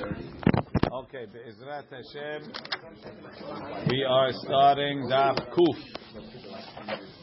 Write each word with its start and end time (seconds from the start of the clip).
Okay, 0.00 1.26
Be'ezrat 1.30 1.84
Hashem, 1.90 2.52
we 3.90 4.02
are 4.02 4.30
starting 4.32 5.06
Daf 5.10 5.36
Kuf. 5.50 5.76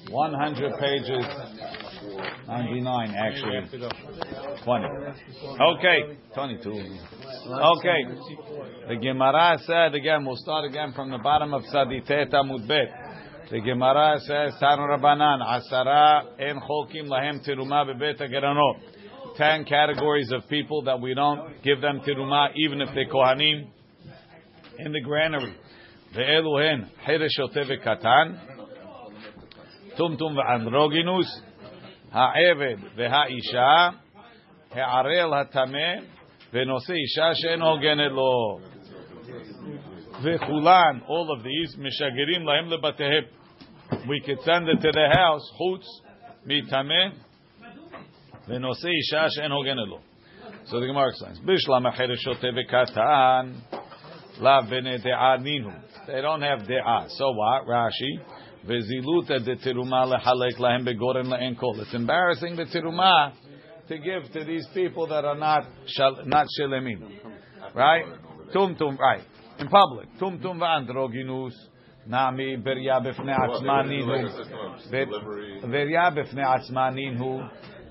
100 0.10 0.74
pages, 0.80 1.26
99 2.48 3.16
actually, 3.16 3.80
20. 4.64 4.86
Okay, 5.60 6.18
22. 6.36 6.70
Okay, 6.70 8.06
the 8.90 8.96
Gemara 9.02 9.58
said 9.66 9.96
again, 9.96 10.24
we'll 10.24 10.38
start 10.38 10.66
again 10.66 10.94
from 10.94 11.10
the 11.10 11.18
bottom 11.18 11.54
of 11.56 11.64
Saditet 11.74 12.32
Amud 12.32 12.68
Bet. 12.68 12.90
The 13.50 13.60
Gemara 13.60 14.20
says, 14.20 14.54
Tan 14.60 14.78
Rabbanan, 14.78 15.42
Asara 15.42 16.26
en 16.40 16.60
chokim 16.60 17.08
lahem 17.08 17.44
teruma 17.44 17.86
bebet 17.86 18.20
Geranot 18.20 18.97
ten 19.37 19.65
categories 19.65 20.31
of 20.33 20.49
people 20.49 20.83
that 20.83 21.01
we 21.01 21.15
don't 21.15 21.63
give 21.63 21.81
them 21.81 22.01
tiruma, 22.01 22.49
even 22.57 22.81
if 22.81 22.89
they're 22.95 23.09
kohanim 23.09 23.67
in 24.79 24.93
the 24.93 25.01
granary. 25.01 25.55
ואלו 26.15 26.61
הן 26.61 26.85
חירש 27.05 27.33
שוטה 27.33 27.61
וקטן, 27.67 28.33
טומטום 29.97 30.37
ואנדרוגינוס, 30.37 31.43
העבד 32.13 32.77
והאישה, 32.97 33.89
הערל 34.71 35.35
הטמא, 35.35 35.95
ונושא 36.53 36.93
אישה 36.93 37.31
שאין 37.35 37.63
הוגנת 37.63 38.13
לו. 38.13 38.59
וכולן, 40.23 40.99
all 41.07 41.39
of 41.39 41.43
these, 41.43 41.81
משגרים 41.81 42.47
להם 42.47 42.71
לבתיהם. 42.71 43.25
We 43.91 44.21
could 44.25 44.41
send 44.41 44.69
it 44.69 44.81
to 44.81 44.93
the 44.93 45.09
house, 45.17 45.57
חוץ 45.57 45.85
מטמא, 46.47 47.26
ונושא 48.49 48.89
אישה 48.89 49.31
שאין 49.31 49.51
הוגנת 49.51 49.89
לו. 49.89 49.99
So 50.65 50.81
the 50.81 50.87
Gemara 50.87 51.09
explains, 51.09 51.41
בשלם 51.47 51.87
החרש 51.87 52.19
שוטה 52.19 52.47
וקטן, 52.57 53.53
לאו 54.41 54.63
בני 54.71 54.99
דעה 54.99 55.37
נינו. 55.37 55.71
They 56.07 56.23
don't 56.23 56.43
have 56.43 56.69
דעה. 56.69 57.05
So 57.09 57.25
what? 57.25 57.69
Rashi, 57.69 58.43
וזילותא 58.65 59.39
דתרומה 59.39 60.05
לחלק 60.05 60.61
להם 60.61 60.85
בגורן 60.85 61.27
לאין 61.27 61.55
כל. 61.55 61.67
It's 61.81 61.95
embarrassing 61.95 62.57
the 62.57 62.73
תרומה 62.73 63.29
to 63.89 63.99
give 63.99 64.33
to 64.33 64.45
these 64.45 64.67
people 64.75 65.07
that 65.07 65.25
are 65.25 65.39
not 65.39 65.65
not 66.27 66.47
שלמים. 66.49 66.99
Right? 67.75 68.07
טומטום, 68.53 68.97
right. 68.97 69.61
In 69.61 69.69
public. 69.69 70.19
טומטום 70.19 70.61
ואנדרוגינוס. 70.61 71.69
נעמי 72.07 72.57
בריה 72.57 73.01
בפני 73.01 73.33
עצמה 73.33 73.83
נינו. 73.83 74.15
בריה 75.71 76.11
בפני 76.11 76.43
עצמה 76.43 76.91
נינו. 76.91 77.41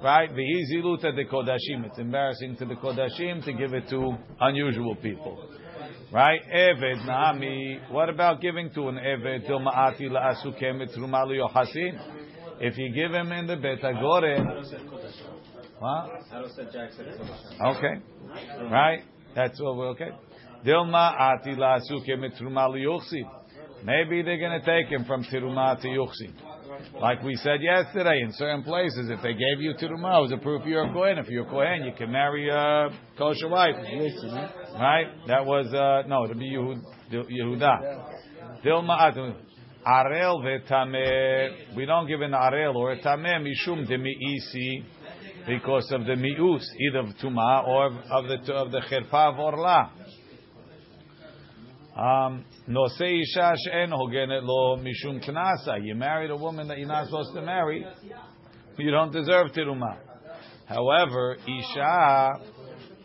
Right? 0.02 0.34
The 0.34 0.42
Iziluta 0.42 1.14
de 1.14 1.25
Kodashim. 1.25 1.84
It's 1.86 1.98
embarrassing 1.98 2.56
to 2.56 2.66
the 2.66 2.75
Kodashim 2.75 3.44
to 3.44 3.52
give 3.52 3.72
it 3.75 3.89
to 3.91 4.16
unusual 4.41 4.94
people. 4.97 5.48
Right? 6.12 6.41
Eved 6.55 7.06
Nami. 7.06 7.80
What 7.91 8.08
about 8.08 8.41
giving 8.41 8.70
to 8.74 8.89
an 8.89 8.97
Eved 8.97 9.47
till 9.47 9.61
Ma'ati 9.61 10.08
la'asukem? 10.11 10.83
If 12.58 12.78
you 12.78 12.92
give 12.94 13.12
him 13.12 13.33
in 13.33 13.47
the 13.47 13.56
Bet 13.56 13.83
Agore. 13.83 14.62
What? 15.78 16.11
Okay. 17.77 18.00
Right? 18.70 19.02
That's 19.34 19.61
we're 19.61 19.89
okay. 19.91 20.11
Dilma 20.64 21.14
ati 21.19 21.50
la'asukem 21.50 22.24
etrumali 22.24 22.83
yochsin. 22.84 23.28
Maybe 23.84 24.22
they're 24.22 24.39
going 24.39 24.58
to 24.61 24.67
take 24.67 24.91
him 24.91 25.05
from 25.05 25.22
Tiruma 25.24 25.80
to 25.83 25.89
Yuchsin. 25.89 26.33
Like 27.00 27.22
we 27.22 27.36
said 27.36 27.60
yesterday, 27.60 28.20
in 28.22 28.32
certain 28.32 28.62
places, 28.62 29.10
if 29.10 29.20
they 29.22 29.32
gave 29.32 29.60
you 29.60 29.74
Tiruma, 29.74 30.19
it 30.19 30.22
was 30.22 30.32
a 30.32 30.38
proof 30.38 30.62
you're 30.66 30.84
a 30.84 30.92
Kohen. 30.92 31.18
If 31.18 31.28
you're 31.28 31.46
a 31.46 31.50
Kohen, 31.50 31.84
you 31.84 31.92
can 31.96 32.10
marry 32.10 32.48
a 32.48 32.88
kosher 33.18 33.48
wife. 33.48 33.74
Right? 33.77 35.06
That 35.27 35.44
was, 35.44 35.72
uh, 35.72 36.08
no, 36.08 36.27
to 36.27 36.34
be 36.34 36.50
Yehuda. 36.50 38.64
Dilma 38.64 39.34
Arel. 39.86 41.77
We 41.77 41.86
don't 41.86 42.08
give 42.08 42.20
an 42.20 42.33
arel 42.33 42.74
or 42.74 42.92
a 42.92 43.01
tameh 43.01 43.40
mishum 43.40 43.86
de 43.86 43.96
mi'isi 43.96 44.84
because 45.46 45.92
of 45.92 46.05
the 46.06 46.14
mi'us, 46.14 46.64
either 46.80 46.98
of 46.98 47.06
tuma 47.22 47.68
or 47.68 47.86
of 48.11 48.27
the 48.27 48.52
of 48.52 48.72
the 48.72 48.80
cherpa 48.90 49.33
of 49.33 49.39
orla. 49.39 49.92
Um, 51.96 52.45
She'en 52.67 53.90
hogenet 53.90 54.42
lo 54.42 54.77
mishum 54.77 55.27
knasa. 55.27 55.83
You 55.83 55.95
married 55.95 56.30
a 56.30 56.36
woman 56.36 56.68
that 56.68 56.79
you're 56.79 56.89
not 56.89 57.07
supposed 57.07 57.33
to 57.34 57.40
marry. 57.40 57.86
You 58.77 58.90
don't 58.90 59.12
deserve 59.12 59.52
tiruma. 59.52 59.96
However, 60.67 61.36
isha 61.48 62.33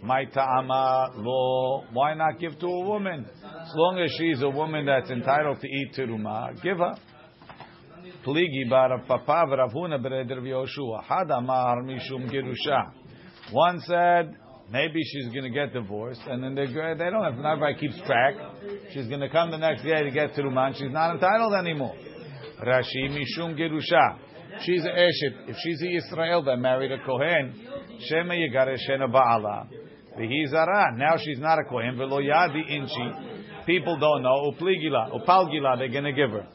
my 0.03 0.25
ta'ama 0.25 1.13
lo. 1.16 1.85
Why 1.94 2.16
not 2.16 2.40
give 2.40 2.59
to 2.59 2.66
a 2.68 2.85
woman? 2.85 3.25
As 3.44 3.72
long 3.75 4.00
as 4.00 4.12
she's 4.18 4.41
a 4.41 4.50
woman 4.50 4.85
that's 4.85 5.09
entitled 5.09 5.62
to 5.62 5.68
eat 5.68 5.94
tiruma, 5.97 6.62
give 6.62 6.78
her. 6.79 6.96
Pligi 8.25 8.69
bar 8.69 9.02
papa 9.08 9.46
v'ravhuna 9.47 10.03
b'reder 10.03 10.40
v'yoshua. 10.41 11.03
Mishum. 11.85 12.91
One 13.52 13.79
said 13.81 14.35
Maybe 14.72 15.02
she's 15.04 15.26
going 15.34 15.44
to 15.44 15.50
get 15.50 15.74
divorced, 15.74 16.22
and 16.28 16.42
then 16.42 16.56
they 16.56 16.66
they 16.66 17.09
don't 17.09 17.24
have. 17.24 17.36
Not 17.36 17.54
everybody 17.58 17.76
keeps 17.76 18.00
track. 18.06 18.36
She's 18.94 19.08
going 19.08 19.20
to 19.20 19.30
come 19.30 19.52
the 19.52 19.58
next 19.58 19.84
day 19.84 20.02
to 20.04 20.12
get 20.12 20.34
Teruman. 20.34 20.76
She's 20.76 20.92
not 20.92 21.14
entitled 21.16 21.54
anymore. 21.56 21.94
Rashi 22.66 23.09
mishum 23.09 23.58
gerusha. 23.58 24.18
She's 24.62 24.86
a 24.86 24.90
eshet. 24.90 25.50
If 25.50 25.58
she's 25.62 25.82
a 25.82 25.90
Israel 25.98 26.44
that 26.44 26.58
married 26.58 26.92
a 26.94 27.04
kohen, 27.06 27.54
shema 28.08 28.34
yigareshena 28.34 29.12
ba'ala. 29.12 29.68
V'hizara. 30.18 30.98
Now 30.98 31.18
she's 31.18 31.40
not 31.40 31.59
a 31.59 31.66
kohen. 31.66 31.98
V'lo 31.98 32.22
yadi 32.22 32.70
inchi. 32.70 33.12
People 33.66 34.00
don't 34.00 34.24
know. 34.24 34.53
Upligila, 34.53 35.12
upalgila. 35.20 35.78
They're 35.80 35.90
going 35.90 36.06
to 36.06 36.14
give 36.14 36.30
her. 36.30 36.48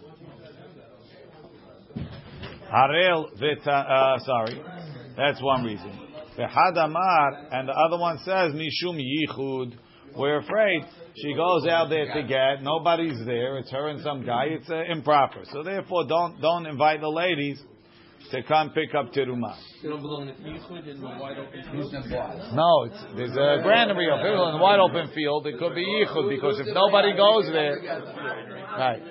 Harel. 2.72 3.27
Uh, 3.66 4.19
sorry, 4.21 4.62
that's 5.19 5.43
one 5.43 5.65
reason. 5.65 6.05
Amar, 6.38 7.48
and 7.52 7.69
the 7.69 7.72
other 7.72 7.98
one 7.98 8.19
says 8.19 8.52
Mishum 8.52 9.00
Yichud. 9.00 9.74
We're 10.16 10.38
afraid 10.38 10.82
she 11.16 11.34
goes 11.34 11.66
out 11.66 11.88
there 11.88 12.12
to 12.14 12.22
get. 12.22 12.62
Nobody's 12.62 13.24
there. 13.26 13.58
It's 13.58 13.70
her 13.70 13.88
and 13.88 14.02
some 14.02 14.24
guy. 14.24 14.47
It's 14.50 14.69
uh, 14.70 14.82
improper. 14.91 15.42
So 15.52 15.62
therefore, 15.62 16.06
don't 16.06 16.41
don't 16.41 16.66
invite 16.66 17.00
the 17.00 17.08
ladies 17.08 17.60
to 18.30 18.42
come 18.42 18.70
pick 18.70 18.94
up 18.94 19.12
teruma. 19.12 19.56
The. 22.50 22.56
No, 22.56 22.84
it's, 22.84 23.04
there's 23.16 23.32
a 23.32 23.62
granary 23.62 24.08
of 24.10 24.18
people 24.18 24.48
in 24.48 24.54
the 24.56 24.62
wide 24.62 24.80
open 24.80 25.10
field. 25.14 25.47
It 25.47 25.58
could 25.58 25.74
be 25.74 25.84
Yichud 25.84 26.28
because 26.30 26.60
if 26.60 26.66
nobody 26.74 27.16
goes 27.16 27.47
there, 27.53 27.76
right? 28.78 29.03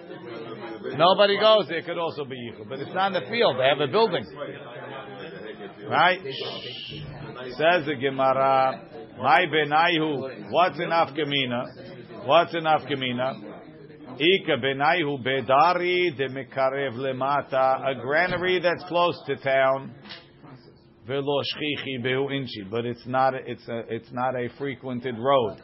Nobody 0.98 1.40
goes 1.40 1.68
there. 1.70 1.80
It 1.80 1.86
could 1.86 1.98
also 1.98 2.26
be 2.26 2.36
Yichud, 2.36 2.70
but 2.70 2.80
it's 2.80 2.94
not 2.94 3.16
in 3.16 3.24
the 3.24 3.30
field. 3.30 3.58
They 3.58 3.68
have 3.68 3.80
a 3.80 3.88
building, 3.92 4.26
right? 5.90 6.20
Says 6.24 7.86
the 7.86 7.96
Gemara, 8.00 8.82
my 9.18 9.46
benaihu. 9.46 10.52
What's 10.52 10.80
an 10.80 10.90
afkamina? 10.90 12.26
What's 12.26 12.54
an 12.54 12.64
afkamina? 12.64 13.56
Ika 14.18 14.58
benaihu 14.58 15.24
bedari 15.24 16.16
de 16.18 16.28
mekarev 16.30 16.94
lemata. 16.94 17.90
A 17.90 17.96
granary 18.02 18.60
that's 18.60 18.84
close 18.86 19.22
to 19.28 19.36
town. 19.38 19.94
Velo 21.08 21.42
shchichi 21.42 22.04
behu 22.04 22.32
inchi. 22.32 22.64
But 22.70 22.86
it's 22.86 23.06
not. 23.06 23.34
It's 23.36 23.68
a. 23.68 23.84
It's 23.90 24.12
not 24.12 24.36
a 24.36 24.50
frequented 24.58 25.16
road. 25.20 25.58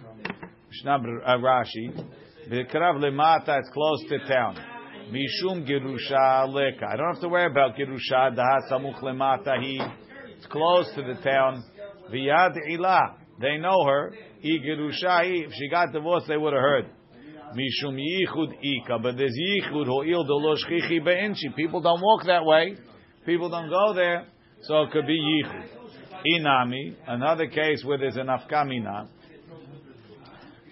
Mishnah 0.70 1.00
uh, 1.26 1.38
Rashi. 1.38 2.06
Bekarav 2.50 3.02
lemata. 3.02 3.60
It's 3.60 3.70
close 3.74 4.04
to 4.10 4.20
town. 4.28 4.58
Mishum 5.12 5.68
gerusha 5.68 6.48
leka. 6.48 6.86
I 6.90 6.96
don't 6.96 7.14
have 7.14 7.22
to 7.22 7.30
worry 7.30 7.50
about 7.52 7.76
gerusha. 7.76 8.36
Daha 8.36 8.70
samuch 8.70 9.02
lemata. 9.02 9.58
It's 10.42 10.52
close 10.52 10.92
to 10.96 11.04
the 11.04 11.22
town. 11.22 11.64
Viyad 12.12 12.58
ilah. 12.68 13.14
They 13.40 13.58
know 13.58 13.86
her. 13.86 14.12
Igirusha. 14.44 15.46
If 15.46 15.52
she 15.54 15.70
got 15.70 15.94
divorced, 15.94 16.28
they 16.28 16.36
would 16.36 16.54
have 16.54 16.62
heard. 16.62 16.86
Mishum 17.56 18.00
yichud 18.00 18.54
ika. 18.60 18.98
But 19.04 19.18
there's 19.18 19.38
yichud 19.40 19.86
ho'il 19.86 20.24
dolo 20.24 20.56
shchichi 20.56 21.06
be'inchi. 21.06 21.56
People 21.56 21.80
don't 21.82 22.02
walk 22.02 22.26
that 22.26 22.44
way. 22.44 22.76
People 23.24 23.50
don't 23.50 23.70
go 23.70 23.94
there. 23.94 24.26
So 24.64 24.82
it 24.82 24.92
could 24.92 25.06
be 25.06 25.20
yichud. 25.20 25.68
Inami. 26.26 26.96
Another 27.06 27.46
case 27.46 27.84
where 27.86 28.00
there's 28.00 28.18
an 28.18 28.26
afkamina. 28.26 29.10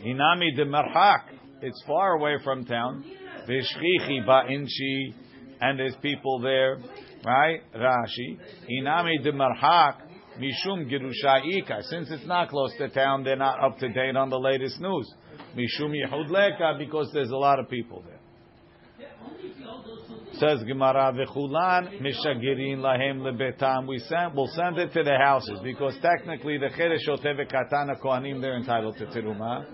Inami 0.04 0.56
de 0.56 0.66
merhak. 0.66 1.26
It's 1.62 1.84
far 1.86 2.14
away 2.14 2.38
from 2.44 2.66
town. 2.66 3.06
V'shchichi 3.48 4.26
ba'inchi. 4.26 5.14
And 5.62 5.78
there's 5.78 5.96
people 6.02 6.40
there. 6.40 6.80
Right? 7.26 7.62
Rashi. 7.76 8.38
Inami 8.70 9.24
de 9.24 9.32
merhak. 9.32 9.96
Mishum 10.40 10.90
Girushaika. 10.90 11.84
Since 11.84 12.12
it's 12.12 12.26
not 12.26 12.50
close 12.50 12.74
to 12.78 12.88
town, 12.90 13.24
they're 13.24 13.36
not 13.36 13.62
up 13.62 13.78
to 13.80 13.90
date 13.90 14.16
on 14.16 14.30
the 14.30 14.40
latest 14.40 14.80
news. 14.80 15.14
Mishum 15.56 15.94
Yehud 15.94 16.30
Leka, 16.30 16.76
because 16.78 17.10
there's 17.14 17.32
a 17.32 17.38
lot 17.38 17.60
of 17.60 17.70
people 17.70 18.04
there. 18.08 18.20
Says 20.34 20.64
Gemara, 20.64 21.12
v'chulan 21.12 22.00
mishagirin 22.02 22.78
lahem 22.78 23.20
lebetam. 23.20 23.88
We 23.88 24.00
send, 24.00 24.36
we'll 24.36 24.48
send 24.54 24.78
it 24.78 24.94
to 24.94 25.04
the 25.04 25.18
houses 25.18 25.60
because 25.64 25.98
technically 26.02 26.58
the 26.58 26.68
cheresh 26.68 27.10
oteve 27.10 27.50
katana 27.52 27.96
kohanim 28.02 28.40
they're 28.40 28.56
entitled 28.56 28.98
to 28.98 29.08
teruma. 29.08 29.66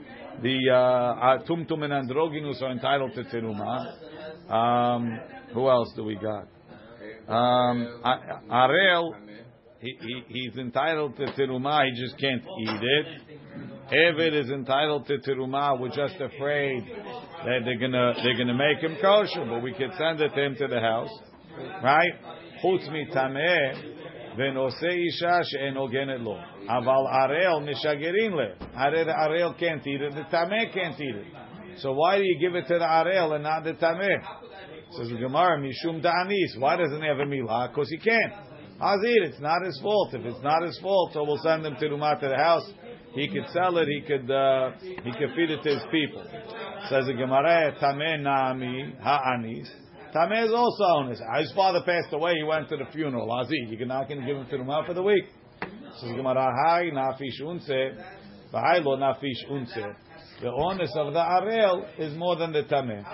The 0.41 0.71
uh, 0.71 1.43
tumtum 1.47 1.83
and 1.83 1.93
androgynous 1.93 2.61
are 2.63 2.71
entitled 2.71 3.13
to 3.13 3.23
teruma. 3.25 4.51
Um, 4.51 5.19
who 5.53 5.69
else 5.69 5.91
do 5.95 6.03
we 6.03 6.15
got? 6.15 6.47
Um, 7.27 8.01
Arel, 8.51 9.15
he, 9.79 9.97
he, 9.99 10.23
he's 10.27 10.57
entitled 10.57 11.15
to 11.17 11.25
teruma. 11.27 11.85
He 11.85 12.01
just 12.01 12.19
can't 12.19 12.41
eat 12.41 12.81
it. 12.81 13.05
Eved 13.91 14.43
is 14.43 14.49
entitled 14.49 15.07
to 15.07 15.17
teruma. 15.17 15.79
We're 15.79 15.89
just 15.89 16.15
afraid 16.15 16.83
that 17.45 17.59
they're 17.65 17.79
gonna 17.79 18.13
they're 18.23 18.37
gonna 18.37 18.53
make 18.53 18.79
him 18.79 18.97
kosher, 19.01 19.45
but 19.45 19.61
we 19.61 19.73
could 19.73 19.91
send 19.97 20.21
it 20.21 20.33
to 20.33 20.43
him 20.43 20.55
to 20.55 20.67
the 20.67 20.79
house, 20.79 21.11
right? 21.83 22.13
Chutz 22.63 22.87
mitameh 22.89 24.37
venose 24.37 24.83
isha 24.83 25.43
she'en 25.49 25.75
ogenet 25.75 26.23
lo. 26.23 26.39
Aval 26.69 27.07
arel 27.11 27.61
mishagerin 27.61 28.33
le. 28.33 28.55
Arel 28.75 29.59
can't 29.59 29.85
eat 29.85 30.01
it. 30.01 30.13
The 30.13 30.23
tameh 30.35 30.73
can't 30.73 30.99
eat 30.99 31.15
it. 31.15 31.27
So 31.79 31.91
why 31.93 32.17
do 32.17 32.23
you 32.23 32.39
give 32.39 32.55
it 32.55 32.67
to 32.67 32.79
the 32.79 32.85
arel 32.85 33.35
and 33.35 33.43
not 33.43 33.63
the 33.63 33.73
tameh? 33.73 34.44
Says 34.97 35.09
the 35.09 35.17
Gemara, 35.17 35.59
mishum 35.59 36.01
da'anis. 36.01 36.59
Why 36.59 36.77
doesn't 36.77 37.01
he 37.01 37.07
have 37.07 37.19
a 37.19 37.25
milah? 37.25 37.69
Because 37.69 37.89
he 37.89 37.97
can't. 37.97 38.33
Hazir, 38.79 39.23
it's 39.23 39.39
not 39.39 39.63
his 39.63 39.79
fault. 39.81 40.13
If 40.13 40.25
it's 40.25 40.43
not 40.43 40.63
his 40.63 40.77
fault, 40.79 41.11
so 41.13 41.23
we'll 41.23 41.39
send 41.43 41.65
him 41.65 41.75
to 41.79 41.85
Rumah 41.87 42.19
to 42.19 42.27
the 42.27 42.37
house. 42.37 42.69
He 43.13 43.29
could 43.29 43.47
sell 43.53 43.77
it. 43.77 43.87
He 43.87 44.01
could 44.01 44.29
uh, 44.29 44.71
he 44.81 45.11
could 45.17 45.33
feed 45.35 45.49
it 45.49 45.63
to 45.63 45.69
his 45.69 45.83
people. 45.91 46.23
Says 46.89 47.05
the 47.07 47.13
Gemara, 47.13 47.73
Tameh 47.81 48.21
Nami 48.21 48.95
Ha'anis. 49.01 49.69
Tameh 50.13 50.45
is 50.45 50.51
also 50.53 50.83
honest. 50.83 51.21
His 51.39 51.51
father 51.53 51.81
passed 51.85 52.13
away. 52.13 52.33
He 52.37 52.43
went 52.43 52.67
to 52.69 52.77
the 52.77 52.85
funeral. 52.91 53.27
Azir, 53.29 53.69
you 53.69 53.77
cannot 53.77 54.09
give 54.09 54.17
him 54.17 54.45
to 54.49 54.57
Rumah 54.57 54.85
for 54.85 54.93
the 54.93 55.03
week. 55.03 55.25
Says 55.61 56.09
the 56.09 56.15
Gemara, 56.15 56.53
Hai 56.65 56.89
Nafish 56.93 57.41
Unse, 57.41 57.97
V'hai 58.53 58.83
Lo 58.83 58.97
Nafish 58.97 59.49
Unse. 59.49 59.95
The 60.41 60.51
onus 60.51 60.91
of 60.97 61.13
the 61.13 61.19
Arel 61.19 61.85
is 61.97 62.13
more 62.17 62.35
than 62.35 62.51
the 62.51 62.63
Tameh. 62.63 63.05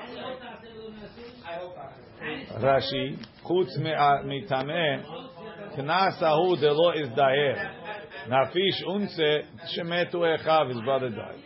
Rashi, 2.60 3.18
Chutz 3.46 3.78
mitameh, 3.80 5.04
Knas 5.78 6.22
ahu 6.22 6.58
delo 6.58 6.92
is 6.92 7.10
daer. 7.16 7.72
Nafish 8.30 8.84
unse 8.88 9.44
shemetu 9.76 10.16
echav, 10.16 10.70
his 10.70 10.82
brother 10.82 11.10
died. 11.10 11.40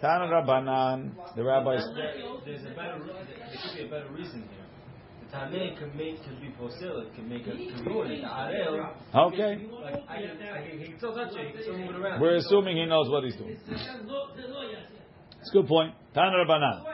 Tan 0.00 0.20
Rabbanan, 0.20 1.12
the 1.36 1.42
rabbis. 1.42 1.82
There's 2.44 2.62
a 2.62 2.68
better, 2.68 2.98
there 3.04 3.58
should 3.62 3.76
be 3.76 3.84
a 3.86 3.90
better 3.90 4.08
reason 4.12 4.42
here. 4.42 4.50
The 5.30 5.36
Tameh 5.36 5.78
can 5.78 5.96
make, 5.96 6.22
can 6.22 6.36
be 6.40 6.48
posil, 6.60 7.02
it 7.02 7.14
can 7.14 7.28
make 7.28 7.46
a 7.46 7.50
kibbutz. 7.50 8.08
The 8.08 8.26
Arel, 8.26 8.94
Okay, 9.14 9.66
like, 9.82 9.94
I 10.08 10.16
I 10.16 10.68
he 10.70 10.84
can 10.88 10.98
still 10.98 11.14
touch 11.14 11.32
it, 11.32 11.46
he 11.46 11.52
can 11.52 11.62
still 11.62 11.78
move 11.78 11.90
it 11.90 11.96
around. 11.96 12.20
we're 12.20 12.36
assuming 12.36 12.76
he 12.76 12.86
knows 12.86 13.10
what 13.10 13.24
he's 13.24 13.36
doing. 13.36 13.58
It's 13.68 15.50
a 15.50 15.52
good 15.52 15.66
point. 15.66 15.94
Tan 16.14 16.32
Rabbanan. 16.32 16.84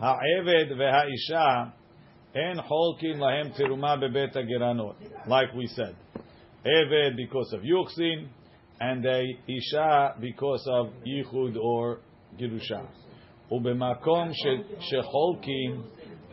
Ha'eved 0.00 0.72
ve'ha'isha 0.72 1.72
en 2.34 2.58
holkin 2.58 3.18
lahem 3.18 3.52
teruma 3.56 3.96
bebet. 3.98 4.34
Like 5.26 5.54
we 5.54 5.66
said. 5.68 5.94
Eved 6.64 7.16
because 7.16 7.52
of 7.52 7.62
yuchsin, 7.62 8.28
and 8.80 9.04
a 9.04 9.22
isha 9.48 10.14
because 10.20 10.64
of 10.68 10.88
yichud 11.06 11.56
or 11.56 12.00
girusha. 12.38 12.86
Ubemakom 13.50 14.32
sheholkim, 14.92 15.84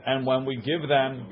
and 0.06 0.26
when 0.26 0.46
we 0.46 0.56
give 0.58 0.88
them 0.88 1.28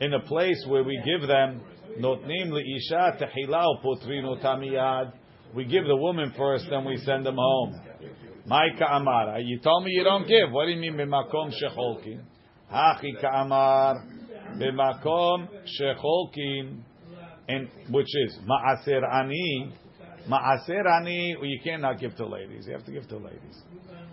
in 0.00 0.14
a 0.14 0.20
place 0.20 0.64
where 0.68 0.84
we 0.84 1.00
give 1.04 1.26
them 1.28 1.60
not 1.98 2.20
notnim 2.20 2.52
isha 2.76 3.18
tehila 3.20 3.82
potrino 3.84 4.40
tamiyad, 4.42 5.12
we 5.54 5.64
give 5.64 5.84
the 5.84 5.96
woman 5.96 6.32
first, 6.36 6.66
then 6.70 6.84
we 6.84 6.96
send 6.98 7.26
them 7.26 7.36
home. 7.36 7.80
Maika 8.48 8.90
amara, 8.90 9.40
you 9.42 9.58
told 9.60 9.84
me 9.84 9.90
you 9.90 10.04
don't 10.04 10.26
give. 10.26 10.50
What 10.50 10.66
do 10.66 10.72
you 10.72 10.80
mean 10.80 10.94
bemakom 10.94 11.52
shecholkim? 11.52 12.22
Hachi 12.72 13.20
ka'amar 13.20 14.04
bemakom 14.56 15.48
shecholkim, 15.80 16.80
and 17.48 17.68
which 17.90 18.08
is 18.26 18.38
ma'aser 18.46 19.02
ani. 19.10 19.72
Ma'aser 20.28 20.86
ani, 21.00 21.36
you 21.40 21.60
cannot 21.64 21.98
give 21.98 22.14
to 22.16 22.26
ladies. 22.26 22.66
You 22.66 22.74
have 22.74 22.84
to 22.84 22.92
give 22.92 23.08
to 23.08 23.16
ladies, 23.16 23.62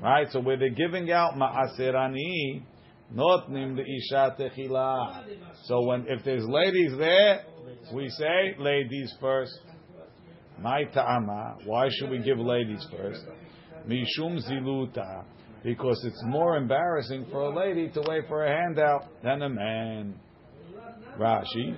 right? 0.01 0.27
So 0.31 0.39
where 0.39 0.57
they're 0.57 0.69
giving 0.69 1.11
out 1.11 1.33
ma'aser 1.33 1.93
ani, 1.93 2.65
notnim 3.13 3.75
the 3.75 3.83
isha 3.83 4.35
techila. 4.39 5.25
So 5.65 5.81
when 5.85 6.05
if 6.07 6.23
there's 6.23 6.45
ladies 6.47 6.93
there, 6.97 7.43
we 7.93 8.09
say 8.09 8.55
ladies 8.57 9.13
first. 9.19 9.59
My 10.57 10.85
ta'ama. 10.85 11.57
Why 11.65 11.89
should 11.91 12.09
we 12.09 12.19
give 12.19 12.39
ladies 12.39 12.87
first? 12.89 13.21
Mishum 13.85 14.39
ziluta 14.49 15.25
Because 15.64 16.02
it's 16.04 16.22
more 16.24 16.56
embarrassing 16.56 17.26
for 17.30 17.42
a 17.42 17.54
lady 17.54 17.88
to 17.90 18.02
wait 18.08 18.24
for 18.28 18.44
a 18.44 18.50
handout 18.50 19.04
than 19.22 19.42
a 19.42 19.48
man. 19.48 20.14
Rashi. 21.18 21.76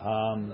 Um, 0.00 0.52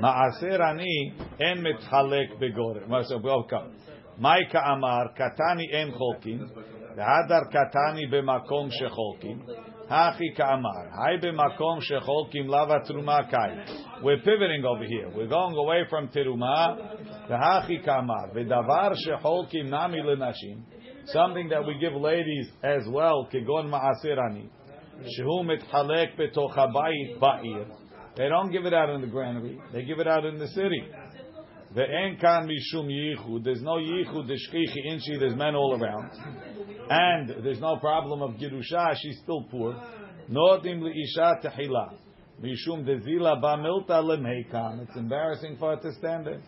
Ma'aser 0.00 0.60
ani 0.60 1.14
en 1.40 1.64
mitchalek 1.64 2.38
begorem. 2.38 3.22
Welcome. 3.22 3.72
My 4.18 4.42
ka'amar 4.52 5.14
katani 5.16 5.72
en 5.72 5.92
cholkin. 5.92 6.50
והדר 6.96 7.44
קטני 7.50 8.06
במקום 8.06 8.68
שחולקים, 8.70 9.38
Hachi 9.91 10.33
Kamar. 10.37 10.89
Hai 10.89 11.17
shecholkim 11.19 12.47
lava 12.47 12.79
truma 12.89 13.29
kai. 13.29 13.65
We're 14.01 14.19
pivoting 14.19 14.63
over 14.63 14.85
here. 14.85 15.09
We're 15.13 15.27
going 15.27 15.53
away 15.53 15.83
from 15.89 16.07
teruma 16.07 16.77
The 17.27 17.33
Hachi 17.33 17.83
Kamar. 17.83 18.31
V'davar 18.33 18.95
shecholkim 19.05 19.69
nami 19.69 19.99
lenashim. 19.99 20.63
Something 21.07 21.49
that 21.49 21.65
we 21.65 21.77
give 21.79 21.93
ladies 21.93 22.47
as 22.63 22.87
well. 22.87 23.27
Kigon 23.33 23.69
ma'asirani. 23.69 24.47
Shehu 25.19 25.43
mitchalek 25.43 26.15
betoch 26.17 26.55
ba'ir. 26.55 27.65
They 28.15 28.29
don't 28.29 28.49
give 28.49 28.65
it 28.65 28.73
out 28.73 28.89
in 28.91 29.01
the 29.01 29.07
granary. 29.07 29.59
They 29.73 29.83
give 29.83 29.99
it 29.99 30.07
out 30.07 30.23
in 30.25 30.37
the 30.37 30.47
city. 30.47 30.83
There's 31.73 31.89
no 31.89 32.47
yichud. 32.47 33.43
There's 33.43 33.61
no 33.61 33.77
yichud. 33.77 34.27
There's 35.19 35.35
men 35.35 35.55
all 35.55 35.81
around 35.81 36.11
and 36.91 37.45
there's 37.45 37.61
no 37.61 37.77
problem 37.77 38.21
of 38.21 38.31
girusha. 38.31 38.95
She's 39.01 39.17
still 39.23 39.43
poor. 39.49 39.75
Notim 40.29 40.81
liisha 40.81 41.41
tehila. 41.41 41.93
Mishum 42.41 42.83
dezila 42.85 43.41
ba 43.41 43.55
milta 43.57 44.01
lemhekan. 44.03 44.81
It's 44.83 44.97
embarrassing 44.97 45.55
for 45.57 45.75
her 45.75 45.81
to 45.81 45.93
stand 45.93 46.25
there. 46.25 46.41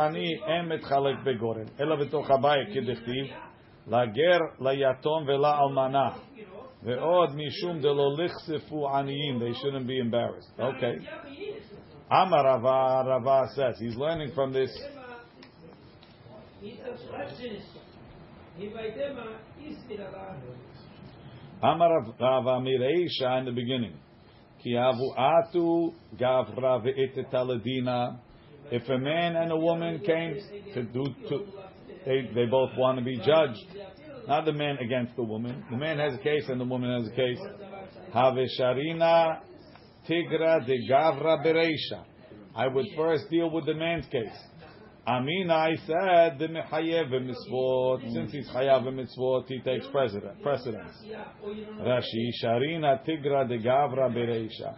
Ani 0.00 0.40
em 0.48 0.70
etchalek 0.70 1.24
begoren. 1.24 1.68
Ela 1.76 1.96
betoch 1.96 2.28
habayit 2.30 2.72
kedichtiv. 2.72 3.32
Lager 3.88 4.40
layatom 4.60 5.26
vela 5.26 5.58
almanah. 5.60 6.20
Ve'od 6.84 7.34
mishum 7.34 7.82
delo 7.82 8.16
lichsefu 8.16 8.88
aniyim. 8.88 9.40
They 9.40 9.58
shouldn't 9.60 9.88
be 9.88 9.98
embarrassed. 9.98 10.50
Okay. 10.56 10.98
Amar 12.08 12.44
Rava, 12.44 13.08
Rava 13.08 13.48
says 13.56 13.74
he's 13.80 13.96
learning 13.96 14.30
from 14.36 14.52
this. 14.52 14.70
Amar 21.62 22.14
Rava 22.20 22.60
Mireisha 22.60 23.38
in 23.40 23.44
the 23.46 23.52
beginning. 23.52 23.94
Ki 24.62 24.74
avu 24.74 25.14
atu 25.18 25.92
gavra 26.18 26.82
ve'etetaladina. 26.82 28.18
If 28.70 28.88
a 28.88 28.98
man 28.98 29.36
and 29.36 29.52
a 29.52 29.56
woman 29.56 30.00
came 30.00 30.40
to 30.74 30.82
do, 30.82 31.04
to, 31.28 31.46
they, 32.04 32.30
they 32.34 32.46
both 32.46 32.70
want 32.76 32.98
to 32.98 33.04
be 33.04 33.16
judged. 33.18 33.64
Not 34.26 34.44
the 34.44 34.52
man 34.52 34.78
against 34.78 35.14
the 35.16 35.22
woman. 35.22 35.64
The 35.70 35.76
man 35.76 35.98
has 35.98 36.14
a 36.14 36.22
case 36.22 36.44
and 36.48 36.60
the 36.60 36.64
woman 36.64 37.00
has 37.00 37.12
a 37.12 37.14
case. 37.14 37.38
Have 38.12 38.34
sharina 38.58 39.40
tigra 40.08 40.66
de 40.66 40.88
gavra 40.88 41.44
bereisha. 41.44 42.04
I 42.54 42.66
would 42.68 42.86
first 42.96 43.30
deal 43.30 43.50
with 43.50 43.66
the 43.66 43.74
man's 43.74 44.06
case. 44.06 44.36
Amina, 45.07 45.53
I 45.53 45.75
said 45.87 46.37
the 46.37 46.47
mechayev 46.47 47.09
mitzvot. 47.09 48.13
Since 48.13 48.31
he's 48.33 48.49
chayav 48.49 48.83
mitzvot, 48.83 49.47
he 49.47 49.59
takes 49.61 49.87
precedence. 49.87 50.37
precedence. 50.43 50.93
Rashi 51.79 52.29
sharina 52.43 53.03
tigra 53.03 53.47
de 53.47 53.57
gavra 53.57 54.09
bereisha. 54.09 54.75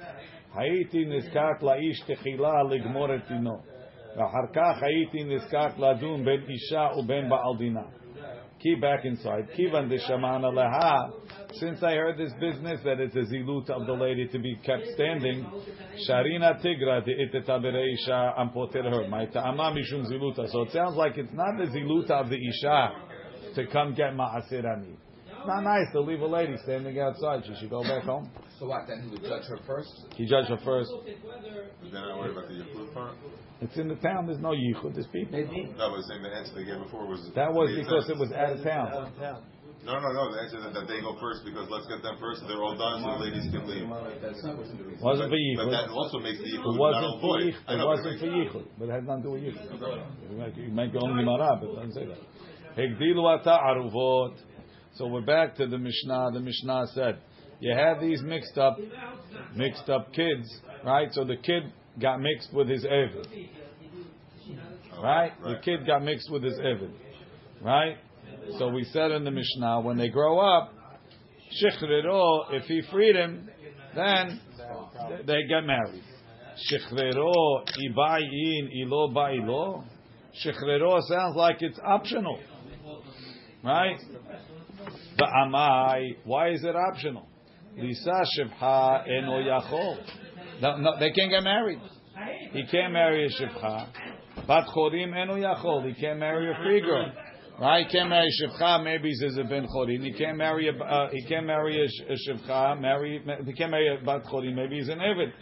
הייתי 0.55 1.05
נזקק 1.05 1.63
לאיש 1.63 2.01
תחילה 2.01 2.63
לגמור 2.69 3.15
את 3.15 3.27
דינו. 3.27 3.57
ואחר 4.15 4.53
כך 4.53 4.83
הייתי 4.83 5.23
נזקק 5.23 5.77
לדון 5.77 6.25
בין 6.25 6.41
אישה 6.49 6.87
ובין 6.97 7.29
בעל 7.29 7.57
דינה. 7.57 7.83
Key 8.60 8.74
back 8.74 9.04
inside. 9.04 9.48
Kivan 9.56 9.88
deshamana 9.88 10.52
leha. 10.52 11.12
Since 11.52 11.80
I 11.82 11.92
heard 11.92 12.18
this 12.18 12.32
business 12.40 12.80
that 12.84 12.98
it's 12.98 13.14
a 13.14 13.20
zilut 13.32 13.70
of 13.70 13.86
the 13.86 13.92
lady 13.92 14.26
to 14.28 14.38
be 14.38 14.56
kept 14.64 14.84
standing, 14.94 15.46
sharina 16.08 16.60
tigra 16.60 17.04
de 17.04 17.14
iteta 17.14 17.60
bereisha 17.60 18.36
ampoter 18.36 18.82
her. 18.82 19.08
My 19.08 19.26
ta'ama 19.26 19.72
mishum 19.72 20.10
ziluta. 20.10 20.50
So 20.50 20.62
it 20.62 20.72
sounds 20.72 20.96
like 20.96 21.16
it's 21.16 21.32
not 21.32 21.56
the 21.56 21.66
ziluta 21.66 22.10
of 22.10 22.30
the 22.30 22.36
isha 22.36 22.90
to 23.54 23.66
come 23.68 23.94
get 23.94 24.14
ma'asirani. 24.14 24.96
It's 25.38 25.46
not 25.46 25.62
nice 25.62 25.86
to 25.92 26.00
leave 26.00 26.20
a 26.20 26.26
lady 26.26 26.56
standing 26.64 26.98
outside. 26.98 27.44
She 27.46 27.54
should 27.60 27.70
go 27.70 27.82
back 27.82 28.02
home. 28.02 28.30
So 28.58 28.66
what? 28.66 28.86
Then 28.88 29.02
he 29.02 29.10
would 29.10 29.22
judge 29.22 29.46
her 29.46 29.58
first. 29.66 29.90
He 30.18 30.26
judged 30.26 30.50
her 30.50 30.58
first. 30.64 30.90
But 30.90 31.92
then 31.92 32.02
I 32.02 32.18
worry 32.18 32.32
about 32.32 32.48
the 32.48 32.54
Yichud 32.58 32.92
part. 32.92 33.14
It's 33.60 33.76
in 33.76 33.88
the 33.88 33.94
town. 34.02 34.26
There's 34.26 34.42
no 34.42 34.50
yichud. 34.50 34.94
There's 34.94 35.06
people. 35.14 35.38
No, 35.78 35.94
but 35.94 36.02
saying 36.10 36.22
the 36.22 36.30
answer 36.30 36.54
they 36.54 36.66
gave 36.66 36.78
before 36.82 37.06
was 37.06 37.22
That 37.34 37.54
was 37.54 37.70
because 37.74 38.06
sense. 38.06 38.14
it 38.14 38.18
was 38.18 38.30
out 38.34 38.54
of 38.54 38.62
town. 38.62 39.14
No, 39.86 39.94
no, 39.94 40.10
no. 40.10 40.22
The 40.34 40.42
answer 40.42 40.58
is 40.58 40.74
that 40.74 40.86
they 40.90 40.98
go 41.00 41.14
first 41.22 41.46
because 41.46 41.70
let's 41.70 41.86
get 41.86 42.02
them 42.02 42.18
first. 42.18 42.42
They're 42.46 42.58
all 42.58 42.74
done, 42.74 43.02
so 43.02 43.14
the 43.14 43.30
ladies 43.30 43.46
can 43.50 43.62
leave. 43.66 43.86
That's 44.22 44.42
not 44.42 44.58
what's 44.58 44.74
the 44.74 44.82
reason. 44.82 45.02
Wasn't 45.02 45.30
for 45.30 45.38
But 45.38 45.70
that 45.70 45.86
also 45.94 46.18
makes 46.18 46.38
the 46.42 46.50
Yichud 46.50 46.66
not 46.66 46.82
wasn't 46.82 47.14
void. 47.22 47.54
It 47.54 47.78
wasn't 47.78 48.14
for 48.18 48.26
yichud. 48.26 48.66
But 48.78 48.84
it 48.90 48.94
has 48.98 49.04
nothing 49.06 49.22
to 49.22 49.28
do 49.30 49.32
with 49.38 49.42
yichud. 49.46 49.70
You 49.70 50.34
make- 50.38 50.56
You 50.58 50.70
make 50.74 50.90
your 50.92 51.02
own 51.06 51.14
but 51.22 51.62
it 51.62 51.74
doesn't 51.78 51.94
say 51.94 52.06
that. 52.10 52.20
Hegdilu 52.74 53.22
ata 53.26 53.58
aruvot. 53.58 54.34
So 54.98 55.06
we're 55.06 55.20
back 55.20 55.54
to 55.58 55.66
the 55.68 55.78
Mishnah. 55.78 56.30
The 56.32 56.40
Mishnah 56.40 56.86
said, 56.92 57.18
you 57.60 57.72
have 57.72 58.00
these 58.00 58.20
mixed 58.20 58.58
up, 58.58 58.80
mixed 59.54 59.88
up 59.88 60.12
kids, 60.12 60.60
right? 60.84 61.06
So 61.12 61.22
the 61.22 61.36
kid 61.36 61.72
got 62.02 62.20
mixed 62.20 62.52
with 62.52 62.68
his 62.68 62.84
Evid. 62.84 63.48
Right? 65.00 65.32
The 65.40 65.60
kid 65.64 65.86
got 65.86 66.02
mixed 66.02 66.28
with 66.32 66.42
his 66.42 66.58
Evid. 66.58 66.90
Right? 67.62 67.96
So 68.58 68.70
we 68.70 68.82
said 68.92 69.12
in 69.12 69.22
the 69.22 69.30
Mishnah, 69.30 69.82
when 69.82 69.98
they 69.98 70.08
grow 70.08 70.40
up, 70.40 70.74
Shichrero, 71.62 72.52
if 72.54 72.64
he 72.64 72.82
freed 72.90 73.14
him, 73.14 73.48
then 73.94 74.40
they 75.24 75.44
get 75.48 75.64
married. 75.64 76.02
Shichrero, 76.72 77.64
ibayin, 77.88 78.68
ilo 78.82 79.12
ba'ilo. 79.14 79.84
Shichrero 80.44 81.00
sounds 81.02 81.36
like 81.36 81.58
it's 81.60 81.78
optional. 81.84 82.40
Right? 83.62 83.98
The 85.18 85.24
amai, 85.24 86.16
why 86.24 86.50
is 86.50 86.62
it 86.62 86.76
optional? 86.76 87.26
Lisa 87.76 88.22
shivha 88.38 89.02
eno 89.08 89.42
yachol. 89.42 89.98
No, 90.60 90.98
they 91.00 91.10
can't 91.10 91.30
get 91.30 91.42
married. 91.42 91.80
He 92.52 92.64
can't 92.70 92.92
marry 92.92 93.26
a 93.26 93.28
shivcha. 93.28 93.88
Bat 94.46 94.68
chorim 94.74 95.16
eno 95.16 95.34
yachol. 95.34 95.86
He 95.88 96.00
can't 96.00 96.20
marry 96.20 96.50
a 96.50 96.54
free 96.62 96.80
girl. 96.80 97.12
Right? 97.60 97.84
He 97.86 97.92
can't 97.92 98.08
marry 98.08 98.28
a 98.28 98.46
shivcha. 98.46 98.84
Maybe 98.84 99.08
he's 99.08 99.36
a 99.38 99.42
ben 99.42 99.66
chorim. 99.66 100.04
He 100.04 100.12
can't 100.12 100.36
marry 100.36 100.68
a. 100.68 100.72
Uh, 100.72 101.08
he 101.10 101.24
can't 101.26 101.46
marry 101.46 101.80
a, 101.80 102.12
a 102.12 102.16
shivcha. 102.16 102.80
Marry. 102.80 103.20
He 103.44 103.52
can't 103.54 103.72
marry 103.72 103.96
a 104.00 104.04
bat 104.04 104.22
chorim. 104.24 104.54
Maybe 104.54 104.78
he's 104.78 104.88
an 104.88 105.00
evid. 105.00 105.32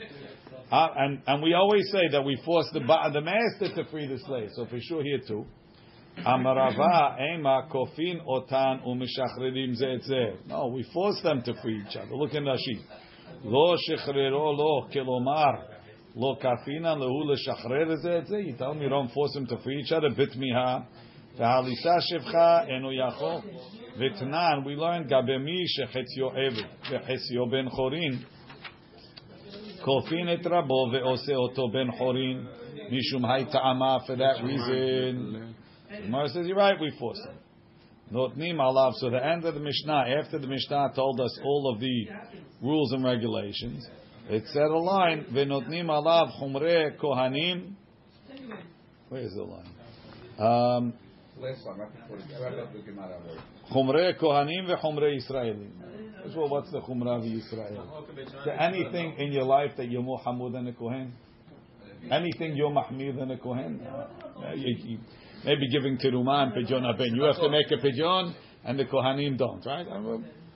Uh, 0.73 0.89
and 0.97 1.23
and 1.27 1.43
we 1.43 1.53
always 1.53 1.87
say 1.93 2.09
that 2.13 2.23
we 2.23 2.41
force 2.47 2.67
the 2.73 2.81
the 2.81 3.21
master 3.21 3.75
to 3.75 3.91
free 3.91 4.07
the 4.07 4.19
slave. 4.27 4.49
So 4.55 4.65
for 4.67 4.79
sure 4.81 5.03
here 5.03 5.21
too. 5.27 5.45
Amarava 6.26 7.18
ema 7.20 7.68
kofin 7.70 8.22
otan 8.26 8.82
umishachrerim 8.86 9.76
ze 9.76 9.92
et 9.94 10.04
ze. 10.04 10.34
No, 10.48 10.68
we 10.68 10.84
force 10.94 11.22
them 11.24 11.42
to 11.42 11.54
free 11.62 11.82
each 11.82 11.96
other. 11.96 12.16
Look 12.16 12.34
in 12.34 12.44
Rashi. 12.44 12.80
Lo 13.44 13.76
shechrero 13.78 14.56
lo 14.56 14.88
kelomar 14.94 15.64
lo 16.16 16.36
kafina 16.36 16.96
lehu 16.96 17.26
leshachrer 17.26 17.98
ze 18.02 18.10
et 18.18 18.28
ze. 18.28 18.42
You 18.42 18.56
tell 18.58 18.74
me 18.76 18.84
you 18.84 18.90
don't 18.90 19.12
force 19.12 19.34
them 19.34 19.48
to 19.48 19.58
free 19.64 19.80
each 19.82 19.92
other. 19.92 20.10
Bit 20.10 20.38
miha 20.38 20.86
v'halisa 21.40 22.00
shevcha 22.12 22.70
enu 22.70 22.90
yachol. 22.90 23.42
V'tnan 23.98 24.66
we 24.66 24.76
learned 24.76 25.10
gabemi 25.10 25.64
shechetzio 25.76 26.38
eved 26.38 26.66
v'chetzio 26.90 27.50
ben 27.50 27.70
chorin. 27.70 28.20
כופין 29.82 30.34
את 30.34 30.48
רבו 30.48 30.90
ועושה 30.94 31.36
אותו 31.36 31.68
בן 31.70 31.92
חורין 31.92 32.46
משום 32.92 33.26
הייטעמה 33.26 33.98
for 34.06 34.16
that 34.16 34.38
reason. 34.44 35.55
Gemara 35.91 36.29
says, 36.29 36.47
you're 36.47 36.57
right, 36.57 36.79
we 36.81 36.91
force 36.99 37.19
him. 37.19 37.37
Notnim 38.13 38.57
alav. 38.57 38.93
So 38.95 39.11
the 39.11 39.25
end 39.25 39.45
of 39.45 39.55
the 39.55 39.61
Mishnah, 39.61 40.05
after 40.23 40.39
the 40.39 40.47
Mishnah 40.47 40.93
told 40.95 41.21
us 41.21 41.39
all 41.43 41.73
of 41.75 41.81
the 41.81 42.07
rules 42.63 42.93
and 42.93 43.05
regulations, 43.05 43.87
it 44.29 44.45
said 44.53 44.63
a 44.63 44.79
line, 44.79 45.27
v'notnim 45.33 45.87
alav 45.87 46.41
chumre 46.41 46.97
kohanim. 46.99 47.75
Where 49.09 49.23
is 49.23 49.33
the 49.35 49.43
line? 49.43 49.71
Um. 50.39 50.93
Chumre 53.73 54.19
Kohanim 54.21 54.67
ve'chumre 54.69 55.17
Yisraelim. 55.17 55.71
Well, 56.35 56.49
what's 56.49 56.71
the 56.73 56.81
Chumra 56.81 57.21
v'Yisrael? 57.23 58.45
So 58.45 58.51
anything 58.51 59.15
in 59.19 59.33
your 59.33 59.45
life 59.45 59.73
that 59.77 59.91
you're 59.91 60.03
more 60.03 60.21
hamud 60.27 60.53
than 60.53 60.67
a 60.67 60.73
Kohen? 60.73 61.13
Anything 62.11 62.57
you're 62.57 62.71
mahmir 62.71 63.17
than 63.17 63.31
a 63.31 63.39
Kohen? 63.39 63.81
Uh, 63.87 64.53
you- 64.55 64.77
you- 64.77 64.99
maybe 65.47 65.69
giving 65.71 65.97
terumah 65.97 66.43
and 66.43 66.53
pidyon 66.53 66.83
haben. 66.83 67.15
You 67.15 67.23
have 67.23 67.37
to 67.37 67.49
make 67.49 67.71
a 67.71 67.77
pidyon, 67.77 68.35
and 68.65 68.79
the 68.79 68.85
Kohanim 68.85 69.39
don't, 69.39 69.65
right? 69.65 69.87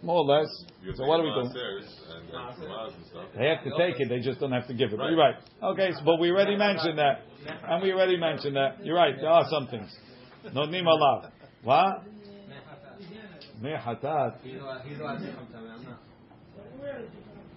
More 0.02 0.16
or 0.16 0.24
less. 0.24 0.48
You're 0.82 0.94
So 0.96 1.04
what 1.04 1.20
are 1.20 1.24
we 1.24 1.30
doing? 1.30 1.46
And, 1.46 2.34
uh, 2.34 2.48
and 2.48 2.94
and 2.94 3.06
stuff. 3.06 3.24
They 3.36 3.46
have 3.48 3.62
to 3.64 3.70
take 3.78 4.00
it, 4.00 4.08
they 4.08 4.20
just 4.20 4.40
don't 4.40 4.52
have 4.52 4.66
to 4.66 4.74
give 4.74 4.92
it. 4.92 4.98
You're 4.98 5.16
right. 5.16 5.36
Okay, 5.62 5.92
so, 5.92 6.04
but 6.04 6.18
we 6.20 6.30
already 6.30 6.56
mentioned 6.56 6.98
that. 6.98 7.22
And 7.68 7.82
we 7.82 7.92
already 7.92 8.16
mentioned 8.16 8.56
that. 8.56 8.84
You're 8.84 8.96
right, 8.96 9.14
there 9.20 9.30
are 9.30 9.44
some 9.50 9.68
things. 9.68 9.94
Notnim 10.46 10.84
alav. 10.84 11.30
What? 11.62 12.04
Mehatat. 13.62 14.40
He's 14.42 14.58
allowed, 14.58 14.78
uh, 14.78 14.82
he's 14.88 14.98
allowed 14.98 15.18
to 15.18 15.24
me. 15.24 15.32
I'm. 15.36 15.96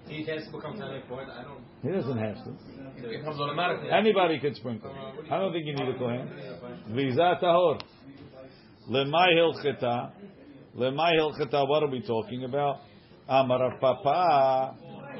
He 0.07 0.25
has 0.25 0.43
to 0.51 0.61
come 0.61 0.77
to 0.77 0.91
me 0.91 0.99
for 1.07 1.23
it. 1.23 1.29
I 1.29 1.43
don't. 1.43 1.63
He 1.83 1.89
doesn't 1.89 2.17
have 2.17 2.35
to. 2.45 2.51
It. 2.51 3.91
Anybody 3.91 4.39
could 4.39 4.55
sprinkle. 4.55 4.95
I 5.29 5.37
don't 5.37 5.51
think 5.51 5.65
you 5.65 5.75
need 5.75 5.93
a 5.93 5.97
kohen. 5.97 6.29
Visa 6.91 7.37
tahor. 7.43 7.81
Lemay 8.89 9.35
hilcheta. 9.35 10.11
Lemay 10.77 11.11
hilcheta. 11.19 11.67
What 11.67 11.83
are 11.83 11.89
we 11.89 12.01
talking 12.01 12.45
about? 12.45 12.77
Amar 13.27 13.77
papa. 13.81 14.75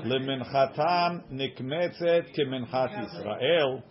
Leminchatam 0.06 1.24
nikmetzet 1.34 2.34
keminchat 2.38 3.06
Israel. 3.08 3.84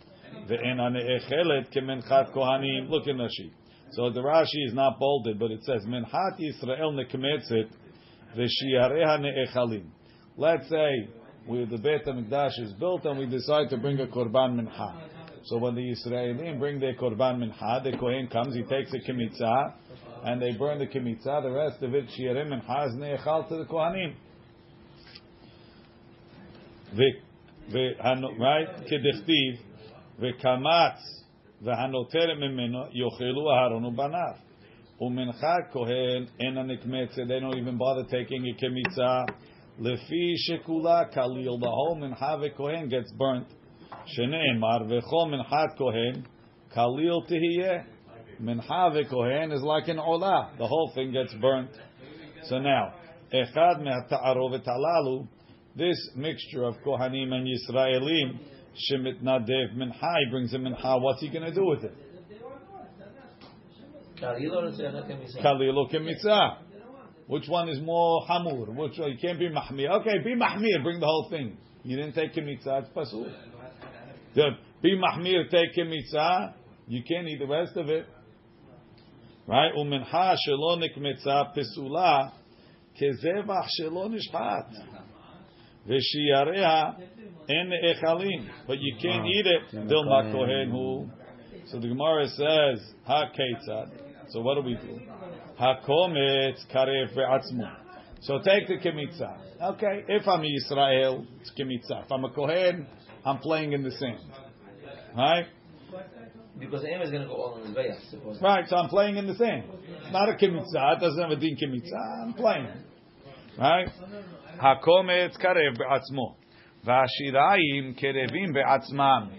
Ve'ena 0.48 0.90
ne'echelet 0.90 1.70
keminchat 1.76 2.32
kohanim. 2.34 2.88
Look 2.88 3.06
in 3.06 3.18
the 3.18 3.28
sheet. 3.36 3.52
So 3.92 4.10
the 4.10 4.20
Rashi 4.20 4.66
is 4.66 4.72
not 4.72 4.98
bolded, 4.98 5.38
but 5.38 5.50
it 5.50 5.62
says 5.64 5.84
minchat 5.86 6.40
Israel 6.40 6.92
nikmetzet 6.92 7.68
ve'shiareha 8.34 9.20
ne'echalim. 9.20 9.84
Let's 10.38 10.66
say 10.70 11.10
we, 11.47 11.65
the 11.65 11.77
Beit 11.77 12.05
HaMikdash 12.05 12.59
is 12.59 12.73
built 12.73 13.05
and 13.05 13.17
we 13.19 13.25
decide 13.25 13.69
to 13.69 13.77
bring 13.77 13.99
a 13.99 14.05
Korban 14.07 14.59
Mincha. 14.59 15.09
So 15.45 15.57
when 15.57 15.75
the 15.75 15.95
Israelim 15.95 16.59
bring 16.59 16.79
their 16.79 16.95
Korban 16.95 17.37
Mincha, 17.37 17.83
the 17.83 17.97
Kohen 17.97 18.27
comes, 18.27 18.53
he 18.55 18.63
takes 18.63 18.91
a 18.93 18.99
Kimitzah, 19.09 19.73
and 20.25 20.41
they 20.41 20.51
burn 20.53 20.79
the 20.79 20.87
Kimitzah, 20.87 21.41
the 21.41 21.51
rest 21.51 21.81
of 21.83 21.93
it, 21.95 22.05
Shirim 22.19 22.47
Mincha, 22.49 22.87
is 22.87 22.95
Ne'echal 22.95 23.47
to 23.47 23.55
the 23.55 23.65
Kohanim. 23.65 24.13
Ve- 26.93 27.21
ve- 27.71 27.95
hano- 28.03 28.37
Right? 28.37 28.67
כדכתיב, 28.87 29.61
וקמץ 30.19 30.99
והנותר 31.61 32.33
ממנו 32.35 32.79
יאכלו 32.91 33.51
אהרון 33.51 33.85
ובניו. 33.85 34.47
ומנחת 35.01 35.71
כהן 35.71 36.25
אין 36.39 36.57
הנקמצת, 36.57 37.17
they 37.17 37.39
don't 37.39 37.55
even 37.55 37.77
bother 37.77 38.03
taking 38.09 38.43
a 38.47 38.53
kmitza. 38.53 39.25
Lefi 39.80 40.34
shekula 40.48 41.12
kalil 41.14 41.58
v'hom 41.58 42.04
and 42.04 42.14
have 42.14 42.40
kohen 42.56 42.88
gets 42.88 43.10
burnt. 43.12 43.46
Sheneimar 44.18 44.82
v'chom 44.86 45.32
and 45.32 45.46
had 45.46 45.76
kohen 45.78 46.26
kalil 46.74 47.26
tihiyeh. 47.26 47.84
Minhave 48.40 49.08
kohen 49.08 49.52
is 49.52 49.62
like 49.62 49.88
an 49.88 49.96
olah. 49.96 50.56
The 50.58 50.66
whole 50.66 50.92
thing 50.94 51.12
gets 51.12 51.34
burnt. 51.34 51.70
So 52.44 52.58
now, 52.58 52.94
echad 53.32 53.82
me'ta'arov 53.82 54.62
talalu. 54.66 55.26
This 55.74 55.96
mixture 56.16 56.64
of 56.64 56.74
kohanim 56.84 57.32
and 57.32 57.46
Yisraelim, 57.46 58.40
shemit 58.90 59.22
nadev 59.22 59.74
minhai 59.74 60.30
brings 60.30 60.52
him 60.52 60.64
minha. 60.64 60.98
What's 60.98 61.20
he 61.22 61.30
going 61.30 61.44
to 61.44 61.54
do 61.54 61.64
with 61.64 61.84
it? 61.84 61.94
Kalilo 64.20 65.90
kemitzah. 65.90 66.71
Which 67.32 67.48
one 67.48 67.70
is 67.70 67.80
more 67.80 68.26
hamur? 68.28 68.68
Which 68.76 68.98
one? 68.98 69.10
You 69.10 69.16
can't 69.16 69.38
be 69.38 69.48
mahmir. 69.48 69.88
Okay, 70.00 70.18
be 70.22 70.34
mahmir. 70.34 70.82
Bring 70.82 71.00
the 71.00 71.06
whole 71.06 71.28
thing. 71.30 71.56
You 71.82 71.96
didn't 71.96 72.12
take 72.12 72.34
Kemitzah. 72.34 72.82
It's 72.82 72.90
pasul. 72.94 73.32
The 74.34 74.50
be 74.82 74.98
mahmir. 74.98 75.48
Take 75.50 75.74
Kemitzah. 75.74 76.52
You 76.88 77.02
can't 77.02 77.26
eat 77.26 77.38
the 77.38 77.46
rest 77.46 77.74
of 77.78 77.88
it. 77.88 78.04
Right? 79.46 79.72
Umincha 79.74 80.36
shelo 80.46 80.78
nikmetzah 80.78 81.56
pesula 81.56 82.32
kezevach 83.00 83.66
shelo 83.80 84.10
nishpat. 84.10 84.68
V'shiyareha 85.88 87.00
en 87.48 87.70
echalim. 87.82 88.46
But 88.66 88.78
you 88.78 88.94
can't 89.00 89.24
eat 89.24 89.46
it. 89.46 89.88
Dilma 89.88 90.30
kohen 90.32 90.70
hu. 90.70 91.08
So 91.68 91.80
the 91.80 91.88
Gemara 91.88 92.28
says, 92.28 92.94
ha 93.06 93.24
ketzad. 93.34 94.11
So 94.32 94.40
what 94.40 94.54
do 94.54 94.62
we 94.62 94.74
do? 94.74 95.00
Hakometz 95.60 96.66
karev 96.74 97.14
ve'atzmu. 97.14 97.70
So 98.22 98.38
take 98.38 98.66
the 98.66 98.76
kemitzah. 98.76 99.36
Okay, 99.74 100.04
if 100.08 100.26
I'm 100.26 100.42
Israel, 100.44 101.26
it's 101.40 101.52
kemitzah. 101.58 102.04
If 102.04 102.12
I'm 102.12 102.24
a 102.24 102.30
kohen, 102.30 102.86
I'm 103.26 103.38
playing 103.38 103.72
in 103.72 103.82
the 103.82 103.90
sand. 103.90 104.20
Right? 105.16 105.46
Because 106.58 106.82
the 106.82 106.88
aim 106.88 107.02
is 107.02 107.10
going 107.10 107.22
to 107.22 107.28
go 107.28 107.34
all 107.34 107.54
on 107.54 107.66
his 107.66 107.76
way, 107.76 107.90
I 107.90 108.10
suppose. 108.10 108.40
Right, 108.40 108.64
so 108.68 108.76
I'm 108.76 108.88
playing 108.88 109.16
in 109.16 109.26
the 109.26 109.34
sand. 109.34 109.64
not 110.10 110.28
a 110.28 110.34
kemitzah. 110.34 110.96
It 110.96 111.00
doesn't 111.00 111.20
have 111.20 111.30
a 111.30 111.36
din 111.36 111.56
kemitzah. 111.56 112.24
I'm 112.24 112.34
playing. 112.34 112.68
Right? 113.58 113.88
Hakometz 114.62 115.38
karev 115.38 115.76
be'atzmo. 115.76 116.36
Vashirayim 116.86 118.00
kerevim 118.00 118.54
be'atzmam. 118.54 119.32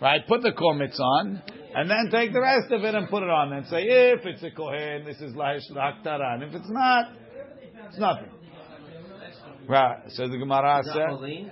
Right? 0.00 0.26
Put 0.26 0.42
the 0.42 0.52
kometz 0.52 0.98
on, 1.00 1.42
and 1.74 1.90
then 1.90 2.08
take 2.10 2.32
the 2.32 2.40
rest 2.40 2.70
of 2.72 2.82
it 2.84 2.94
and 2.94 3.08
put 3.08 3.22
it 3.22 3.28
on, 3.30 3.52
and 3.52 3.66
say 3.66 3.82
if 3.82 4.24
it's 4.24 4.42
a 4.42 4.50
kohen, 4.50 5.04
this 5.04 5.20
is 5.20 5.34
lahish 5.34 5.70
laktara, 5.72 6.34
and 6.34 6.42
if 6.44 6.54
it's 6.54 6.70
not, 6.70 7.12
it's 7.88 7.98
nothing. 7.98 8.30
Right? 9.68 9.98
So 10.08 10.28
the 10.28 10.38
Gemara 10.38 10.80
Is 10.80 10.86
that 10.86 10.94
said. 10.94 11.06
Malin? 11.08 11.50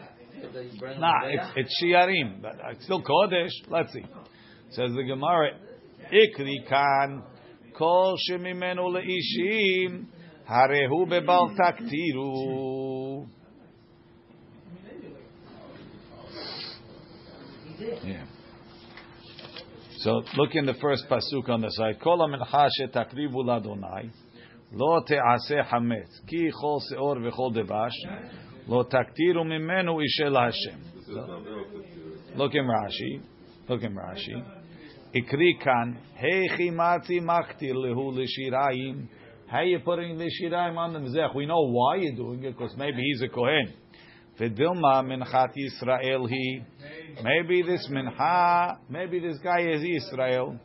That 0.53 0.65
you 0.65 0.81
burn 0.81 1.01
Nah, 1.01 1.13
it's, 1.25 1.43
Mizbeach? 1.45 1.53
it's 1.57 1.83
shiarim, 1.83 2.43
but 2.43 2.57
it's 2.73 2.85
still 2.85 3.03
kodesh. 3.03 3.51
Let's 3.69 3.93
see. 3.93 4.05
Says 4.71 4.91
the 4.95 5.05
Gemara, 5.05 5.51
ikri 6.13 6.67
kan 6.69 7.23
kol 7.77 8.17
shemimenu 8.31 8.91
leishim 8.97 10.07
harehu 10.49 11.07
bebal 11.09 11.57
taktiru. 11.57 13.29
Yeah. 18.05 18.25
So 20.07 20.23
look 20.37 20.55
in 20.55 20.67
the 20.67 20.75
first 20.75 21.05
pasuk 21.11 21.49
on 21.49 21.63
the 21.63 21.69
side. 21.71 21.99
Kol 22.01 22.19
ha 22.19 22.69
shetakrivu 22.79 23.43
ladonai 23.43 24.09
lo 24.73 25.01
te'aseh 25.03 25.67
hametz 25.69 26.25
ki 26.29 26.53
chol 26.63 26.81
seor 26.89 27.17
v'chol 27.17 27.53
devash 27.53 28.69
lo 28.69 28.85
taktiru 28.85 29.43
mimenu 29.45 30.01
ishel 30.01 30.37
Hashem. 30.41 30.81
Look 32.37 32.55
in 32.55 32.67
Rashi. 32.67 33.21
Look 33.69 33.83
in 33.83 33.97
Rashi. 33.97 34.45
Ikri 35.13 35.61
kan 35.61 35.99
heichi 36.23 36.73
mati 36.73 37.19
maktir 37.19 37.75
lehu 37.75 38.13
l'shirayim. 38.15 39.09
How 39.49 39.59
are 39.59 39.65
you 39.65 39.81
putting 39.81 40.19
the 40.19 40.31
shirayim 40.41 40.77
on 40.77 40.93
the 40.93 41.01
mizbeach? 41.01 41.35
We 41.35 41.47
know 41.47 41.69
why 41.69 41.97
you're 41.97 42.15
doing 42.15 42.45
it 42.45 42.57
because 42.57 42.77
maybe 42.77 43.03
he's 43.03 43.23
a 43.23 43.29
kohen. 43.29 43.75
V'dilma 44.39 45.03
minchat 45.03 45.55
Yisrael 45.57 46.29
he. 46.29 46.63
Maybe 47.23 47.63
this 47.63 47.89
mincha, 47.91 48.79
maybe 48.91 49.19
this 49.19 49.39
guy 49.43 49.61
is 49.61 49.83
Israel. 49.83 50.59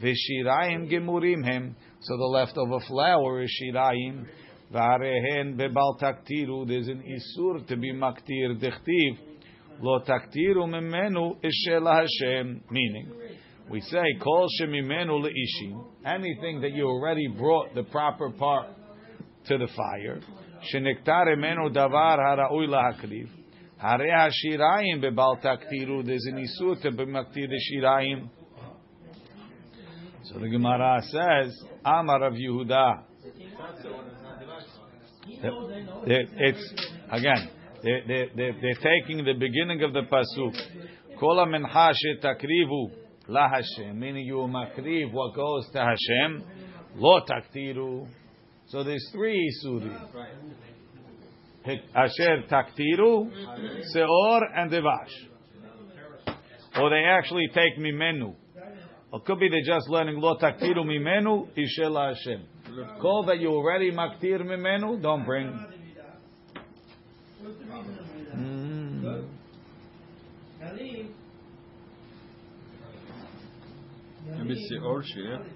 V'shirayim 0.00 0.90
gemurim 0.90 1.44
him. 1.44 1.74
So 2.00 2.16
the 2.16 2.24
leftover 2.24 2.78
flour 2.86 3.42
is 3.42 3.50
shirayim. 3.60 4.26
V'arehen 4.72 5.56
bebal 5.56 5.98
taktiru. 6.00 6.68
There's 6.68 6.88
an 6.88 7.02
isur 7.02 7.66
to 7.66 7.76
be 7.76 7.92
maktir 7.92 8.60
dechtiv. 8.62 9.18
Lo 9.80 10.00
taktiru 10.00 10.68
mimenu 10.68 11.36
ishel 11.42 11.86
Hashem. 11.92 12.62
Meaning, 12.70 13.12
we 13.70 13.80
say 13.80 14.04
kol 14.22 14.46
shemimenu 14.60 15.20
leishim. 15.20 15.84
Anything 16.04 16.60
that 16.60 16.72
you 16.72 16.86
already 16.86 17.26
brought 17.26 17.74
the 17.74 17.82
proper 17.84 18.30
part 18.30 18.68
to 19.46 19.58
the 19.58 19.68
fire. 19.74 20.20
Haraui 22.18 22.68
lahakriv. 22.68 23.28
Hare 23.78 24.10
hashirayim 24.10 25.02
bebal 25.02 25.40
taktiru. 25.42 26.04
There's 26.04 26.24
an 26.26 26.38
isur 26.38 26.80
to 26.82 26.90
be 26.90 27.04
maktir 27.04 27.48
the. 27.48 28.30
So 30.24 30.38
the 30.40 30.48
Gemara 30.48 31.00
says, 31.02 31.64
Amar 31.84 32.24
of 32.24 32.34
Yehuda. 32.34 33.02
It's 36.06 36.74
again. 37.10 37.50
They're, 37.82 38.02
they're, 38.06 38.26
they're, 38.34 38.54
they're 38.60 38.74
taking 38.74 39.24
the 39.24 39.34
beginning 39.34 39.82
of 39.82 39.92
the 39.92 40.02
pasuk. 40.02 41.18
Kol 41.20 41.46
mincha 41.46 41.92
takrivu 42.22 42.90
la 43.28 43.48
Hashem, 43.48 43.98
meaning 43.98 44.26
you 44.26 44.36
makriv 44.36 45.12
what 45.12 45.34
goes 45.34 45.68
to 45.72 45.78
Hashem, 45.78 46.42
lo 46.96 47.20
taktiru. 47.20 48.08
So 48.68 48.82
there's 48.82 49.08
three 49.12 49.52
isurim. 49.64 49.96
Asher 51.94 52.44
taktiru, 52.50 53.30
seor, 53.94 54.40
and 54.54 54.70
devash. 54.70 55.10
Or 56.80 56.90
they 56.90 57.04
actually 57.04 57.48
take 57.54 57.78
mimenu. 57.78 58.34
Or 59.12 59.20
could 59.20 59.38
be 59.38 59.48
they're 59.48 59.60
just 59.64 59.88
learning 59.88 60.20
lo 60.20 60.36
taktiru 60.36 60.84
mimenu, 60.84 61.48
ishela 61.56 62.14
Hashem. 62.14 62.44
Call 63.00 63.24
that 63.26 63.38
you 63.38 63.50
already 63.50 63.90
maktir 63.92 64.42
mimenu, 64.42 65.00
don't 65.00 65.24
bring. 65.24 65.58
Mm. 68.36 69.28
Maybe 74.28 74.68
Seor 74.70 75.02
Shir. 75.04 75.46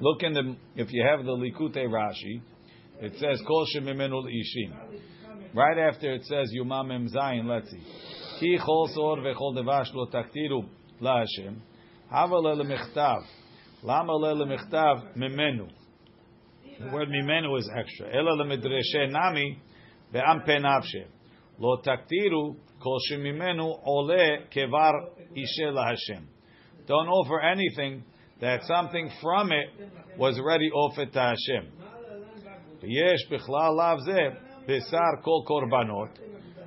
Look 0.00 0.22
in 0.22 0.32
the 0.32 0.56
if 0.76 0.92
you 0.92 1.04
have 1.06 1.24
the 1.24 1.32
Likute 1.32 1.86
Rashi, 1.86 2.40
it 3.00 3.12
says 3.18 3.40
Kol 3.46 3.66
Shemimenu 3.74 4.24
Ishim. 4.24 4.72
Right 5.54 5.78
after 5.78 6.14
it 6.14 6.24
says 6.24 6.48
Yuma 6.52 6.82
Mem 6.82 7.08
Zayin, 7.08 7.44
let's 7.44 7.70
see. 7.70 7.82
Ki 8.40 8.58
Chol 8.58 8.88
Sor 8.94 9.18
Vechol 9.18 9.54
Devash 9.54 9.92
Lo 9.94 10.06
Taktiru 10.06 10.66
La 11.00 11.20
Hashem. 11.20 11.62
Hava 12.10 12.36
Le 12.36 12.64
Mechtav. 12.64 13.22
Lama 13.82 14.12
Le 14.12 14.46
Mechtav 14.46 15.16
Mimenu. 15.16 15.68
The 16.80 16.90
word 16.90 17.08
Mimenu 17.08 17.58
is 17.58 17.70
extra. 17.76 18.08
Ela 18.16 18.30
Le 18.30 18.44
Medreshe 18.44 19.10
Nami 19.10 19.58
Ve'am 20.12 20.46
Penavshe. 20.48 21.04
Lo 21.58 21.82
Taktiru 21.82 22.56
Kol 22.82 22.98
Shemimenu 23.10 23.78
Ole 23.84 24.46
Kevar 24.54 24.92
Ishe 25.36 25.72
La 25.72 25.88
Hashem. 25.88 26.26
Don't 26.86 27.08
offer 27.08 27.40
anything 27.40 28.04
that 28.40 28.64
something 28.64 29.10
from 29.20 29.52
it 29.52 29.68
was 30.18 30.38
already 30.38 30.70
offered 30.70 31.12
to 31.12 31.18
Hashem. 31.18 31.72
Yesh 32.82 33.20
bichlal 33.30 33.76
lav 33.76 33.98
zeh 34.00 34.36
besar 34.66 35.22
kol 35.24 35.44
korbanot. 35.48 36.10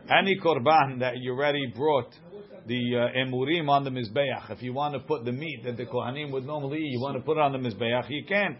Any 0.09 0.39
korban 0.39 0.99
that 0.99 1.17
you 1.17 1.33
already 1.33 1.73
brought 1.75 2.13
the 2.67 2.95
uh, 2.95 3.19
emurim 3.19 3.69
on 3.69 3.83
the 3.83 3.89
mizbeach. 3.89 4.49
If 4.51 4.61
you 4.61 4.73
want 4.73 4.93
to 4.93 4.99
put 5.01 5.25
the 5.25 5.31
meat 5.31 5.63
that 5.65 5.77
the 5.77 5.85
kohanim 5.85 6.31
would 6.31 6.45
normally 6.45 6.77
eat, 6.77 6.91
you 6.91 7.01
want 7.01 7.17
to 7.17 7.23
put 7.23 7.37
it 7.37 7.41
on 7.41 7.51
the 7.51 7.57
mizbeach, 7.57 8.09
you 8.09 8.23
can't. 8.25 8.57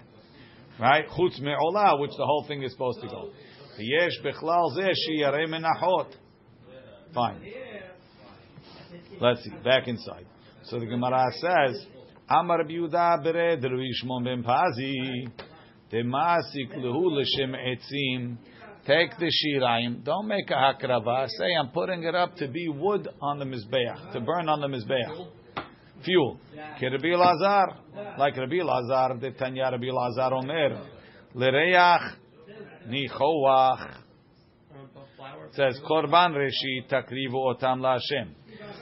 Right? 0.80 1.08
Chutz 1.08 1.39
me'olah, 1.39 2.00
which 2.02 2.12
the 2.18 2.26
whole 2.26 2.46
thing 2.48 2.63
is 2.63 2.74
supposed 2.74 3.00
to 3.02 3.08
go. 3.08 3.32
Yesh 3.80 4.20
bichlal 4.24 4.78
zeh 4.78 4.91
shiyarei 5.10 5.48
menachot. 5.48 6.13
Fine. 7.13 7.41
Let's 9.22 9.41
see. 9.44 9.52
Back 9.63 9.88
inside. 9.88 10.26
So 10.65 10.80
the 10.80 10.86
Gemara 10.88 11.32
says, 11.34 11.86
Amar 12.28 12.63
Biuda 12.63 13.23
bered 13.23 13.63
Rishmon 13.63 14.23
ben 14.23 14.43
Pazi, 14.43 15.30
Demasik 15.91 16.75
lehu 16.75 17.12
l'shem 17.12 17.54
etzim. 17.54 18.38
Take 18.88 19.17
the 19.19 19.32
shirayim. 19.32 20.04
Don't 20.04 20.28
make 20.28 20.49
a 20.49 20.54
hakrava. 20.54 21.28
Say 21.28 21.56
I'm 21.60 21.69
putting 21.69 22.04
it 22.04 22.15
up 22.15 22.36
to 22.38 22.47
be 22.47 22.67
wood 22.67 23.08
on 23.21 23.39
the 23.39 23.45
mizbeach, 23.45 24.13
to 24.13 24.19
burn 24.19 24.49
on 24.49 24.62
the 24.62 24.67
mizbeach. 24.67 25.28
Fuel. 26.04 26.39
Rabbi 26.82 27.15
Lazar, 27.15 27.78
like 28.17 28.36
Rabbi 28.36 28.62
Lazar, 28.62 29.19
the 29.19 29.32
Tanya 29.32 29.69
Rabbi 29.71 29.89
Lazar 29.91 30.34
Omer, 30.34 30.82
l'reach 31.34 32.15
nichoach. 32.88 34.01
Says 35.54 35.80
korban 35.89 36.34
reshi 36.34 36.88
takrivu 36.89 37.36
otam 37.36 37.80
laHashem. 37.80 38.34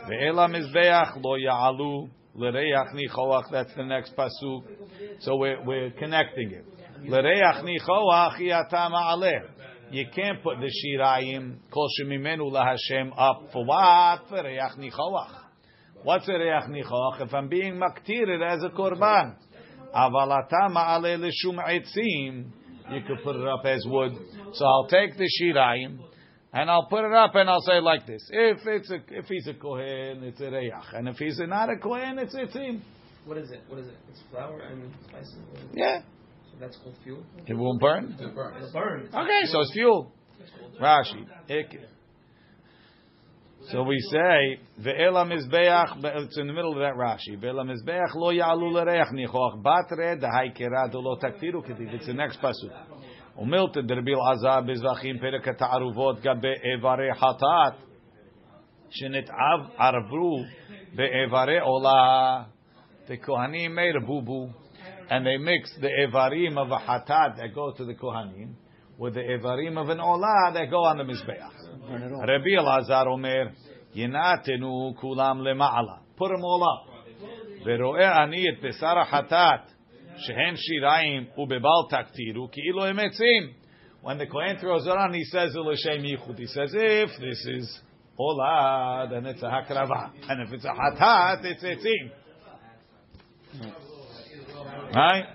Ve'ela 0.07 0.47
mizbeach 0.49 1.21
lo 1.23 1.37
ya'alu. 1.37 2.09
L'reach 2.35 2.93
nichoach. 2.93 3.45
That's 3.51 3.73
the 3.75 3.85
next 3.85 4.15
pasuk. 4.17 4.63
So 5.19 5.35
we're, 5.35 5.63
we're 5.63 5.91
connecting 5.91 6.51
it. 6.51 6.65
L'reach 7.05 7.63
nichoach 7.63 8.39
yata 8.39 8.89
ma'aleh. 8.91 9.41
You 9.91 10.05
can't 10.13 10.41
put 10.41 10.57
the 10.59 10.71
shirayim 10.71 11.57
kol 11.71 11.87
shemimenu 11.99 12.51
laHashem 12.51 13.11
up 13.15 13.49
for 13.53 13.63
what? 13.63 14.23
For 14.29 14.43
reach 14.43 14.77
nichoach. 14.79 15.29
What's 16.03 16.27
a 16.27 16.33
reach 16.33 16.85
nichoach? 16.85 17.21
If 17.21 17.33
I'm 17.33 17.47
being 17.47 17.79
maktired 17.79 18.41
as 18.41 18.63
a 18.63 18.69
korban. 18.69 19.35
Aval 19.95 20.31
ata 20.31 20.69
ma'aleh 20.69 21.19
l'shum 21.19 21.59
etzim. 21.59 22.51
You 22.91 23.01
could 23.07 23.23
put 23.23 23.35
it 23.35 23.47
up 23.47 23.63
as 23.65 23.85
wood. 23.85 24.13
So 24.53 24.65
I'll 24.65 24.87
take 24.87 25.17
the 25.17 25.29
shirayim. 25.39 25.99
And 26.55 26.69
I'll 26.69 26.85
put 26.85 27.03
it 27.03 27.11
up 27.13 27.33
and 27.33 27.49
I'll 27.49 27.61
say 27.61 27.79
like 27.79 28.05
this: 28.05 28.23
If 28.31 28.59
it's 28.67 28.91
a, 28.91 28.99
if 29.09 29.25
he's 29.25 29.47
a 29.47 29.55
kohen, 29.55 30.23
it's 30.23 30.39
a 30.39 30.43
reyach, 30.43 30.93
and 30.95 31.07
if 31.09 31.17
he's 31.17 31.39
not 31.39 31.69
a 31.69 31.77
kohen, 31.77 32.19
it's 32.19 32.35
etzim. 32.35 32.81
What 33.25 33.37
is 33.37 33.49
it? 33.51 33.61
What 33.67 33.79
is 33.79 33.87
it? 33.87 33.95
It's 34.09 34.19
flour 34.31 34.59
and 34.61 34.91
spices. 35.07 35.35
It? 35.55 35.67
Yeah, 35.73 36.01
So 36.51 36.57
that's 36.59 36.77
called 36.77 36.95
fuel. 37.03 37.23
it 37.47 37.53
won't 37.55 37.81
burn. 37.81 38.15
It 38.19 38.35
burns. 38.35 38.57
It'll 38.57 38.71
burn. 38.71 39.09
Okay, 39.13 39.41
so 39.45 39.61
it's 39.61 39.73
fuel. 39.73 40.11
Rashi. 40.79 41.25
So 43.71 43.83
we 43.83 43.97
say 44.11 44.59
ve'ela 44.81 45.25
mizbeach. 45.25 46.03
It's 46.03 46.37
in 46.37 46.47
the 46.47 46.53
middle 46.53 46.73
of 46.73 46.79
that 46.79 46.95
Rashi. 46.95 47.41
Ve'ela 47.41 47.63
mizbeach 47.65 48.13
lo 48.13 48.29
ya'alu 48.31 48.73
l'reach 48.73 49.11
nichoach 49.13 49.63
batre 49.63 50.19
dahaykera 50.21 50.91
do 50.91 50.99
lo 50.99 51.15
taktiru 51.15 51.65
kediv. 51.65 51.93
It's 51.93 52.05
the 52.07 52.13
next 52.13 52.39
pasuk. 52.41 52.92
ומילתא 53.37 53.81
דרבי 53.81 54.11
אלעזר 54.13 54.61
בזבחים 54.61 55.19
פרק 55.19 55.47
התערובות 55.47 56.19
גבי 56.19 56.53
איברי 56.63 57.13
חטאת 57.13 57.73
שנתערברו 58.89 60.43
באיברי 60.95 61.59
עולה 61.59 62.43
the 63.07 63.17
Kohanim 63.17 63.73
made 63.73 63.95
a 63.95 63.99
boo 63.99 64.49
and 65.09 65.25
they 65.25 65.37
mixed 65.37 65.81
the 65.81 65.89
evarim 65.89 66.57
of 66.57 66.71
a 66.71 66.77
hatat 66.77 67.35
that 67.37 67.53
go 67.53 67.73
to 67.73 67.83
the 67.83 67.93
Kohanim 67.93 68.53
with 68.97 69.15
the 69.15 69.19
evarim 69.19 69.77
of 69.77 69.89
an 69.89 69.97
olah 69.97 70.53
that 70.53 70.69
go 70.69 70.85
on 70.85 70.97
the 70.97 71.03
Elazar 72.55 73.07
Omer, 73.07 73.51
Yinatenu 73.95 74.95
kulam 75.01 75.41
lema'ala. 75.41 75.99
Put 76.15 76.29
them 76.29 76.43
all 76.43 76.63
up. 76.63 76.89
ורואה 77.65 78.23
אני 78.23 78.49
את 78.49 78.63
בשר 78.63 78.99
החטאת, 78.99 79.72
Shehen 80.27 80.55
shirayim 80.55 81.27
ubebal 81.37 81.89
taktiru 81.91 82.51
ki 82.51 82.61
ilo 82.69 82.83
emetzim. 82.91 83.53
When 84.01 84.17
the 84.17 84.27
Kohen 84.27 84.57
throws 84.59 84.85
it 84.85 84.89
on, 84.89 85.13
he 85.13 85.23
says 85.23 85.55
l'shem 85.55 86.03
yichud. 86.03 86.37
He 86.37 86.45
says 86.47 86.71
if 86.73 87.09
this 87.19 87.45
is 87.45 87.79
ola, 88.17 89.07
then 89.09 89.25
it's 89.25 89.41
a 89.41 89.45
hakrava, 89.45 90.11
and 90.29 90.41
if 90.41 90.53
it's 90.53 90.65
a 90.65 90.69
hatat, 90.69 91.43
it's 91.45 91.63
etzim. 91.63 92.11
Right? 94.93 95.25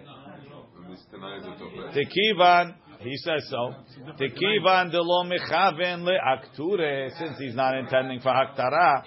Tekivan, 1.95 2.75
he 3.01 3.17
says 3.17 3.49
so. 3.49 3.75
Tekivan 4.21 4.91
de 4.91 5.01
lo 5.01 5.25
mechaven 5.25 6.05
le 6.05 6.19
akture, 6.19 7.11
since 7.19 7.39
he's 7.39 7.55
not 7.55 7.77
intending 7.77 8.21
for 8.21 8.33
haktara, 8.33 9.03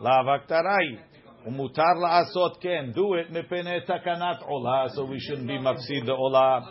la 0.00 0.22
vaktarai. 0.24 0.98
Umutar 1.46 1.96
la'asot 1.96 2.60
ken, 2.60 2.92
do 2.94 3.14
it 3.14 3.30
mipene 3.30 3.86
takanat 3.86 4.48
olah, 4.48 4.90
so 4.94 5.04
we 5.04 5.20
shouldn't 5.20 5.46
be 5.46 5.58
mafsid 5.58 6.06
the 6.06 6.12
olah. 6.12 6.64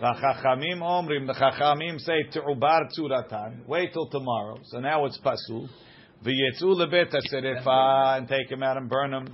V'chachamim 0.00 0.80
omrim, 0.80 1.26
the 1.26 1.34
chachamim 1.34 1.98
say 1.98 2.24
te'ubar 2.32 2.88
tzuratan. 2.96 3.66
Wait 3.66 3.92
till 3.92 4.08
tomorrow. 4.08 4.56
So 4.64 4.78
now 4.78 5.04
it's 5.06 5.18
pasul. 5.18 5.68
V'yetzu 6.24 6.62
lebet 6.62 7.10
ha'serefa, 7.10 8.18
and 8.18 8.28
take 8.28 8.50
him 8.50 8.62
out 8.62 8.76
and 8.76 8.88
burn 8.88 9.12
him. 9.12 9.26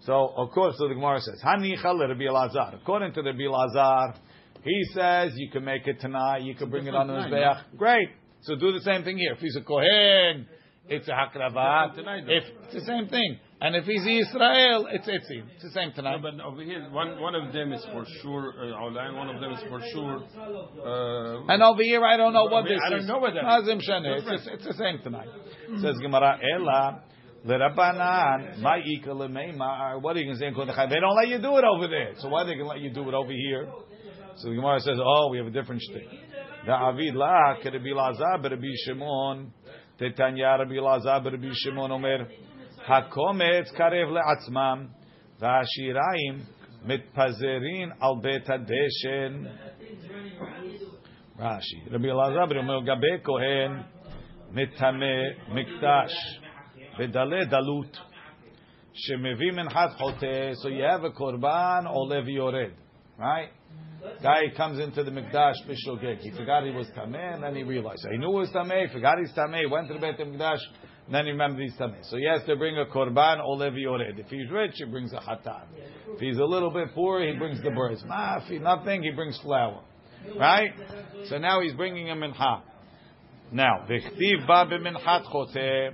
So, 0.00 0.32
of 0.36 0.50
course, 0.50 0.76
so 0.78 0.88
the 0.88 0.94
Gemara 0.94 1.20
says, 1.20 1.40
Hanicha 1.44 1.84
Rabbi 1.84 2.22
Elazar. 2.22 2.80
According 2.80 3.12
to 3.14 3.22
Rabbi 3.22 3.40
Elazar, 3.40 4.14
he 4.62 4.82
says 4.94 5.32
you 5.36 5.50
can 5.50 5.64
make 5.64 5.86
it 5.86 6.00
tonight, 6.00 6.42
you 6.42 6.54
can 6.54 6.70
bring 6.70 6.86
it 6.86 6.94
on 6.94 7.06
the 7.06 7.14
Mizbeach. 7.14 7.76
Great. 7.76 8.08
So 8.42 8.56
do 8.56 8.72
the 8.72 8.80
same 8.80 9.04
thing 9.04 9.18
here. 9.18 9.32
If 9.32 9.40
he's 9.40 9.56
a 9.56 9.60
Kohen, 9.60 10.46
it's 10.88 11.08
a 11.08 11.12
Hakrava. 11.12 11.94
Tonight, 11.94 12.24
If 12.26 12.44
it's 12.64 12.74
the 12.74 12.80
same 12.80 13.08
thing. 13.08 13.38
And 13.60 13.74
if 13.74 13.84
he's 13.86 14.02
Israel, 14.02 14.86
it's 14.92 15.08
Etzim. 15.08 15.42
It's 15.54 15.64
the 15.64 15.70
same 15.70 15.88
No, 15.88 15.94
tonight. 15.96 16.22
but 16.22 16.40
over 16.44 16.62
here, 16.62 16.88
one 16.92 17.20
one 17.20 17.34
of 17.34 17.52
them 17.52 17.72
is 17.72 17.84
for 17.92 18.04
sure 18.22 18.54
uh, 18.56 18.86
and 19.06 19.16
one 19.16 19.28
of 19.34 19.40
them 19.40 19.50
is 19.52 19.60
for 19.68 19.80
sure. 19.92 20.22
Uh, 20.22 21.52
And 21.52 21.60
over 21.62 21.82
here, 21.82 22.04
I 22.04 22.16
don't 22.16 22.32
know 22.32 22.44
what 22.44 22.64
I 22.64 22.68
mean, 22.68 22.74
this 22.74 22.82
I 22.86 22.90
don't 22.90 23.00
is. 23.00 23.06
know 23.08 23.18
what 23.18 23.34
that 23.34 23.64
Shane. 23.82 24.04
It's, 24.06 24.24
the- 24.46 24.52
it's 24.54 24.64
the 24.66 24.74
same 24.74 25.00
tonight. 25.02 25.26
Says 25.82 25.96
Gemara, 26.00 26.38
Ela, 26.54 27.02
Lerabanan, 27.44 28.60
Ma'ika 28.60 29.08
Lemeimar. 29.08 30.00
What 30.02 30.16
are 30.16 30.20
you 30.20 30.26
going 30.26 30.36
to 30.36 30.40
say 30.40 30.46
in 30.46 30.54
Kodachai? 30.54 30.88
They 30.88 31.00
don't 31.00 31.16
let 31.16 31.26
you 31.28 31.38
do 31.38 31.56
it 31.58 31.64
over 31.64 31.88
there. 31.88 32.12
So 32.18 32.28
why 32.28 32.42
are 32.42 32.46
they 32.46 32.54
going 32.54 32.64
to 32.66 32.74
let 32.74 32.80
you 32.80 32.90
do 32.90 33.08
it 33.08 33.14
over 33.14 33.32
here? 33.32 33.68
So 34.36 34.50
the 34.50 34.54
Gemara 34.54 34.78
says, 34.80 34.98
oh, 35.02 35.30
we 35.32 35.38
have 35.38 35.48
a 35.48 35.50
different 35.50 35.82
shtick. 35.82 36.06
The 36.64 36.72
Avid 36.72 37.14
La, 37.16 37.54
Rabbi 37.64 37.92
Lazar, 37.94 38.38
Rabbi 38.40 38.66
Shimon, 38.84 39.52
Tetanya, 40.00 40.58
Rabbi 40.60 40.74
Lazar, 40.80 41.20
Rabbi 41.24 41.50
Shimon, 41.54 41.90
Omer, 41.90 42.28
Hakometz 42.87 43.71
karev 43.77 44.09
le'atzmam, 44.09 44.87
והשיריים 45.39 46.39
מתפזרים 46.85 47.89
על 47.99 48.13
בית 48.21 48.49
הדשן. 48.49 49.43
רש"י, 51.39 51.89
רבי 51.91 52.11
אלעזר 52.11 52.57
אומר, 52.57 52.81
גבי 52.81 53.23
כהן 53.23 53.81
מטמא 54.51 55.05
מקדש 55.47 56.39
ודלה 56.99 57.45
דלות, 57.45 57.97
שמביא 58.93 59.51
מנחת 59.51 59.89
חוטא, 59.97 60.51
so 60.53 60.67
you 60.67 60.83
have 60.83 61.03
a 61.05 61.09
קורבן 61.13 61.83
עולה 61.85 62.19
ויורד, 62.25 62.71
right? 63.19 63.51
Guy 64.21 64.49
comes 64.55 64.79
into 64.79 65.03
the 65.03 65.11
Mikdash 65.11 65.55
b'shogeg. 65.67 66.19
He 66.19 66.31
forgot 66.31 66.63
he 66.65 66.71
was 66.71 66.87
tameh, 66.95 67.35
and 67.35 67.43
then 67.43 67.55
he 67.55 67.63
realized. 67.63 68.05
He 68.11 68.17
knew 68.17 68.31
he 68.31 68.39
was 68.39 68.49
tameh, 68.49 68.91
forgot 68.91 69.17
he's 69.17 69.33
tameh, 69.33 69.69
went 69.71 69.87
to 69.87 69.93
the 69.93 69.99
Beit 69.99 70.19
Mikdash, 70.19 70.59
and 71.07 71.13
then 71.13 71.25
he 71.25 71.31
remembered 71.31 71.63
he's 71.63 71.73
tameh. 71.73 72.03
So 72.09 72.17
he 72.17 72.25
has 72.25 72.43
to 72.47 72.55
bring 72.55 72.77
a 72.77 72.85
korban 72.85 73.41
olev 73.41 73.79
yored. 73.79 74.17
If 74.17 74.27
he's 74.27 74.49
rich, 74.49 74.75
he 74.75 74.85
brings 74.85 75.11
a 75.13 75.17
hatat. 75.17 75.65
If 76.13 76.19
he's 76.19 76.37
a 76.37 76.45
little 76.45 76.71
bit 76.71 76.93
poor, 76.95 77.25
he 77.25 77.37
brings 77.37 77.61
the 77.61 77.71
birds. 77.71 78.03
Ma, 78.07 78.37
if 78.37 78.43
he's 78.47 78.61
nothing, 78.61 79.03
he 79.03 79.11
brings 79.11 79.37
flour. 79.39 79.83
Right? 80.39 80.71
So 81.25 81.37
now 81.37 81.61
he's 81.61 81.73
bringing 81.73 82.09
a 82.09 82.15
mincha. 82.15 82.61
Now, 83.51 83.85
v'chtiv 83.89 84.47
ba 84.47 84.65
b'minchat 84.65 85.25
choteh, 85.25 85.91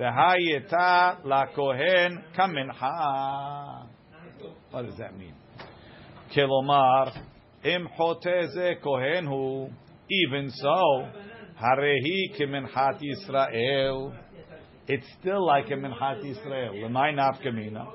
v'hayeta 0.00 1.24
la 1.24 1.46
kohen 1.54 2.24
kamincha. 2.36 3.86
What 4.70 4.86
does 4.86 4.96
that 4.98 5.16
mean? 5.16 5.34
כלומר, 6.34 7.04
אם 7.64 7.88
חוטא 7.96 8.46
זה 8.46 8.72
כהן 8.82 9.26
הוא, 9.26 9.70
even 10.08 10.48
so, 10.48 11.06
הרי 11.56 11.98
היא 12.04 12.38
כמנחת 12.38 13.02
ישראל. 13.02 13.92
it's 14.87 15.05
still 15.19 15.45
like 15.45 15.67
a 15.67 15.73
minchat 15.73 16.23
Yisrael. 16.23 16.87
L'may 16.87 17.13
nafkamina. 17.13 17.85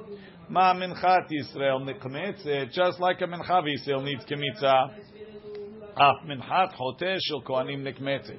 Ma 0.51 0.75
minchat 0.75 1.29
Yisrael 1.31 1.89
nikmetzet, 1.89 2.47
eh, 2.47 2.65
just 2.71 3.01
like 3.01 3.21
a 3.23 3.25
minchat 3.25 3.65
Yisrael 3.65 4.05
needs 4.05 4.25
kmitza. 4.27 4.91
Af 5.97 6.17
minchat 6.27 6.75
hoteh 6.75 7.17
shel 7.21 7.43
kohanim 7.43 7.83
nikmetzet. 7.83 8.39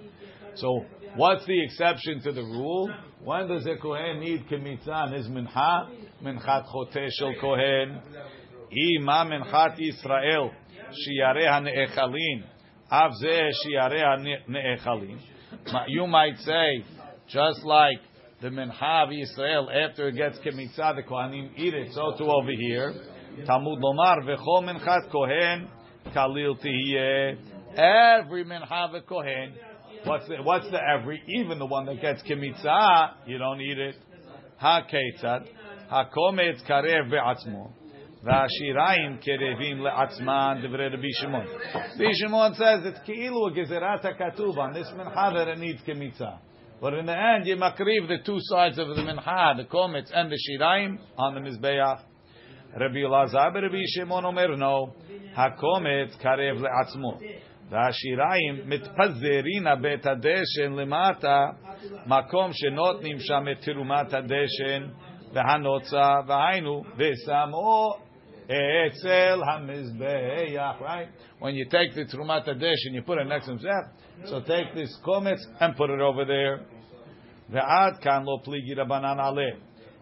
So, 0.56 0.86
what's 1.16 1.46
the 1.48 1.64
exception 1.64 2.22
to 2.22 2.32
the 2.32 2.44
rule? 2.44 2.94
When 3.24 3.48
does 3.48 3.66
a 3.66 3.76
kohen 3.82 4.20
need 4.20 4.46
kmitza? 4.48 5.08
in 5.08 5.14
his 5.14 5.28
mincha? 5.28 5.90
Minchat 6.24 6.68
hoteh 6.68 7.10
shel 7.18 7.34
kohen. 7.42 8.02
Ima 8.72 9.26
minchat 9.26 9.80
Yisrael 9.80 10.52
shiyareha 10.92 11.64
ne'echalin. 11.64 12.44
Av 12.92 13.12
zeh 13.20 13.50
shiyareha 13.66 14.44
ne'echalin. 14.48 15.20
You 15.88 16.06
might 16.06 16.38
say, 16.38 16.84
just 17.30 17.64
like 17.64 18.00
the 18.43 18.49
mincha 18.49 19.03
of 19.05 19.09
Yisrael, 19.09 19.67
after 19.75 20.09
it 20.09 20.17
gets 20.17 20.39
kemitzah, 20.39 20.95
the 20.95 21.03
kohanim 21.03 21.51
eat 21.57 21.75
it. 21.75 21.93
So 21.93 22.15
too 22.17 22.31
over 22.31 22.51
here. 22.51 22.95
Talmud 23.47 23.81
lomar 23.81 24.23
v'chol 24.23 24.63
minchat 24.63 25.11
kohen 25.11 25.69
kalil 26.15 26.57
tihiyeh. 26.57 27.37
Every 27.75 28.45
mincha 28.45 28.89
of 28.89 28.95
a 28.95 29.01
kohen. 29.03 29.55
What's 30.05 30.29
the, 30.29 30.37
what's 30.43 30.71
the 30.71 30.79
every? 30.79 31.21
Even 31.27 31.59
the 31.59 31.67
one 31.67 31.87
that 31.87 32.01
gets 32.01 32.23
kemitzah, 32.23 33.15
you 33.27 33.39
don't 33.39 33.61
eat 33.61 33.79
it. 33.79 33.97
Ha 34.59 34.83
ketzad. 34.83 35.49
Ha 35.89 36.09
kometz 36.17 36.63
karev 36.69 37.11
ve'atzmo. 37.11 37.73
והשיריים 38.23 39.17
קרבים 39.17 39.81
לעצמן 39.81 40.61
דברי 40.63 40.89
רבי 40.89 41.13
שמעון. 41.13 41.47
רבי 41.95 42.15
שמעון 42.15 42.53
says 42.53 42.87
it's 42.87 43.05
כאילו 43.05 43.47
גזירת 43.55 44.05
הכתוב 44.05 44.59
on 44.59 44.73
this 44.73 44.91
mincha 44.97 45.33
that 45.33 45.49
it 45.49 45.59
needs 45.59 45.83
כמיצה. 45.87 46.31
But 46.83 46.95
in 46.95 47.07
the 47.07 47.17
end, 47.17 47.47
you 47.47 47.57
makriv 47.57 48.07
the 48.09 48.19
two 48.25 48.39
sides 48.41 48.79
of 48.79 48.89
the 48.89 49.03
mincha, 49.03 49.57
the 49.57 49.65
kometz 49.65 50.11
and 50.15 50.31
the 50.31 50.39
shirayim 50.39 50.99
on 51.17 51.35
the 51.35 51.41
mizbeach. 51.41 52.03
Rabbi 52.79 52.99
Elazar 52.99 53.53
Rabbi 53.55 53.83
Shimon 53.97 54.25
אומר 54.25 54.57
no, 54.57 54.93
הקומץ 55.35 56.17
קרב 56.17 56.63
לעצמו. 56.63 57.19
והשיריים 57.71 58.61
מתפזרין 58.65 59.67
בית 59.83 60.07
הדשן 60.07 60.73
למטה, 60.73 61.47
מקום 62.07 62.51
שנותנים 62.53 63.17
שם 63.21 63.45
את 63.53 63.61
תרומת 63.61 64.15
הדשן 64.15 64.89
והנוצה, 65.33 66.15
והיינו, 66.27 66.83
ושמו 66.97 67.95
אצל 68.47 69.41
המזבח, 69.53 70.81
right? 70.81 71.09
When 71.41 71.55
you 71.55 71.67
take 71.67 71.95
the 71.95 72.11
תרומת 72.11 72.49
הדשן, 72.49 72.95
you 72.95 73.03
put 73.03 73.19
it 73.19 73.27
next 73.27 73.47
to 73.47 73.53
himself, 73.53 73.85
so 74.25 74.41
take 74.41 74.75
this 74.75 75.01
קומץ 75.05 75.39
and 75.61 75.77
put 75.77 75.91
it 75.91 76.01
over 76.01 76.25
there. 76.25 76.72
Ve'ad 77.52 78.02
kan 78.02 78.26
lo 78.26 78.40
pligi 78.46 78.76
rabanan 78.78 79.20
ale. 79.20 79.58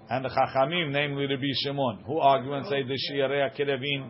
And 0.10 0.26
the 0.26 0.30
Chachamim, 0.30 0.92
namely 0.92 1.26
Rabbi 1.26 1.54
Shimon, 1.64 2.04
who 2.06 2.20
argue 2.20 2.54
and 2.54 2.66
say 2.66 2.84
the 2.84 2.98
Shiarei 3.10 3.56
Kerevin 3.58 4.10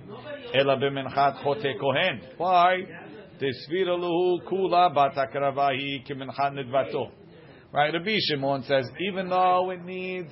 ela 0.56 0.78
b'menchat 0.78 1.44
chote 1.44 1.80
kohen. 1.80 2.22
Why? 2.38 2.78
Tesvira 3.40 3.98
luhu 3.98 4.44
kula 4.44 4.96
batakravahi 4.96 6.08
k'Menchat 6.08 6.54
nedvato. 6.54 7.12
Right, 7.72 7.94
Rabbi 7.94 8.18
Shimon 8.20 8.64
says, 8.64 8.90
even 9.00 9.30
though 9.30 9.70
it 9.70 9.84
needs 9.86 10.32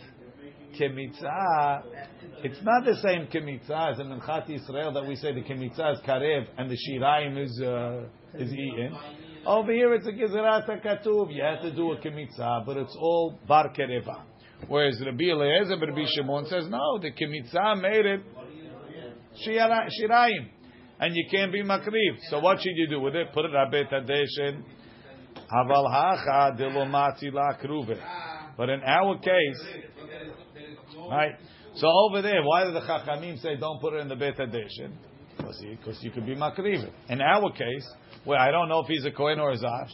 kemitzah, 0.80 1.84
it's 2.44 2.60
not 2.64 2.86
the 2.86 2.96
same 2.96 3.28
kemitzah 3.28 3.94
as 3.94 4.00
in 4.00 4.08
Menchat 4.08 4.50
Israel 4.50 4.92
that 4.94 5.06
we 5.06 5.16
say 5.16 5.34
the 5.34 5.42
kemitzah 5.42 5.94
is 5.94 6.00
karev 6.06 6.48
and 6.58 6.70
the 6.70 6.78
shiraim 6.78 7.38
is, 7.42 7.62
uh, 7.64 8.06
is 8.34 8.52
eaten. 8.52 8.98
Over 9.46 9.72
here 9.72 9.94
it's 9.94 10.08
a 10.08 10.12
gezerat 10.12 10.68
katuv. 10.84 11.34
You 11.34 11.44
have 11.44 11.62
to 11.62 11.76
do 11.76 11.92
a 11.92 11.98
kemitzah, 11.98 12.66
but 12.66 12.78
it's 12.78 12.96
all 13.00 13.40
bar 13.48 13.72
kereva. 13.74 14.22
Whereas 14.68 15.02
Rabbi 15.04 15.26
Eliezer, 15.26 15.78
Rabbi 15.78 16.06
Shimon 16.16 16.46
says 16.48 16.68
no, 16.70 17.00
the 17.00 17.12
kemitzah 17.12 17.82
made 17.82 18.06
it 18.06 18.22
shira- 19.44 19.90
shiraim, 19.90 20.50
and 21.00 21.16
you 21.16 21.26
can't 21.32 21.52
be 21.52 21.64
makriv. 21.64 22.18
So 22.30 22.40
what 22.40 22.60
should 22.60 22.76
you 22.76 22.90
do 22.90 23.00
with 23.00 23.16
it? 23.16 23.34
Put 23.34 23.46
it 23.46 23.52
abet 23.52 23.92
adeshin. 23.92 24.64
Haval 25.52 25.90
hacha 25.90 26.56
delomati 26.62 27.32
la. 27.32 27.54
But 28.58 28.70
in 28.70 28.82
our 28.84 29.18
case, 29.20 29.66
right? 31.10 31.32
So 31.76 31.88
over 31.88 32.22
there, 32.22 32.44
why 32.44 32.66
did 32.66 32.76
the 32.76 32.82
Chachamim 32.82 33.42
say 33.42 33.56
don't 33.58 33.80
put 33.80 33.94
it 33.94 34.02
in 34.02 34.10
the 34.10 34.16
Beit 34.16 34.38
Hadeshin? 34.38 34.92
Because 35.38 35.98
you 36.02 36.12
could 36.12 36.26
be 36.26 36.36
makriv. 36.36 36.90
In 37.08 37.22
our 37.22 37.52
case, 37.52 37.90
where 38.24 38.40
I 38.40 38.52
don't 38.52 38.70
know 38.70 38.80
if 38.80 38.88
he's 38.88 39.06
a 39.06 39.12
Kohen 39.12 39.40
or 39.40 39.52
a 39.52 39.58
Zar, 39.58 39.88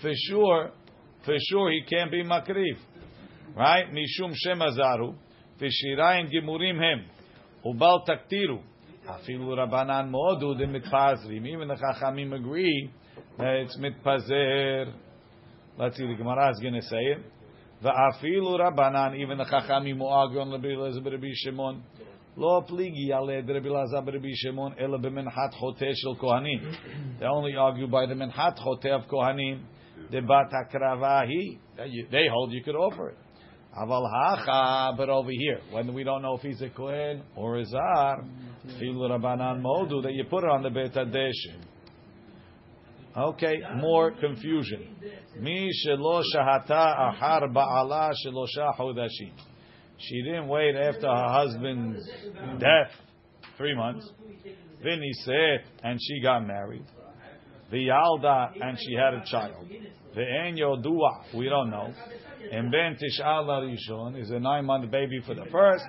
for 0.00 0.12
sure, 0.28 0.70
for 1.24 1.34
sure 1.38 1.70
he 1.70 1.82
can't 1.88 2.10
be 2.10 2.22
makriv. 2.24 2.76
Right? 3.56 3.86
Mishum 3.90 4.32
Shem 4.34 4.58
Azaru, 4.58 5.14
v'shirayim 5.60 6.30
gimurim 6.32 6.78
hem, 6.78 7.06
ubal 7.64 8.06
taktiru. 8.06 8.60
Afilu 9.08 9.56
Rabbanan 9.56 10.10
modu 10.10 10.58
de 10.58 10.66
mitpazrim. 10.66 11.46
Even 11.46 11.68
the 11.68 11.76
Chachamim 11.76 12.34
agree 12.34 12.90
that 13.38 13.54
it's 13.54 13.78
mitpazer. 13.78 14.92
Let's 15.78 15.96
see, 15.96 16.06
the 16.06 16.14
Gemara 16.14 16.50
is 16.50 16.58
going 16.60 16.74
to 16.74 16.82
say 16.82 16.96
it. 16.96 17.18
Va'afilu 17.84 18.58
Rabbanan, 18.58 19.16
even 19.20 19.38
the 19.38 19.44
Chachamim 19.44 20.02
argue 20.02 20.40
on 20.40 20.50
Rabbi 20.50 21.32
Shimon. 21.34 21.82
Lo 22.36 22.62
pligi 22.62 23.12
ale 23.12 23.42
drebilazar 23.42 24.04
berbi 24.04 24.34
shimon 24.34 24.74
ela. 24.78 24.98
They 24.98 27.26
only 27.26 27.56
argue 27.56 27.88
by 27.88 28.06
the 28.06 28.14
menchat 28.14 28.58
choteh 28.58 28.92
of 28.92 29.08
kohanim. 29.08 29.62
They 30.10 30.20
hold 32.28 32.52
you 32.52 32.62
could 32.62 32.76
offer 32.76 33.08
it. 33.08 33.16
But 33.78 35.08
over 35.08 35.30
here, 35.30 35.60
when 35.70 35.94
we 35.94 36.04
don't 36.04 36.22
know 36.22 36.36
if 36.36 36.42
he's 36.42 36.62
a 36.62 36.70
kohen 36.70 37.22
or 37.34 37.56
a 37.56 37.64
zar, 37.64 38.24
fil 38.78 38.94
rabanan 38.94 39.60
modu 39.62 40.02
that 40.02 40.12
you 40.12 40.24
put 40.24 40.44
it 40.44 40.50
on 40.50 40.62
the 40.62 40.70
bet 40.70 40.96
Okay, 43.16 43.56
more 43.76 44.12
confusion. 44.12 44.96
Mi 45.40 45.70
shelo 45.86 46.22
shahata 46.34 46.70
ahar 46.70 47.48
ba'ala 47.50 48.12
shelosha 48.24 48.74
hodashim. 48.78 49.32
She 49.98 50.22
didn't 50.22 50.48
wait 50.48 50.76
after 50.76 51.06
her 51.06 51.28
husband's 51.28 52.06
death, 52.58 52.90
three 53.56 53.74
months. 53.74 54.08
Then 54.82 55.00
he 55.00 55.12
said, 55.24 55.64
and 55.82 55.98
she 56.00 56.20
got 56.20 56.46
married. 56.46 56.84
The 57.70 57.88
V'yalda, 57.88 58.52
and 58.60 58.78
she 58.78 58.94
had 58.94 59.14
a 59.14 59.24
child. 59.26 59.66
Ve'en 60.16 60.56
yodua, 60.58 61.34
we 61.34 61.48
don't 61.48 61.70
know. 61.70 61.92
And 62.52 62.70
ben 62.70 62.96
tish'al 62.96 63.46
rishon 63.46 64.20
is 64.20 64.30
a 64.30 64.38
nine-month 64.38 64.90
baby 64.90 65.20
for 65.26 65.34
the 65.34 65.46
first, 65.50 65.84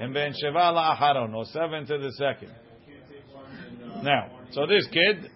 and 0.00 0.12
ben 0.12 0.32
sheva 0.32 0.72
la'aharon, 0.72 1.34
or 1.34 1.44
seven 1.46 1.86
to 1.86 1.98
the 1.98 2.12
second. 2.12 2.52
Now, 4.02 4.30
so 4.50 4.66
this 4.66 4.86
kid, 4.88 5.30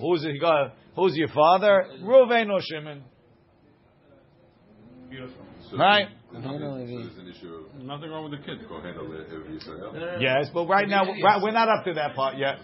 who's 0.00 0.22
he 0.22 0.38
got? 0.38 0.74
Who's 0.94 1.16
your 1.16 1.28
father? 1.28 1.86
Reuven 2.02 2.50
or 2.50 2.60
Shimon? 2.60 3.02
So 5.70 5.76
Right. 5.76 6.08
There's 6.32 6.44
nothing, 6.44 6.60
there's 6.60 7.18
an 7.18 7.28
issue 7.28 7.54
of 7.54 7.82
Nothing 7.82 8.10
wrong 8.10 8.30
with 8.30 8.38
the 8.38 8.46
kid. 8.46 8.58
go 8.68 8.80
handle 8.80 9.12
it 9.12 9.26
if 9.28 9.66
Yisrael. 9.66 10.20
Yes, 10.20 10.48
but 10.54 10.66
right 10.66 10.88
now 10.88 11.04
right, 11.04 11.42
we're 11.42 11.50
not 11.50 11.68
up 11.68 11.84
to 11.84 11.94
that 11.94 12.14
part 12.14 12.38
yet, 12.38 12.58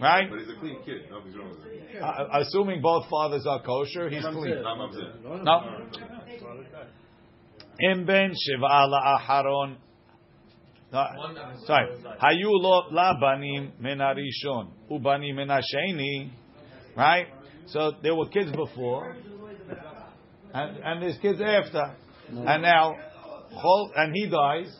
right? 0.00 0.30
But 0.30 0.38
he's 0.38 0.48
a 0.48 0.60
clean 0.60 0.78
kid. 0.84 1.10
Nothing's 1.10 1.36
wrong 1.36 1.50
with 1.50 1.58
him. 1.58 2.02
Uh, 2.02 2.40
assuming 2.40 2.80
both 2.80 3.08
fathers 3.10 3.44
are 3.46 3.60
kosher, 3.62 4.08
he's 4.08 4.24
clean. 4.24 4.62
No. 5.42 5.88
Im 7.80 8.06
ben 8.06 8.32
shiva 8.38 8.86
la 8.86 9.18
aharon. 9.18 9.76
Sorry. 10.92 11.88
Hayu 12.22 12.50
lo 12.50 12.84
la 12.90 13.18
banim 13.18 13.72
min 13.80 13.98
harishon 13.98 14.70
ubanim 14.90 15.34
min. 15.34 16.30
Right. 16.96 17.26
So 17.66 17.92
there 18.02 18.14
were 18.14 18.28
kids 18.28 18.52
before, 18.54 19.16
and 20.52 20.76
and 20.78 21.02
there's 21.02 21.16
kids 21.18 21.40
after, 21.40 21.96
and 22.28 22.62
now, 22.62 22.96
and 23.96 24.14
he 24.14 24.26
dies. 24.28 24.74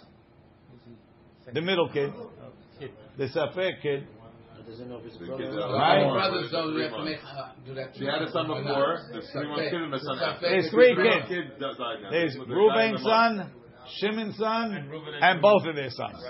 The 1.52 1.60
middle 1.60 1.88
kid, 1.88 2.12
the 3.18 3.24
Safek 3.24 3.82
kid, 3.82 4.06
The 4.64 5.36
kid's 5.36 5.54
Right. 5.56 6.04
out. 6.06 6.12
Brothers, 6.12 6.50
though, 6.52 6.66
we 6.68 6.72
Three 6.74 6.82
have 6.84 6.92
to 6.92 7.04
make, 7.04 7.18
uh, 7.24 7.48
do 7.66 7.74
that. 7.74 7.96
She 7.96 8.04
had 8.06 8.22
a 8.22 8.30
son 8.30 8.46
before. 8.46 9.00
There's 9.12 9.30
three 9.32 9.48
months 9.48 9.70
kid 9.70 9.82
and 9.82 9.94
a 9.94 9.98
son 9.98 10.18
after. 10.20 10.48
There's 10.48 10.70
three 10.70 10.94
Three 10.94 11.10
kids. 11.10 11.28
kid 11.28 11.58
died. 11.58 11.98
There's 12.10 12.38
With 12.38 12.48
the 12.48 12.54
guy 12.54 12.60
in 12.60 12.92
Reuben's 12.94 13.02
son, 13.02 13.50
Shimon's 13.98 14.36
son, 14.38 14.90
and 15.20 15.42
both 15.42 15.66
of 15.66 15.74
their 15.74 15.90
sons. 15.90 16.24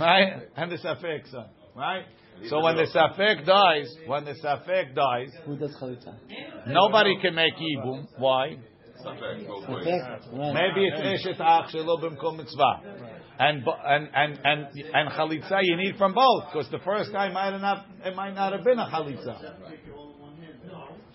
Right? 0.00 0.42
And 0.56 0.70
the 0.72 0.76
Safek 0.76 1.26
son. 1.30 1.46
Right? 1.76 2.04
So 2.48 2.60
when 2.60 2.74
the 2.76 2.86
Safek 2.86 3.46
dies, 3.46 3.96
when 4.06 4.24
the 4.24 4.32
Safek 4.34 4.94
dies, 4.94 5.32
Who 5.46 5.56
does 5.56 5.74
chalitza? 5.80 6.14
nobody 6.66 7.18
can 7.20 7.34
make 7.36 7.54
Yibum. 7.56 8.08
Why? 8.18 8.56
Maybe 9.04 10.86
it's 10.86 11.26
Eshet 11.26 11.40
Ach 11.40 11.70
Shelo 11.72 11.98
B'mkom 12.02 12.36
Mitzvah. 12.36 12.80
And, 13.38 13.64
and, 13.66 14.08
and, 14.14 14.38
and, 14.44 14.66
and 14.92 15.10
Chalitza 15.12 15.60
you 15.62 15.76
need 15.76 15.96
from 15.96 16.12
both, 16.12 16.44
because 16.52 16.70
the 16.70 16.78
first 16.84 17.10
guy 17.10 17.30
might 17.30 17.56
not, 17.58 17.86
it 18.04 18.14
might 18.14 18.34
not 18.34 18.52
have 18.52 18.64
been 18.64 18.78
a 18.78 18.86
Chalitza. 18.86 19.54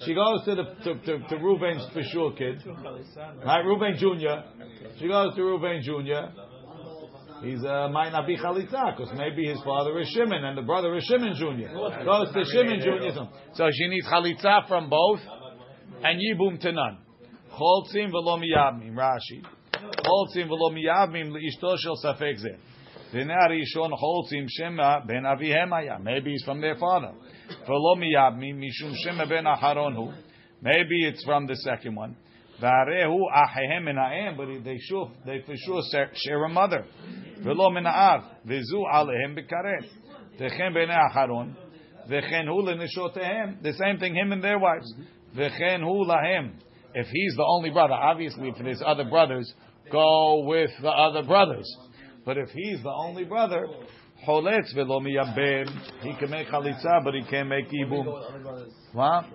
She 0.03 0.13
goes 0.13 0.43
to 0.45 0.55
the 0.55 0.63
to, 0.83 0.95
to, 0.95 1.19
to 1.29 1.89
for 1.93 2.03
sure 2.11 2.33
kid, 2.33 2.61
right? 3.45 3.61
Reuben 3.63 3.95
Junior. 3.97 4.43
She 4.99 5.07
goes 5.07 5.35
to 5.35 5.43
Reuben 5.43 5.81
Junior. 5.83 6.33
He's 7.41 7.63
uh, 7.63 7.89
might 7.89 8.11
not 8.11 8.27
be 8.27 8.37
chalitza 8.37 8.97
because 8.97 9.13
maybe 9.15 9.47
his 9.47 9.61
father 9.63 9.97
is 9.99 10.09
Shimon 10.09 10.43
and 10.43 10.57
the 10.57 10.63
brother 10.63 10.95
is 10.95 11.03
Shimon 11.05 11.35
Junior. 11.37 11.69
Goes 12.03 12.33
to 12.33 12.43
Shimon 12.45 12.79
Junior. 12.81 13.29
So 13.53 13.69
she 13.71 13.87
needs 13.87 14.07
chalitza 14.07 14.67
from 14.67 14.89
both 14.89 15.19
and 16.03 16.19
yibum 16.19 16.59
to 16.61 16.71
none. 16.71 16.97
Choltzim 17.57 18.11
v'lo 18.11 18.37
miyabmim. 18.37 18.95
Rashi. 18.95 19.41
Choltzim 19.73 20.49
v'lo 20.49 20.71
miyabmim 20.71 21.31
leishto 21.31 21.75
shel 21.77 21.95
safek 22.03 22.37
zeh. 22.43 22.57
V'nei 23.13 23.49
rishon 23.49 23.91
choltzim 23.91 24.45
shema 24.49 24.99
ben 25.05 25.23
avihem 25.23 25.69
haya. 25.69 25.97
Maybe 26.01 26.31
he's 26.31 26.43
from 26.43 26.59
their 26.59 26.75
father. 26.75 27.13
V'lo 27.67 27.95
miyabmim 27.97 28.59
mishum 28.59 28.93
shema 29.03 29.25
ben 29.25 29.45
aharon. 29.45 30.13
Maybe 30.61 31.05
it's 31.07 31.23
from 31.23 31.47
the 31.47 31.55
second 31.55 31.95
one. 31.95 32.17
V'arehu 32.61 33.19
ahehem 33.33 33.85
min 33.85 33.95
ha'em, 33.95 34.37
but 34.37 34.47
they 34.63 34.77
sure, 34.79 35.11
they 35.25 35.41
for 35.45 35.55
sure 35.55 35.81
share- 36.15 36.43
a 36.43 36.49
mother. 36.49 36.85
V'lo 37.41 37.73
min 37.73 37.85
ha'av. 37.85 38.21
V'zu 38.45 38.83
alehem 38.93 39.37
b'karet. 39.37 39.85
V'chen 40.39 40.73
b'nei 40.73 40.97
aharon. 41.09 41.55
V'chen 42.09 42.47
hu 42.47 42.61
l'neshotehem. 42.61 43.61
The 43.61 43.73
same 43.73 43.97
thing, 43.97 44.15
him 44.15 44.31
and 44.31 44.43
their 44.43 44.59
wives. 44.59 44.93
V'chen 45.35 45.79
hu 45.79 46.05
lahem. 46.05 46.51
If 46.95 47.07
he's 47.07 47.35
the 47.35 47.43
only 47.43 47.69
brother, 47.71 47.93
obviously 47.93 48.47
if 48.47 48.55
there's 48.57 48.81
other 48.83 49.03
brothers, 49.03 49.53
go 49.91 50.45
with 50.45 50.71
the 50.81 50.89
other 50.89 51.23
brothers. 51.23 51.69
But 52.25 52.37
if 52.37 52.49
he's 52.49 52.81
the 52.81 52.89
only 52.89 53.25
brother, 53.25 53.67
choletz 54.25 54.73
miyabem. 54.75 55.69
He 56.01 56.15
can 56.17 56.29
make 56.29 56.47
chalitza, 56.47 57.03
but 57.03 57.13
he 57.13 57.23
can't 57.29 57.49
make 57.49 57.69
ibum. 57.69 58.05
What? 58.93 59.25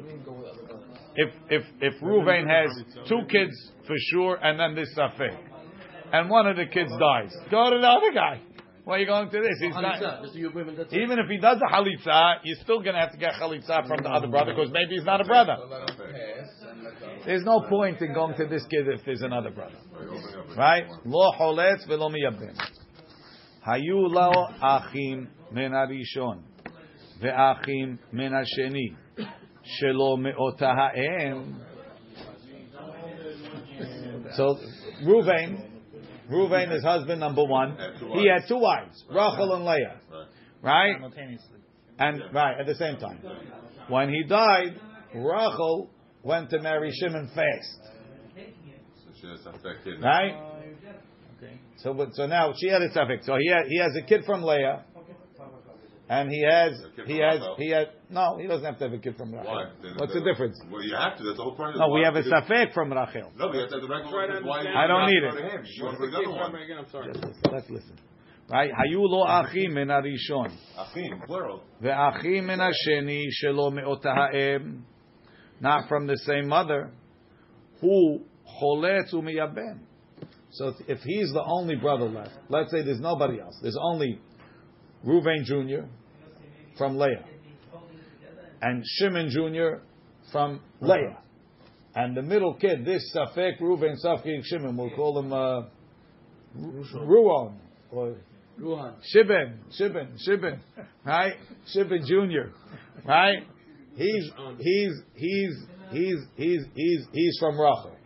If 1.16 1.34
if 1.50 1.62
if 1.80 2.00
Ruvain 2.02 2.48
has 2.48 2.70
two 3.08 3.20
kids 3.28 3.52
for 3.86 3.96
sure, 4.10 4.38
and 4.42 4.58
then 4.58 4.74
this 4.74 4.88
safek, 4.96 5.36
and 6.12 6.30
one 6.30 6.46
of 6.46 6.56
the 6.56 6.66
kids 6.66 6.90
dies, 6.98 7.34
go 7.50 7.70
to 7.70 7.78
the 7.78 7.86
other 7.86 8.12
guy. 8.12 8.40
Why 8.84 8.96
are 8.96 8.98
you 8.98 9.06
going 9.06 9.30
to 9.30 9.40
this? 9.40 9.58
He's 9.60 9.74
not. 9.74 10.00
Even 10.92 11.18
if 11.18 11.28
he 11.28 11.38
does 11.38 11.58
a 11.58 11.74
chalitza, 11.74 12.36
you're 12.44 12.56
still 12.62 12.80
going 12.80 12.94
to 12.94 13.00
have 13.00 13.12
to 13.12 13.18
get 13.18 13.34
chalitza 13.34 13.86
from 13.86 14.02
the 14.02 14.08
other 14.08 14.26
brother 14.26 14.54
because 14.54 14.70
maybe 14.72 14.94
he's 14.96 15.04
not 15.04 15.20
a 15.20 15.24
brother. 15.24 15.56
So 15.58 15.66
let 15.66 15.86
them 15.86 15.96
pass 15.96 16.48
and 16.70 16.82
let 16.82 17.00
them. 17.00 17.10
There's 17.26 17.44
no 17.44 17.60
point 17.68 18.00
in 18.00 18.14
going 18.14 18.34
to 18.36 18.46
this 18.46 18.64
kid 18.70 18.88
if 18.88 19.04
there's 19.04 19.22
another 19.22 19.50
brother. 19.50 19.76
Right? 20.56 20.86
Lo 21.04 21.30
choletz 21.38 21.86
velo 21.86 22.08
miyabim. 22.08 22.56
Hayu 23.66 24.08
lo 24.08 24.48
achim 24.62 25.28
harishon 25.54 26.42
ve'achim 27.22 27.98
hasheni 28.14 28.96
shelo 29.82 30.18
me'ota 30.18 30.74
ha'em. 30.74 31.60
So 34.36 34.56
Ruvain, 35.04 35.69
Ruvain 36.30 36.72
is 36.72 36.82
husband 36.84 37.20
number 37.20 37.44
one. 37.44 37.76
Had 37.76 37.98
two 37.98 38.06
He 38.06 38.28
wives. 38.28 38.42
had 38.42 38.48
two 38.48 38.58
wives, 38.58 39.04
Rachel 39.08 39.54
and 39.54 39.64
Leah. 39.64 40.00
Right. 40.62 40.96
Right? 41.00 41.12
And 41.98 42.22
right 42.32 42.58
at 42.60 42.66
the 42.66 42.74
same 42.76 42.96
time, 42.98 43.18
when 43.88 44.08
he 44.08 44.22
died, 44.24 44.78
Rachel 45.14 45.90
went 46.22 46.50
to 46.50 46.60
marry 46.60 46.90
Shimon 46.92 47.28
fast. 47.34 47.80
So 48.34 49.10
she 49.20 49.26
has 49.26 49.40
Safek 49.40 49.84
kid. 49.84 50.00
Right? 50.02 50.34
So, 51.78 51.94
but- 51.94 52.14
so 52.14 52.26
now 52.26 52.52
she 52.58 52.68
had 52.68 52.82
a 52.82 52.90
safek. 52.90 53.24
So 53.24 53.36
he 53.38 53.48
had, 53.50 53.66
he 53.68 53.78
has 53.78 53.96
a 53.96 54.02
kid 54.02 54.24
from 54.26 54.42
Leah, 54.42 54.84
and 56.08 56.30
he 56.30 56.42
has 56.42 56.72
A 56.72 57.06
he 57.06 57.16
from 57.18 57.22
has 57.22 57.40
Rachel. 57.40 57.56
he 57.58 57.70
has 57.70 57.86
no, 58.10 58.36
he 58.38 58.46
doesn't 58.46 58.64
have 58.64 58.78
to 58.78 58.84
have 58.84 58.92
a 58.92 58.98
kid 58.98 59.16
from 59.16 59.32
Rachel. 59.34 59.50
Why? 59.52 59.64
Then 59.82 59.92
What's 59.96 60.12
the 60.12 60.20
difference? 60.20 60.60
Well, 60.70 60.82
you 60.82 60.94
have 60.96 61.16
to. 61.18 61.22
That's 61.24 61.36
the 61.36 61.42
whole 61.44 61.54
point. 61.54 61.74
of 61.74 61.80
No, 61.80 61.88
the 61.88 61.94
we 61.94 62.02
have 62.04 62.16
a 62.16 62.22
because- 62.22 62.42
safek 62.44 62.72
from 62.74 62.92
Rachel. 62.92 63.30
No, 63.36 63.48
we 63.48 63.58
have 63.58 63.68
to 63.70 63.74
have 63.76 63.82
the 63.82 63.88
regular. 63.88 64.42
Why 64.42 64.60
I 64.66 64.86
don't 64.86 65.06
need 65.06 65.22
it. 65.22 65.34
him? 65.34 65.64
You 65.64 65.84
want 65.84 65.96
to 65.96 65.98
What's 65.98 65.98
bring 65.98 66.10
the 66.10 66.16
the 66.16 66.28
other 66.28 66.52
one. 66.52 66.54
again? 66.62 66.78
I'm 66.78 66.90
sorry. 66.90 67.12
Just 67.12 67.24
listen, 67.24 67.42
let's 67.52 67.70
listen. 67.70 67.96
Right? 68.50 68.70
Hayu 68.72 68.98
lo 69.08 69.24
achim 69.26 69.74
min 69.74 69.88
harishon 69.88 70.50
Achim, 70.76 71.22
plural. 71.24 71.62
ve'achim 71.82 72.46
min 72.46 72.58
hasheni 72.58 73.26
shelo 73.42 73.72
me'ota 73.72 74.12
ha'em, 74.12 74.84
not 75.60 75.88
from 75.88 76.06
the 76.08 76.16
same 76.18 76.48
mother. 76.48 76.90
Who 77.80 78.22
choletz 78.60 79.12
u'miyabem. 79.14 79.78
So 80.50 80.68
if- 80.68 80.88
if 80.90 80.98
he's 81.04 81.30
the 81.32 81.44
only 81.46 81.76
brother 81.76 82.06
left, 82.08 82.32
let's 82.48 82.72
say 82.72 82.82
there's 82.82 82.98
nobody 83.00 83.40
else. 83.40 83.56
There's 83.62 83.78
only 83.80 84.18
Reuven 85.06 85.44
Jr. 85.44 85.86
from 86.76 86.98
Leah 86.98 87.24
and 88.62 88.84
Shimon 88.84 89.30
Jr. 89.30 89.82
from 90.32 90.60
Leah. 90.80 91.18
And 91.94 92.16
the 92.16 92.22
middle 92.22 92.54
kid, 92.54 92.84
this 92.84 93.02
Safek 93.14 93.60
Ruven, 93.60 93.96
Safek 94.04 94.44
Shimon, 94.44 94.76
we'll 94.76 94.90
call 94.90 95.18
him 95.18 95.32
uh, 95.32 95.62
Ruon 96.56 97.54
or 97.90 98.16
Ruhan. 98.60 98.94
Shibin, 99.14 99.56
Shibin, 99.78 100.08
Shibin, 100.28 100.60
right? 101.04 101.34
Shibin 101.74 102.04
Jr. 102.06 102.52
Right? 103.04 103.44
He's 103.96 104.30
he's 104.58 104.92
he's 105.14 105.56
he's 105.90 106.18
he's 106.36 106.60
he's 106.74 107.06
he's 107.12 107.38
from 107.40 107.58
Rachel. 107.58 107.96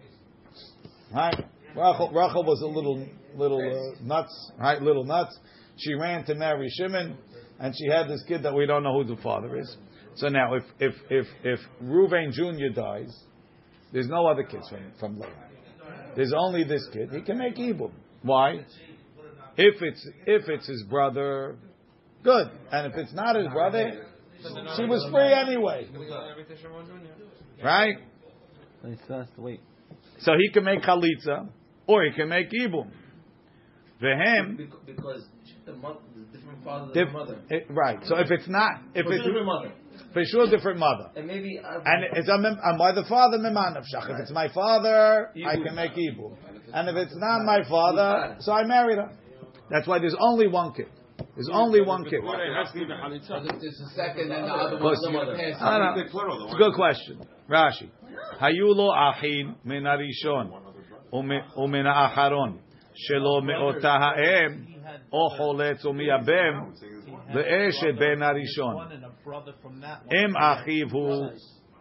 Right? 1.12 1.44
Rachel, 1.76 2.10
Rachel 2.12 2.44
was 2.44 2.62
a 2.62 2.66
little 2.66 3.06
little 3.36 3.58
uh, 3.58 4.02
nuts, 4.02 4.52
right? 4.58 4.80
Little 4.80 5.04
nuts. 5.04 5.36
She 5.76 5.94
ran 5.94 6.24
to 6.26 6.34
marry 6.34 6.68
Shimon, 6.70 7.18
and 7.58 7.74
she 7.76 7.88
had 7.90 8.08
this 8.08 8.22
kid 8.26 8.44
that 8.44 8.54
we 8.54 8.66
don't 8.66 8.82
know 8.84 9.02
who 9.02 9.14
the 9.14 9.20
father 9.20 9.58
is. 9.58 9.76
So 10.16 10.28
now, 10.28 10.54
if 10.54 10.62
if 10.78 10.94
if 11.10 11.26
if 11.42 11.60
Ruvain 11.82 12.32
Jr. 12.32 12.72
dies, 12.74 13.14
there's 13.92 14.08
no 14.08 14.26
other 14.26 14.42
kids 14.44 14.68
from 14.68 14.80
from 15.00 15.18
Leah. 15.20 15.30
There's 16.16 16.32
only 16.36 16.64
this 16.64 16.86
kid. 16.92 17.10
He 17.12 17.22
can 17.22 17.38
make 17.38 17.56
Ibum. 17.56 17.90
Why? 18.22 18.64
If 19.56 19.82
it's 19.82 20.08
if 20.26 20.48
it's 20.48 20.66
his 20.66 20.84
brother, 20.88 21.56
good. 22.22 22.48
And 22.70 22.92
if 22.92 22.98
it's 22.98 23.12
not 23.12 23.36
his 23.36 23.48
brother, 23.48 24.06
she 24.76 24.84
was 24.84 25.04
free 25.12 25.32
anyway, 25.32 25.88
right? 27.62 27.96
He 28.86 28.96
still 29.04 29.18
has 29.20 29.28
to 29.36 29.40
wait. 29.40 29.60
So 30.20 30.32
he 30.38 30.50
can 30.52 30.64
make 30.64 30.82
chalitza, 30.82 31.48
or 31.86 32.04
he 32.04 32.12
can 32.12 32.28
make 32.28 32.50
ibum. 32.50 32.90
Vehem, 34.02 34.56
Bec- 34.58 34.68
Because 34.86 35.24
the 35.64 35.72
mother, 35.74 35.98
the 36.16 36.36
different 36.38 36.64
father, 36.64 36.92
diff- 36.92 37.12
mother. 37.12 37.38
it- 37.48 37.66
right. 37.70 37.98
So 38.04 38.16
if 38.18 38.30
it's 38.30 38.48
not, 38.48 38.82
if 38.94 39.06
it's 39.06 39.24
different 39.24 39.46
mother. 39.46 39.72
For 40.12 40.24
sure, 40.24 40.48
different 40.48 40.78
mother. 40.78 41.10
And 41.16 41.26
maybe 41.26 41.60
I'm 41.60 41.82
and 41.84 42.04
it's 42.16 42.28
I'm, 42.28 42.44
I'm 42.44 42.78
by 42.78 42.92
the 42.92 43.04
father 43.08 43.38
miman 43.38 43.76
of 43.76 43.84
shach. 43.84 44.10
If 44.10 44.20
it's 44.20 44.30
my 44.30 44.48
father, 44.52 45.30
I 45.46 45.56
can 45.56 45.74
make 45.74 45.92
ibu. 45.92 46.36
And 46.72 46.88
if 46.88 46.96
it's 46.96 47.16
not 47.16 47.44
my 47.44 47.62
father, 47.68 48.36
so 48.40 48.52
I 48.52 48.64
married 48.64 48.98
her. 48.98 49.10
That's 49.70 49.86
why 49.86 49.98
there's 49.98 50.16
only 50.18 50.46
one 50.46 50.72
kid. 50.74 50.86
There's 51.34 51.48
only 51.52 51.80
one 51.80 52.04
kid. 52.04 52.20
There's 52.22 52.68
a 52.68 53.94
second 53.94 54.30
and 54.30 54.44
the 54.44 54.52
other 54.52 54.82
one. 54.82 54.94
It's 54.94 56.54
a 56.54 56.56
good 56.56 56.74
question. 56.74 57.26
Rashi. 57.48 57.90
Hayulo 58.40 58.92
achin 58.94 59.56
min 59.64 59.84
arishon 59.84 60.52
umin 61.12 61.86
acharon 61.86 62.58
shelo 63.10 63.42
meota 63.42 63.98
ha'em 63.98 64.66
o 65.12 65.28
choletz 65.38 65.84
umiyabem 65.84 66.72
le'eshe 67.34 67.98
ben 67.98 68.20
arishon 68.20 69.02
brother 69.24 69.52
from 69.62 69.80
that 69.80 70.06
one. 70.06 70.16
Im 70.16 70.34
achiv 70.34 70.90
who? 70.90 71.30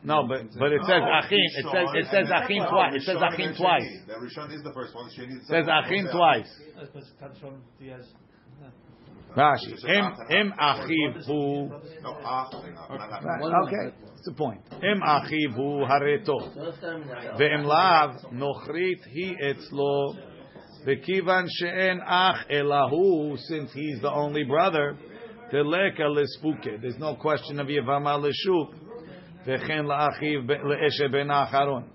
No, 0.06 0.27
but 0.27 0.41
but 0.58 0.71
it 0.71 0.82
says 0.86 1.01
achim. 1.01 1.39
It 1.39 1.65
says 1.71 1.88
it 1.93 2.06
says 2.12 2.32
achim 2.32 2.63
twice. 2.69 2.95
It 2.95 3.03
says 3.03 3.17
achim 3.21 3.56
twice. 3.56 3.88
The 4.08 4.13
Rishon 4.13 4.53
is 4.53 4.63
the 4.63 4.73
first 4.73 4.93
one. 4.95 5.10
It 5.10 5.45
says 5.45 5.65
achim 5.67 6.08
twice. 6.12 6.49
Rashi. 9.36 9.73
Im 9.88 10.13
im 10.29 10.53
achiv 10.60 11.25
who? 11.25 11.71
Ah, 12.06 12.49
okay, 12.53 13.93
it's 14.13 14.25
the 14.25 14.34
point. 14.38 14.62
Im 14.84 15.01
achiv 15.01 15.56
who 15.56 15.86
hareto. 15.86 16.38
Ve'im 17.39 17.65
lav 17.65 18.15
nochrit 18.34 19.03
he 19.10 19.36
etzlo. 19.41 20.17
V'kivan 20.86 21.47
she'en 21.49 22.01
ach 22.06 22.45
elahu, 22.51 23.38
since 23.38 23.71
he's 23.73 24.01
the 24.01 24.12
only 24.12 24.43
brother. 24.43 24.97
Teleka 25.53 26.01
lesfuke. 26.01 26.81
There's 26.81 26.97
no 26.97 27.15
question 27.15 27.59
of 27.59 27.67
Yevama 27.67 28.19
leshuv. 28.19 28.73
Vechen 29.45 29.85
la'achiv 29.85 30.47
le'eshe 30.47 31.11
ben 31.11 31.27
acharon. 31.27 31.85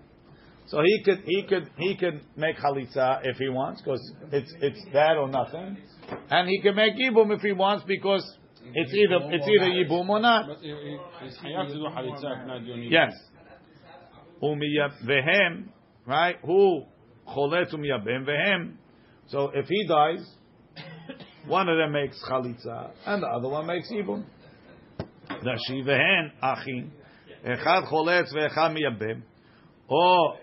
So 0.67 0.81
he 0.85 1.03
could 1.03 1.23
he 1.25 1.43
could 1.43 1.71
he 1.79 1.97
could 1.97 2.21
make 2.37 2.57
halitza 2.59 3.21
if 3.25 3.39
he 3.39 3.49
wants 3.49 3.81
because 3.81 4.13
it's 4.31 4.53
it's 4.61 4.85
that 4.93 5.17
or 5.17 5.29
nothing, 5.29 5.79
and 6.31 6.49
he 6.49 6.61
can 6.61 6.77
make 6.77 6.95
yibum 6.95 7.35
if 7.35 7.41
he 7.41 7.53
wants 7.53 7.85
because 7.87 8.23
it's 8.75 8.93
either 8.93 9.19
it's 9.33 9.49
either 9.49 9.71
yibum 9.73 10.09
or 10.11 10.21
not. 10.21 10.59
Yes. 12.91 13.15
Vehem, 14.43 15.69
right? 16.07 16.37
Who 16.45 16.85
cholet 17.27 17.73
umiyabem 17.73 18.27
vehem? 18.27 18.75
So 19.29 19.51
if 19.55 19.67
he 19.69 19.87
dies, 19.87 20.38
one 21.49 21.69
of 21.69 21.79
them 21.79 21.93
makes 21.93 22.23
chalitza, 22.29 22.91
and 23.07 23.23
the 23.23 23.27
other 23.27 23.49
one 23.49 23.67
makes 23.67 23.91
ibum. 23.91 24.25
Rashi 25.31 25.85
vehen 25.85 26.33
achim, 26.43 26.93
echad 27.45 27.91
choletz 27.91 28.33
veechad 28.35 28.77
miyabim. 28.77 29.23
Or 29.89 30.35
oh, 30.35 30.37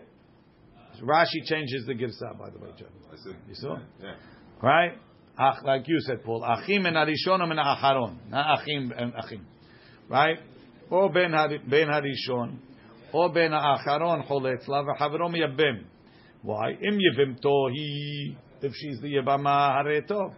Rashi 1.04 1.46
changes 1.46 1.86
the 1.86 1.94
givsa, 1.94 2.38
by 2.38 2.50
the 2.50 2.58
way, 2.58 2.70
John. 2.78 2.90
I 3.12 3.16
see. 3.18 3.36
You 3.48 3.56
saw? 3.56 3.78
Yeah. 4.02 4.16
Right? 4.62 4.94
Ach, 5.38 5.64
like 5.64 5.88
you 5.88 6.00
said, 6.00 6.24
Paul. 6.24 6.44
Achim 6.44 6.86
and 6.86 6.96
arishonim 6.96 7.52
and 7.52 7.60
aharon. 7.60 8.30
Not 8.30 8.62
achim 8.62 8.92
and 8.98 9.14
achim. 9.16 9.46
Right? 10.10 10.40
Or 10.90 11.12
ben, 11.12 11.32
ben 11.32 11.88
harishon. 11.88 12.58
Or 13.12 13.32
ben 13.32 13.52
aharon 13.52 14.28
choletz 14.28 14.68
la 14.68 14.84
v'chavro 14.84 15.30
miyabim. 15.30 15.84
Why? 16.42 16.72
Im 16.72 16.98
yivimto 16.98 17.72
he. 17.72 18.38
If 18.62 18.72
she's 18.74 19.00
the 19.02 19.14
yabama 19.14 19.84
haretov. 19.84 20.34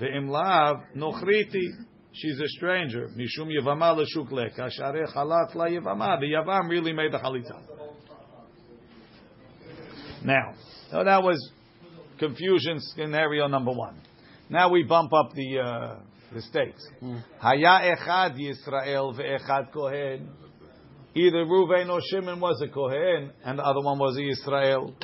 Ve'im 0.00 0.28
lav 0.28 0.82
nochriti. 0.96 1.68
She's 2.12 2.38
a 2.40 2.48
stranger. 2.48 3.08
Mishum 3.16 3.48
yevama 3.48 3.96
l'shuk 3.96 4.30
leka. 4.30 4.70
Share 4.70 5.06
halat 5.06 5.54
la 5.54 5.66
yevama. 5.66 6.20
The 6.20 6.26
yavam 6.26 6.68
really 6.68 6.92
made 6.92 7.12
the 7.12 7.18
halitza. 7.18 7.60
Now, 10.24 10.54
so 10.90 11.02
that 11.02 11.22
was 11.22 11.50
confusion 12.18 12.78
scenario 12.78 13.48
number 13.48 13.72
one. 13.72 14.00
Now 14.48 14.70
we 14.70 14.82
bump 14.84 15.12
up 15.12 15.32
the 15.34 15.58
uh, 15.58 15.96
the 16.32 16.42
stakes. 16.42 16.86
Hmm. 17.00 17.16
Haya 17.40 17.96
echad 17.96 18.38
Yisrael 18.38 19.18
ve'echad 19.18 19.72
kohen. 19.72 20.28
Either 21.14 21.44
Reuven 21.44 21.90
or 21.90 22.00
Shimon 22.10 22.40
was 22.40 22.62
a 22.62 22.68
kohen, 22.72 23.32
and 23.44 23.58
the 23.58 23.62
other 23.62 23.80
one 23.80 23.98
was 23.98 24.16
Israel. 24.16 24.94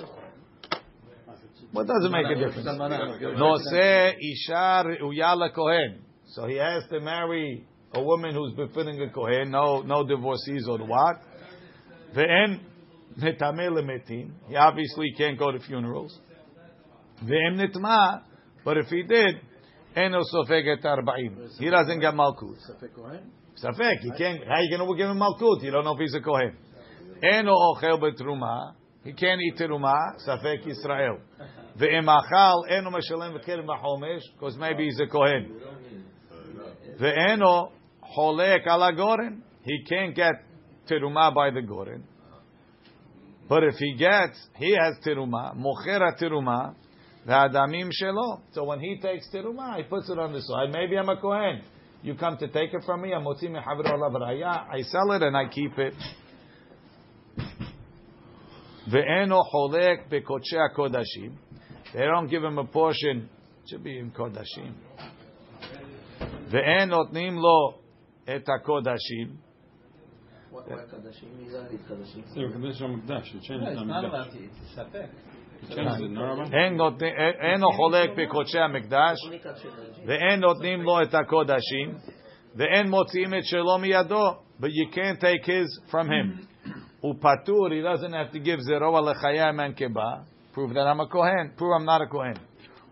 What 1.72 1.86
does 1.86 2.04
it 2.04 2.10
make 2.10 2.26
a 2.26 2.34
difference? 2.34 2.66
Noseh 2.66 4.14
isha 4.20 4.84
re'uya 4.86 5.54
Kohen. 5.54 6.02
So 6.28 6.46
he 6.46 6.56
has 6.56 6.84
to 6.90 7.00
marry 7.00 7.66
a 7.92 8.02
woman 8.02 8.34
who's 8.34 8.54
befitting 8.54 9.00
a 9.02 9.10
Kohen. 9.10 9.50
No, 9.50 9.82
no 9.82 10.06
divorcees 10.06 10.66
or 10.68 10.78
what. 10.78 11.20
Ve'en 12.14 12.60
netame 13.20 13.68
lemetim. 13.70 14.30
He 14.48 14.56
obviously 14.56 15.12
can't 15.16 15.38
go 15.38 15.52
to 15.52 15.58
funerals. 15.60 16.18
Ve'em 17.22 17.56
nitma. 17.58 18.22
But 18.64 18.78
if 18.78 18.86
he 18.86 19.02
did, 19.02 19.40
eno 19.94 20.22
sofeg 20.22 20.66
et 20.68 20.84
arba'im. 20.84 21.58
He 21.58 21.70
doesn't 21.70 22.00
get 22.00 22.14
malkut. 22.14 22.56
Safek, 23.62 24.00
he 24.00 24.10
can't. 24.16 24.44
How 24.46 24.60
you 24.60 24.76
going 24.76 24.88
to 24.88 24.96
give 24.96 25.10
him 25.10 25.18
malkut? 25.18 25.62
You 25.62 25.70
don't 25.70 25.84
know 25.84 25.94
if 25.94 26.00
he's 26.00 26.14
a 26.14 26.20
kohen. 26.20 26.56
Eno 27.22 27.52
ochel 27.52 28.00
betruma. 28.00 28.74
He 29.04 29.12
can't 29.12 29.40
eat 29.40 29.56
teruma. 29.56 30.16
Safek 30.26 30.64
Yisrael. 30.66 31.18
Ve'em 31.78 32.06
achal 32.06 32.70
eno 32.70 32.90
meshalem 32.90 33.38
v'kerem 33.38 33.66
b'chomesh 33.66 34.22
because 34.34 34.56
maybe 34.56 34.84
he's 34.84 35.00
a 35.00 35.06
kohen. 35.06 35.60
Ve'eno 37.00 37.70
cholek 38.16 38.66
ala. 38.66 38.90
He 39.62 39.84
can't 39.88 40.14
get 40.14 40.34
teruma 40.90 41.34
by 41.34 41.50
the 41.50 41.62
goren. 41.62 42.04
But 43.48 43.64
if 43.64 43.76
he 43.76 43.94
gets, 43.94 44.38
he 44.56 44.72
has 44.72 44.96
teruma, 45.04 45.56
mochera 45.56 46.20
teruma, 46.20 46.74
V'adamim 47.28 47.90
shelo. 47.90 48.40
So 48.52 48.64
when 48.64 48.80
he 48.80 48.98
takes 49.00 49.28
teruma, 49.32 49.76
he 49.76 49.82
puts 49.82 50.08
it 50.08 50.18
on 50.18 50.32
the 50.32 50.40
side. 50.40 50.72
Maybe 50.72 50.96
I'm 50.96 51.08
a 51.08 51.20
kohen. 51.20 51.62
You 52.02 52.14
come 52.14 52.38
to 52.38 52.48
take 52.48 52.72
it 52.72 52.82
from 52.86 53.02
me. 53.02 53.12
I'm 53.12 53.24
motzi 53.24 53.44
mechavro 53.44 53.84
alav. 53.84 54.42
I 54.72 54.80
sell 54.82 55.12
it 55.12 55.22
and 55.22 55.36
I 55.36 55.48
keep 55.48 55.78
it. 55.78 55.94
Ve'eno 58.90 59.42
cholek 59.52 60.10
bekochei 60.10 60.74
kodashim. 60.74 61.36
They 61.93 62.05
don't 62.05 62.27
give 62.29 62.43
him 62.43 62.57
a 62.57 62.65
portion. 62.65 63.29
It 63.63 63.69
should 63.69 63.83
be 63.83 63.97
in 63.99 64.11
kodashim. 64.11 64.73
Ve'en 66.51 66.89
notnim 66.89 67.35
lo 67.37 67.75
et 68.27 68.43
hakodashim. 68.45 69.37
What- 70.51 70.69
what 70.69 70.87
Kadashim? 70.87 71.29
He's 71.43 71.53
already 71.55 71.77
Kadashim. 71.77 72.23
Yeah, 72.35 72.47
Kadesh 72.53 72.79
HaMikdash, 72.81 73.23
he 73.25 73.39
changed 73.39 73.63
No, 73.63 73.69
it 73.69 73.71
it's 73.71 73.81
on 73.81 73.87
not 73.87 74.03
Mikdash. 74.03 74.13
allowed 74.13 74.31
to 74.31 74.37
eat. 74.37 74.51
It's 74.61 74.75
safek. 74.77 75.09
He 75.61 75.75
changed 75.75 76.01
it, 76.01 76.11
no, 76.11 76.21
Rabbi? 76.21 76.53
אין 76.55 76.77
נותנים- 76.77 77.13
אינו 77.41 77.71
חולק 77.71 78.09
בקודשי 78.17 78.59
המקדש, 78.59 79.17
Only 79.27 79.45
Kadashim. 79.45 80.01
ואין 80.07 80.39
נותנים 80.39 80.81
לו 80.81 81.01
את 81.01 81.13
הקודשים, 81.15 81.95
ואין 82.55 82.89
מוציאים 82.89 83.33
את 83.33 83.43
שלו 83.45 83.77
מידו, 83.77 84.29
but 84.59 84.69
you 84.69 84.93
can't 84.93 85.19
take 85.19 85.45
his 85.45 85.89
from 85.91 86.07
him. 86.07 86.45
הוא 87.01 87.15
פטור, 87.19 87.67
he 87.69 87.81
doesn't 87.83 88.13
have 88.13 88.31
to 88.35 88.39
give 88.45 88.59
זרוע 88.59 89.01
לחיי 89.11 89.41
המנקבה, 89.41 90.13
Prove 90.58 90.74
that 90.74 90.88
I'm 90.88 90.98
a 90.98 91.06
kohen. 91.06 91.52
Prove 91.56 91.72
I'm 91.72 91.84
not 91.84 92.02
a 92.02 92.08
kohen. 92.08 92.36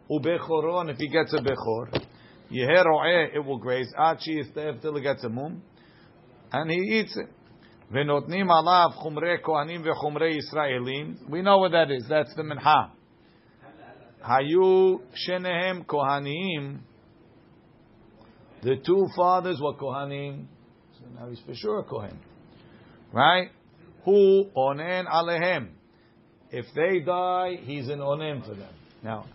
Ubechoron, 0.08 0.88
if 0.88 0.98
he 0.98 1.08
gets 1.08 1.32
a 1.32 1.38
bechor, 1.38 2.00
yeher 2.48 2.84
ro'eh, 2.84 3.34
it 3.34 3.44
will 3.44 3.58
graze. 3.58 3.92
Achi 3.98 4.36
yistev 4.36 4.80
till 4.80 4.94
he 4.94 5.02
gets 5.02 5.24
a 5.24 5.28
mum, 5.28 5.62
and 6.52 6.70
he 6.70 6.76
eats 6.76 7.16
it. 7.16 7.28
Venotnim 7.92 8.46
alav 8.46 8.94
chumrei 9.02 9.42
kohanim 9.42 9.84
vechumrei 9.84 10.38
Yisraelim. 10.38 11.28
We 11.28 11.42
know 11.42 11.58
what 11.58 11.72
that 11.72 11.90
is. 11.90 12.04
That's 12.08 12.32
the 12.36 12.44
minha. 12.44 12.92
Hayu 14.24 15.00
shenehem 15.26 15.86
kohanim. 15.86 16.78
The 18.62 18.76
two 18.76 19.08
fathers 19.16 19.58
were 19.60 19.74
kohanim. 19.74 20.46
So 21.00 21.06
now 21.18 21.28
he's 21.30 21.40
for 21.40 21.54
sure 21.56 21.80
a 21.80 21.82
kohen. 21.82 22.16
Right? 23.12 23.48
Who 24.04 24.50
onen 24.56 25.08
alehem. 25.12 25.70
If 26.56 26.64
they 26.74 27.00
die, 27.00 27.58
he's 27.62 27.88
an 27.88 27.98
onen 27.98 28.42
for 28.42 28.54
them. 28.54 28.72
Now, 29.02 29.26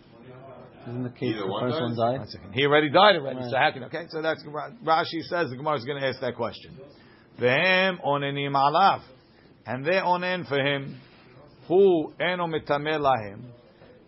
Isn't 0.88 1.04
the 1.04 1.10
case 1.10 1.34
Either 1.36 1.42
the 1.42 1.46
one 1.46 1.70
first 1.70 1.80
one 1.80 1.90
dies? 1.90 1.96
died? 1.96 2.18
one 2.18 2.28
second. 2.28 2.52
He 2.52 2.66
already 2.66 2.90
died 2.90 3.14
already. 3.14 3.38
Right. 3.38 3.50
So 3.50 3.56
how 3.56 3.70
can 3.70 3.84
okay? 3.84 4.06
So 4.08 4.22
that's 4.22 4.42
Rashi 4.84 5.22
says 5.30 5.50
the 5.50 5.56
Gemara 5.56 5.76
is 5.76 5.84
going 5.84 6.02
to 6.02 6.08
ask 6.08 6.20
that 6.20 6.34
question. 6.34 6.76
Vehem 7.38 8.04
onenim 8.04 8.54
alav, 8.54 9.02
and 9.64 9.86
they 9.86 9.92
onen 9.92 10.48
for 10.48 10.58
him. 10.58 10.98
Who 11.68 12.12
eno 12.20 12.48
mitameh 12.48 12.98
lahem. 12.98 13.42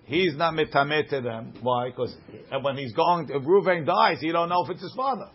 He's 0.06 0.34
not 0.34 0.54
mitameh 0.54 1.08
to 1.10 1.20
them. 1.20 1.54
Why? 1.62 1.90
Because 1.90 2.16
when 2.62 2.76
he's 2.76 2.94
going, 2.94 3.28
if 3.30 3.42
Reuven 3.44 3.86
dies, 3.86 4.20
he 4.20 4.32
don't 4.32 4.48
know 4.48 4.64
if 4.64 4.70
it's 4.70 4.82
his 4.82 4.92
father. 4.96 5.30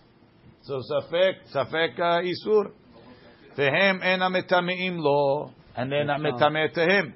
So 0.64 0.82
safek 0.92 1.36
safek 1.56 1.98
uh, 1.98 2.22
isur. 2.28 2.72
Vehem 3.58 4.04
ena 4.04 4.30
mitameim 4.30 4.98
lo, 4.98 5.54
and 5.78 5.90
they're 5.90 6.04
not 6.04 6.20
mitameh 6.20 6.74
to 6.74 6.82
him. 6.84 7.14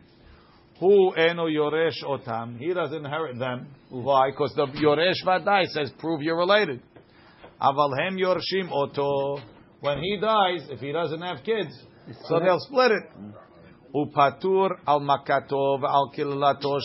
Who 0.80 1.13
eno 1.13 1.47
yoresh 1.47 2.03
otam? 2.03 2.57
He 2.57 2.74
doesn't 2.74 3.05
inherit 3.05 3.38
them. 3.39 3.67
Mm-hmm. 3.91 4.03
Why? 4.03 4.32
Because 4.32 4.53
the 4.55 4.67
yoresh 4.67 5.24
vadai 5.26 5.67
says 5.67 5.91
prove 5.99 6.21
you're 6.21 6.38
related. 6.38 6.82
Aval 7.61 7.91
hem 7.97 8.17
yorshim 8.17 8.71
oto. 8.71 9.41
When 9.82 9.99
he 9.99 10.17
dies, 10.19 10.67
if 10.69 10.80
he 10.80 10.91
doesn't 10.91 11.21
have 11.21 11.43
kids, 11.43 11.71
so 12.26 12.39
they'll 12.39 12.59
split 12.59 12.91
it. 12.91 13.03
Mm-hmm. 13.17 13.32
Upatur 13.95 14.80
al 14.88 15.01
makato 15.01 15.82
al 15.84 16.11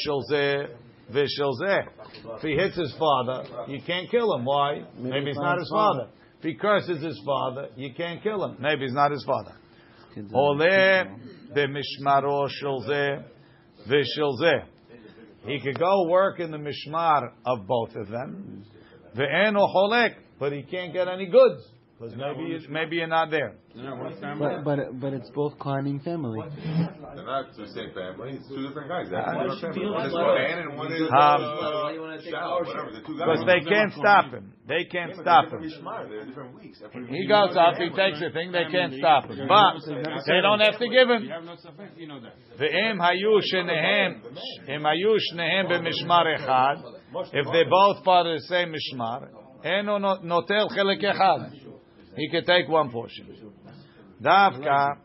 shel 0.05 0.22
zeh. 0.30 0.68
If 1.11 2.43
he 2.43 2.55
hits 2.55 2.76
his 2.76 2.95
father, 2.99 3.45
you 3.66 3.80
can't 3.86 4.11
kill 4.11 4.34
him. 4.34 4.45
Why? 4.45 4.82
Maybe 4.99 5.28
he's 5.28 5.36
not 5.36 5.59
his 5.59 5.70
father. 5.70 6.09
If 6.39 6.45
he 6.45 6.55
curses 6.55 7.03
his 7.03 7.18
father, 7.24 7.68
you 7.76 7.95
can't 7.95 8.22
kill 8.22 8.45
him. 8.45 8.59
Maybe 8.61 8.82
he's 8.82 8.93
not 8.93 9.11
his 9.11 9.24
father. 9.24 9.55
Ole 10.34 11.07
b'mishmaro 11.55 12.49
shel 12.51 12.82
He 15.47 15.61
could 15.61 15.78
go 15.78 16.09
work 16.09 16.41
in 16.41 16.51
the 16.51 16.59
mishmar 16.59 17.32
of 17.45 17.66
both 17.66 17.95
of 17.97 18.09
them. 18.09 18.64
But 20.39 20.53
he 20.53 20.62
can't 20.62 20.93
get 20.93 21.09
any 21.09 21.26
goods 21.26 21.66
because 21.99 22.15
maybe 22.17 22.51
you- 22.51 22.69
maybe 22.69 22.97
you're 22.97 23.09
not 23.09 23.31
there. 23.31 23.55
Yeah. 23.75 24.35
But 24.39 24.63
but 24.65 24.79
but 25.01 25.13
it's 25.13 25.31
both 25.31 25.59
climbing 25.59 25.99
family. 26.01 26.39
They're 26.43 27.25
not 27.25 27.57
the 27.57 27.67
same 27.75 27.91
family. 27.93 28.35
It's 28.35 28.49
two 28.49 28.67
different 28.69 28.89
guys. 28.89 29.11
That's 29.11 29.27
Uh, 29.27 29.43
different 29.43 29.75
family. 29.75 29.91
One 29.91 30.07
is 30.07 30.13
Kohen 30.13 30.59
and 30.59 30.77
one 30.79 30.93
is 30.93 31.01
Um, 31.03 31.11
uh, 31.11 31.91
you 31.91 32.01
wanna 32.01 32.19
take 32.19 32.31
Shalom, 32.31 32.53
ownership? 32.53 32.75
whatever. 32.77 32.91
The 32.93 33.01
two 33.03 33.15
Because 33.15 33.45
they 33.47 33.61
can't 33.61 33.93
stop 33.93 34.25
him. 34.31 34.53
They 34.67 34.85
can't 34.85 35.15
stop 35.17 35.45
him. 35.53 35.63
Different. 35.63 37.11
He 37.11 37.27
goes 37.27 37.57
up, 37.57 37.77
he 37.77 37.91
takes 37.91 38.21
the 38.21 38.31
thing, 38.31 38.53
they 38.53 38.67
can't 38.67 38.95
stop 38.95 39.25
him. 39.27 39.49
But 39.49 39.81
they 40.27 40.41
don't 40.41 40.61
have 40.61 40.79
to 40.79 40.89
give 40.89 41.09
him. 41.11 41.27
have 41.29 41.45
no 41.45 41.53
safek, 41.55 41.97
you 41.99 42.07
know 42.07 42.21
that. 42.21 42.35
Ve'im 42.59 42.99
hayu 42.99 43.41
shenehem, 43.43 44.23
im 44.69 44.83
hayu 44.83 45.17
shnehem 45.33 45.67
b'mishmar 45.67 46.27
echad. 46.39 46.83
If 47.33 47.47
they 47.51 47.65
both 47.65 48.05
part 48.05 48.27
of 48.27 48.35
the 48.35 48.47
same 48.47 48.73
mishmar, 48.73 49.29
eno 49.65 49.99
no- 49.99 50.19
notel 50.19 50.69
chelek 50.71 51.03
echad. 51.03 51.68
He 52.19 52.29
can 52.29 52.45
take 52.45 52.69
one 52.69 52.91
portion. 52.91 53.29
Davka, 54.23 54.99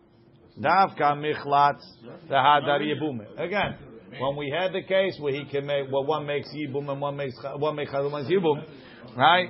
davka 0.60 1.16
michlatz 1.16 1.84
v'hadar 2.30 2.82
yibume. 2.82 3.40
Again, 3.40 3.78
when 4.20 4.36
we 4.36 4.54
had 4.56 4.74
the 4.74 4.82
case 4.82 5.18
where 5.20 5.34
he 5.34 5.46
can 5.46 5.66
make, 5.68 5.92
well, 5.92 6.06
one 6.06 6.26
makes 6.26 6.50
yibum 6.54 6.90
and 6.90 7.00
one 7.00 7.16
makes 7.16 7.36
one 7.58 7.76
makes 7.76 7.94
one 7.94 8.26
yibum, 8.26 8.66
right? 9.16 9.50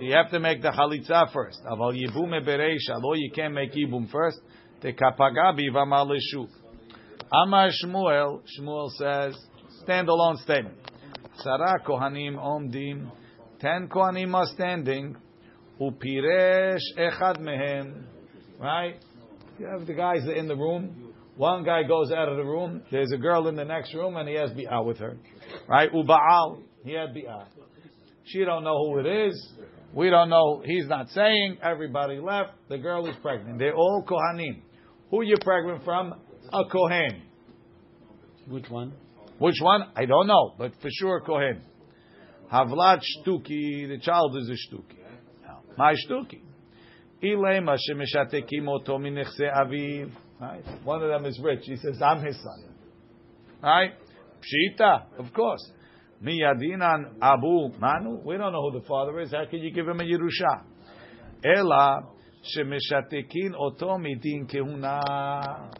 You 0.00 0.12
have 0.12 0.30
to 0.32 0.40
make 0.40 0.60
the 0.60 0.68
chalitza 0.68 1.32
first. 1.32 1.58
Aval 1.64 1.94
yibume 1.94 2.46
bereisha, 2.46 3.00
lo, 3.00 3.14
you 3.14 3.30
can't 3.34 3.54
make 3.54 3.72
yibum 3.72 4.10
first. 4.10 4.38
The 4.82 4.92
kapagabi 4.92 5.70
bivamal 5.70 6.10
lishuk. 6.10 6.48
Amar 7.32 7.70
Shmuel, 7.70 8.42
Shmuel 8.58 8.90
says, 8.90 9.38
standalone 9.86 10.36
statement. 10.42 10.76
Sara 11.36 11.80
kohanim 11.86 12.36
omdim, 12.36 13.10
ten 13.58 13.88
kohanim 13.88 14.34
are 14.34 14.46
standing, 14.54 15.16
upiresh 15.90 16.80
echad 16.98 17.40
mehem. 17.40 18.04
Right? 18.58 18.96
You 19.58 19.66
have 19.66 19.86
the 19.86 19.94
guys 19.94 20.22
in 20.36 20.46
the 20.46 20.56
room. 20.56 21.14
One 21.36 21.64
guy 21.64 21.82
goes 21.82 22.12
out 22.12 22.28
of 22.28 22.36
the 22.36 22.44
room. 22.44 22.82
There's 22.90 23.10
a 23.12 23.16
girl 23.16 23.48
in 23.48 23.56
the 23.56 23.64
next 23.64 23.94
room, 23.94 24.16
and 24.16 24.28
he 24.28 24.34
has 24.36 24.50
bi'ah 24.50 24.84
with 24.84 24.98
her. 24.98 25.16
Right? 25.68 25.90
Ubaal, 25.92 26.62
he 26.84 26.92
had 26.92 27.14
bi'ah. 27.14 27.46
She 28.24 28.44
don't 28.44 28.64
know 28.64 28.86
who 28.86 28.98
it 29.00 29.06
is. 29.28 29.52
We 29.94 30.10
don't 30.10 30.30
know. 30.30 30.62
He's 30.64 30.86
not 30.86 31.08
saying. 31.10 31.58
Everybody 31.62 32.18
left. 32.18 32.52
The 32.68 32.78
girl 32.78 33.06
is 33.08 33.16
pregnant. 33.20 33.58
They're 33.58 33.74
all 33.74 34.04
kohanim. 34.06 34.62
Who 35.10 35.22
you 35.22 35.36
pregnant 35.42 35.84
from? 35.84 36.14
A 36.52 36.64
kohen. 36.70 37.22
Which 38.48 38.68
one? 38.70 38.92
Which 39.38 39.60
one? 39.60 39.82
I 39.96 40.04
don't 40.04 40.26
know, 40.26 40.54
but 40.56 40.72
for 40.80 40.88
sure 40.90 41.20
Kohen. 41.20 41.62
Havlat 42.52 43.00
shtuki, 43.00 43.88
the 43.88 43.98
child 44.00 44.36
is 44.36 44.48
a 44.48 44.52
shtuki. 44.52 45.01
My 45.76 45.94
shtuki. 45.94 46.40
Ilema 47.22 47.76
shemishatekim 47.76 48.68
oto 48.68 48.98
minechse 48.98 49.50
aviv. 49.54 50.10
Right? 50.40 50.64
One 50.84 51.02
of 51.02 51.08
them 51.08 51.24
is 51.26 51.38
rich. 51.42 51.60
He 51.64 51.76
says, 51.76 52.00
I'm 52.02 52.24
his 52.24 52.36
son. 52.36 52.74
Right? 53.62 53.92
Pshita, 54.40 55.18
of 55.18 55.32
course. 55.32 55.70
Miyadinan 56.22 57.14
abu 57.20 57.70
manu. 57.78 58.20
We 58.24 58.36
don't 58.36 58.52
know 58.52 58.70
who 58.70 58.80
the 58.80 58.86
father 58.86 59.20
is. 59.20 59.30
How 59.32 59.44
can 59.48 59.60
you 59.60 59.72
give 59.72 59.86
him 59.86 60.00
a 60.00 60.04
Yerusha? 60.04 60.62
Ela 61.44 62.02
shemishatekin 62.56 63.54
oto 63.58 63.98
midin 63.98 64.50
kehuna. 64.52 65.70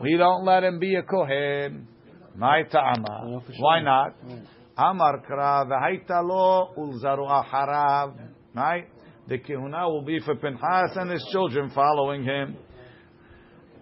We 0.00 0.16
don't 0.16 0.44
let 0.44 0.64
him 0.64 0.78
be 0.78 0.94
a 0.96 1.02
Kohen. 1.02 1.88
My 2.36 2.62
ta'ama. 2.62 3.24
know 3.26 3.40
for 3.40 3.52
sure. 3.52 3.64
Why 3.64 3.82
not? 3.82 4.14
Mm. 4.24 4.46
Amar 4.76 5.24
kra 5.28 5.66
v'haita 5.66 6.22
lo 6.24 6.72
ulzaru 6.76 7.26
acharav. 7.28 8.14
Right? 8.54 8.86
The 9.28 9.38
kehuna 9.38 9.90
will 9.90 10.02
be 10.02 10.20
for 10.20 10.34
Pinchas 10.36 10.96
and 10.96 11.10
his 11.10 11.26
children 11.30 11.70
following 11.74 12.24
him. 12.24 12.56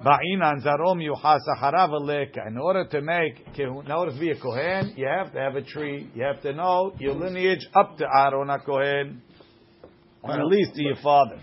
Ba'inan 0.04 0.60
zarom 0.62 1.00
yuhas 1.00 1.40
acharav 1.56 1.90
aleka. 1.90 2.48
In 2.48 2.58
order 2.58 2.84
to 2.86 3.00
make 3.00 3.54
kehuna, 3.54 3.86
in 3.86 3.92
order 3.92 4.12
to 4.12 4.18
be 4.18 4.30
a 4.30 4.40
kohen, 4.40 4.94
you 4.96 5.06
have 5.06 5.32
to 5.32 5.38
have 5.38 5.54
a 5.54 5.62
tree. 5.62 6.10
You 6.14 6.24
have 6.24 6.42
to 6.42 6.52
know 6.52 6.92
your 6.98 7.14
lineage 7.14 7.66
up 7.74 7.96
to 7.98 8.04
Aaron 8.04 8.48
HaKohen. 8.48 9.18
Or 10.22 10.32
at 10.32 10.46
least 10.46 10.74
to 10.74 10.82
your 10.82 10.96
father. 10.96 11.40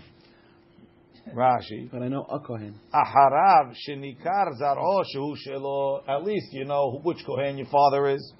Rashi. 1.34 1.90
But 1.90 2.02
I 2.02 2.08
know 2.08 2.26
a 2.28 2.38
Kohen. 2.40 2.78
Aharav 2.92 3.74
shenikar 3.88 4.60
zaro 4.60 5.02
shehu 5.14 5.34
shelo. 5.48 6.06
At 6.06 6.24
least 6.24 6.52
you 6.52 6.66
know 6.66 7.00
which 7.02 7.24
kohen 7.24 7.56
your 7.56 7.68
father 7.68 8.08
is. 8.08 8.32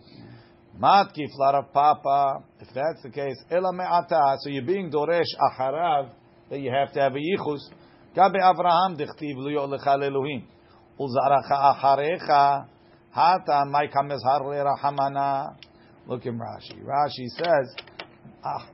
Matki 0.81 1.29
flara 1.37 1.63
papa. 1.73 2.43
If 2.61 2.69
that's 2.75 3.03
the 3.03 3.11
case, 3.11 3.37
ela 3.51 3.73
me'ata. 3.73 4.37
So 4.41 4.51
you're 4.51 4.65
being 4.65 4.91
doresh 4.91 5.23
acharav 5.41 6.11
that 6.51 6.59
you 6.59 6.71
have 6.71 6.93
to 6.95 7.01
have 7.01 7.15
a 7.15 7.19
yichus. 7.19 7.61
Gabe 8.17 8.41
Avraham 8.41 8.99
dichtiv 8.99 9.37
luyo 9.37 9.69
lecha 9.69 9.97
leluhim. 9.97 10.45
Uzaracha 10.99 11.77
acharecha. 11.77 12.67
Hata 13.13 13.65
maika 13.67 14.03
mezhar 14.03 14.43
rahamana. 14.43 15.57
Look 16.09 16.27
in 16.27 16.39
Rashi. 16.39 16.83
Rashi 16.83 17.29
says, 17.29 17.75
ah, 18.45 18.67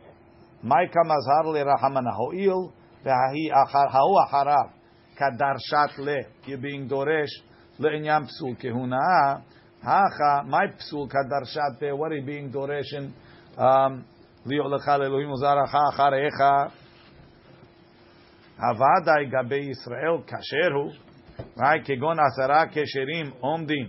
maika 0.65 1.05
mazhar 1.05 1.45
rahamana 1.45 2.15
ho'il 2.17 2.73
ve'ahi 3.05 3.51
achar 3.53 3.91
ha'u 3.91 4.17
acharav. 4.27 4.71
Kadarshat 5.21 5.99
le. 5.99 6.23
You're 6.47 6.59
being 6.59 6.89
doresh 6.89 7.29
le'inyam 7.79 8.27
psul 8.27 8.59
kehuna'ah. 8.59 9.43
הכה, 9.84 10.42
my 10.50 10.78
פסול 10.78 11.10
כדרשת 11.10 11.82
ל, 11.82 11.92
what 11.92 12.12
are 12.12 12.24
you 12.24 12.28
being 12.28 12.54
דורש 12.54 12.94
in, 12.94 13.06
um, 13.58 13.64
להיות 14.46 14.72
לך 14.72 14.88
לאלוהים 14.88 15.32
וזרעך 15.32 15.76
אחריך, 15.90 16.42
הוודאי 18.60 19.26
גבי 19.26 19.56
ישראל 19.56 20.22
כאשר 20.28 20.74
הוא, 20.76 20.92
right, 21.58 21.86
כגון 21.86 22.18
עשרה 22.20 22.64
כשרים 22.72 23.32
עומדים, 23.40 23.88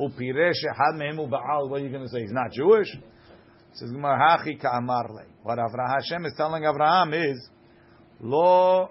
ופירש 0.00 0.64
אחד 0.72 0.98
מהם 0.98 1.16
הוא 1.16 1.28
בעל, 1.28 1.62
what 1.70 1.76
are 1.76 1.84
you 1.84 1.92
going 1.92 2.04
to 2.04 2.08
say, 2.08 2.20
he's 2.20 2.32
not 2.32 2.52
Jewish? 2.52 2.98
Says 3.74 3.90
Gemara, 3.90 4.34
הכי 4.34 4.58
כאמר 4.58 5.02
לי. 5.16 5.24
What 5.44 5.58
Avraham, 5.58 5.94
Hashem 5.94 6.26
is 6.26 6.34
telling 6.36 6.64
Abraham 6.64 7.14
is, 7.14 7.50
לא 8.20 8.88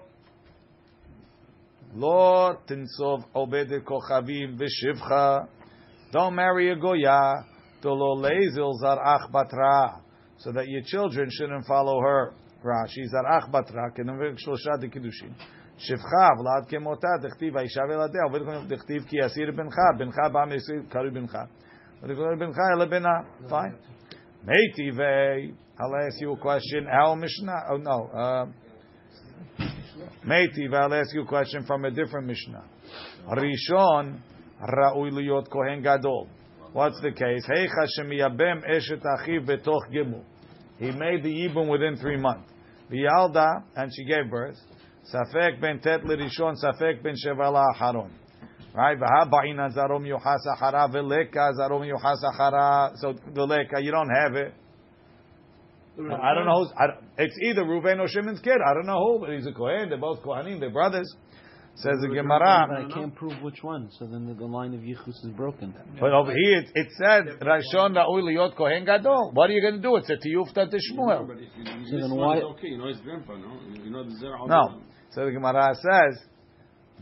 לא 1.96 2.52
תנסוב 2.64 3.24
עובד 3.32 3.66
כוכבים 3.84 4.56
ושבחה. 4.58 5.38
Don't 6.12 6.34
marry 6.34 6.70
a 6.70 6.76
goya 6.76 7.44
V'tolo 7.82 8.16
lezil 8.16 8.72
zarach 8.82 9.30
batra, 9.30 10.00
so 10.38 10.52
that 10.52 10.68
your 10.68 10.82
children 10.84 11.28
shouldn't 11.30 11.66
follow 11.66 12.00
her. 12.00 12.34
Rashi 12.64 13.04
zarach 13.12 13.50
batra 13.50 13.90
kenavik 13.96 14.38
shlosha 14.38 14.78
dekidushin. 14.80 15.34
שפחה 15.78 16.28
ולעד 16.38 16.68
כמותה, 16.68 17.08
דכתיב 17.22 17.56
האישה 17.56 17.80
וילדיה, 17.88 18.22
עובד 18.22 18.40
כהן 18.44 18.68
דכתיב 18.68 19.04
כי 19.08 19.16
יסיר 19.16 19.50
בנך, 19.56 19.74
בנך 19.98 20.16
בא 20.32 20.44
מיסיר 20.44 20.82
קרוי 20.88 21.10
בנך. 21.10 21.38
וקורא 22.02 22.34
בנך 22.38 22.56
אלא 22.74 22.84
בנה. 22.84 23.20
Fine. 23.48 23.74
Meiti 24.46 24.96
vei, 24.96 25.54
I'll 25.80 25.96
ask 26.06 26.20
you 26.20 26.32
a 26.32 26.36
question, 26.36 26.86
our 26.86 27.16
Mishnah, 27.16 27.62
oh 27.70 27.76
no, 27.76 28.10
uh, 28.12 28.46
Meiti 30.24 30.70
vei, 30.70 30.76
I'll 30.76 30.94
ask 30.94 31.14
you 31.14 31.22
a 31.22 31.26
question 31.26 31.64
from 31.64 31.84
a 31.84 31.90
different 31.90 32.26
Mishnah. 32.26 32.64
Rishon, 33.28 34.18
Ra'ui 34.61 35.11
liyot 35.11 35.49
kohen 35.49 35.81
gadol. 35.81 36.27
What's 36.73 36.99
the 37.01 37.11
case? 37.11 37.45
Heicha 37.47 37.87
shemiyabem 37.97 38.63
eshet 38.69 39.03
achiv 39.03 39.47
betoch 39.47 39.91
gimel. 39.91 40.23
He 40.79 40.91
made 40.91 41.23
the 41.23 41.29
yibum 41.29 41.69
within 41.69 41.97
three 41.97 42.17
months. 42.17 42.51
V'yalda, 42.91 43.63
and 43.75 43.91
she 43.95 44.05
gave 44.05 44.29
birth. 44.29 44.57
Safek 45.13 45.61
ben 45.61 45.79
tet 45.79 46.01
lirishon, 46.03 46.55
safek 46.63 47.03
ben 47.03 47.15
shevala 47.15 47.65
acharon. 47.75 48.11
Right? 48.73 48.97
V'haba'ina 48.97 49.75
zarom 49.75 50.05
yuhas 50.05 50.45
achara, 50.47 50.89
v'leka 50.93 51.53
zarom 51.59 51.85
yuhas 51.87 52.23
achara. 52.23 52.95
So 52.97 53.13
v'leka, 53.33 53.83
you 53.83 53.91
don't 53.91 54.09
have 54.09 54.35
it. 54.35 54.53
I 55.99 56.35
don't 56.35 56.45
know 56.45 56.63
who's, 56.63 56.71
I 56.77 56.85
it's 57.17 57.35
either 57.41 57.63
Reuven 57.63 57.99
or 57.99 58.07
Shimon's 58.07 58.39
kid. 58.39 58.57
I 58.63 58.75
don't 58.75 58.85
know 58.85 58.99
who, 58.99 59.19
but 59.19 59.29
he's 59.31 59.47
a 59.47 59.51
Kohen. 59.51 59.89
They're 59.89 59.97
both 59.97 60.21
Kohanim. 60.21 60.59
They're 60.59 60.69
brothers. 60.69 61.11
Says 61.79 61.93
the 62.01 62.07
But 62.07 62.15
Gemara. 62.15 62.85
I 62.89 62.91
can't 62.91 63.13
prove 63.13 63.39
which 63.43 63.61
one, 63.61 63.89
so 63.99 64.07
then 64.07 64.25
the, 64.25 64.33
the 64.33 64.45
line 64.47 64.73
of 64.73 64.81
Yichus 64.81 65.23
is 65.23 65.31
broken. 65.35 65.75
But 65.99 66.11
over 66.11 66.31
here 66.31 66.59
it, 66.61 66.71
it 66.73 66.87
said 66.97 67.25
Rashon 67.39 67.93
Ra'ui 67.95 68.23
Liyot 68.23 68.55
Kohen 68.57 68.83
Gadol. 68.83 69.31
What 69.33 69.51
are 69.51 69.53
you 69.53 69.61
going 69.61 69.75
to 69.75 69.81
do? 69.81 69.95
It's 69.97 70.09
a 70.09 70.15
Tiyufta 70.15 70.73
Tishmuel. 70.73 71.27
But 71.27 71.37
if 71.37 71.49
you, 71.55 71.65
So 71.65 71.95
this 71.97 72.01
then 72.01 72.15
one 72.15 72.27
why- 72.29 72.37
is 72.39 72.43
okay, 72.45 72.67
you 72.69 72.77
know 72.79 72.87
his 72.87 72.97
grandpa, 73.01 73.35
no? 73.37 73.59
You 73.83 73.91
know 73.91 74.03
the 74.03 74.15
Zerah 74.17 74.47
No. 74.47 74.81
So 75.11 75.25
the 75.25 75.31
Gemara 75.31 75.75
says 75.75 76.19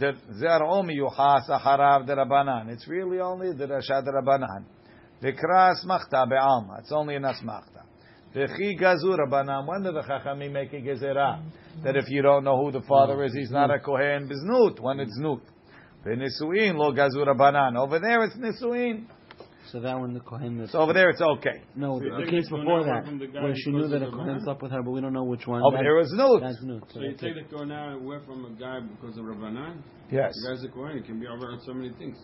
that 0.02 0.16
Zer 0.40 0.64
Omi 0.66 0.98
Yuhas 0.98 1.50
Acharav 1.50 2.06
Derabanan. 2.06 2.68
It's 2.70 2.86
really 2.90 3.22
only 3.22 3.54
the 3.54 3.68
Rashad 3.68 4.06
Derabanan. 4.06 4.66
Vikra 5.24 5.74
Asmachta 5.74 6.28
Be'alma. 6.28 6.80
It's 6.80 6.92
only 6.92 7.16
an 7.16 7.24
Asmachta. 7.24 7.84
V'chi 8.36 8.78
Gazur 8.80 9.18
Rabanan. 9.18 9.66
When 9.68 9.84
did 9.84 9.96
the 9.96 10.02
Chachamim 10.02 10.52
make 10.52 10.74
a 10.74 10.78
Gezerah? 10.82 11.42
That 11.84 11.96
if 11.96 12.06
you 12.10 12.22
don't 12.22 12.44
know 12.44 12.58
who 12.64 12.72
the 12.72 12.82
father 12.82 13.24
is, 13.24 13.34
he's 13.34 13.52
not 13.52 13.72
a 13.72 13.80
Kohen 13.80 14.28
Biznut. 14.30 14.80
When 14.82 15.00
it's 15.00 15.18
Nut. 15.18 15.40
V'nisuin 16.06 16.76
Lo 16.76 16.92
Gazur 16.94 17.26
Rabanan. 17.28 17.78
Over 17.78 18.00
there 18.00 18.24
it's 18.26 18.36
Nisuin. 18.36 19.06
So 19.72 19.80
that 19.80 19.98
one, 19.98 20.14
the 20.14 20.20
Kohen. 20.20 20.60
That, 20.60 20.70
So 20.70 20.80
over 20.80 20.94
there 20.94 21.10
it's 21.10 21.22
okay. 21.22 21.64
no, 21.76 21.98
So 21.98 22.04
the, 22.06 22.26
the 22.26 22.30
case 22.32 22.48
before 22.50 22.84
that, 22.86 23.06
from 23.06 23.18
the 23.18 23.26
guy 23.28 23.42
where 23.44 23.54
she 23.56 23.72
knew 23.72 23.88
that 23.88 24.04
a 24.04 24.06
the 24.06 24.12
Kohen 24.12 24.28
man? 24.28 24.42
slept 24.44 24.62
with 24.62 24.72
her, 24.72 24.84
but 24.84 24.92
we 24.92 25.02
don't 25.02 25.12
know 25.14 25.24
which 25.24 25.48
one. 25.48 25.64
Over 25.64 25.78
That- 25.78 25.84
there 25.84 26.00
is 26.00 26.12
Nut. 26.14 26.42
That's 26.42 26.62
new. 26.62 26.80
So 26.82 26.86
So 26.94 27.00
you 27.02 27.10
that's 27.12 27.22
take 27.22 27.36
it. 27.38 27.50
the 27.50 27.56
Kohen 27.56 27.72
away 27.72 28.18
from 28.28 28.46
a 28.46 28.52
guy 28.60 28.82
because 28.82 29.18
of 29.18 29.26
Rabbanan? 29.26 29.82
Yes. 30.12 30.34
The 30.44 30.50
guy's 30.56 30.64
a 30.66 30.68
Kohen, 30.70 30.98
he 30.98 31.04
can 31.04 31.20
be 31.20 31.26
over 31.28 31.52
on 31.52 31.60
so 31.66 31.74
many 31.74 31.90
things. 31.98 32.16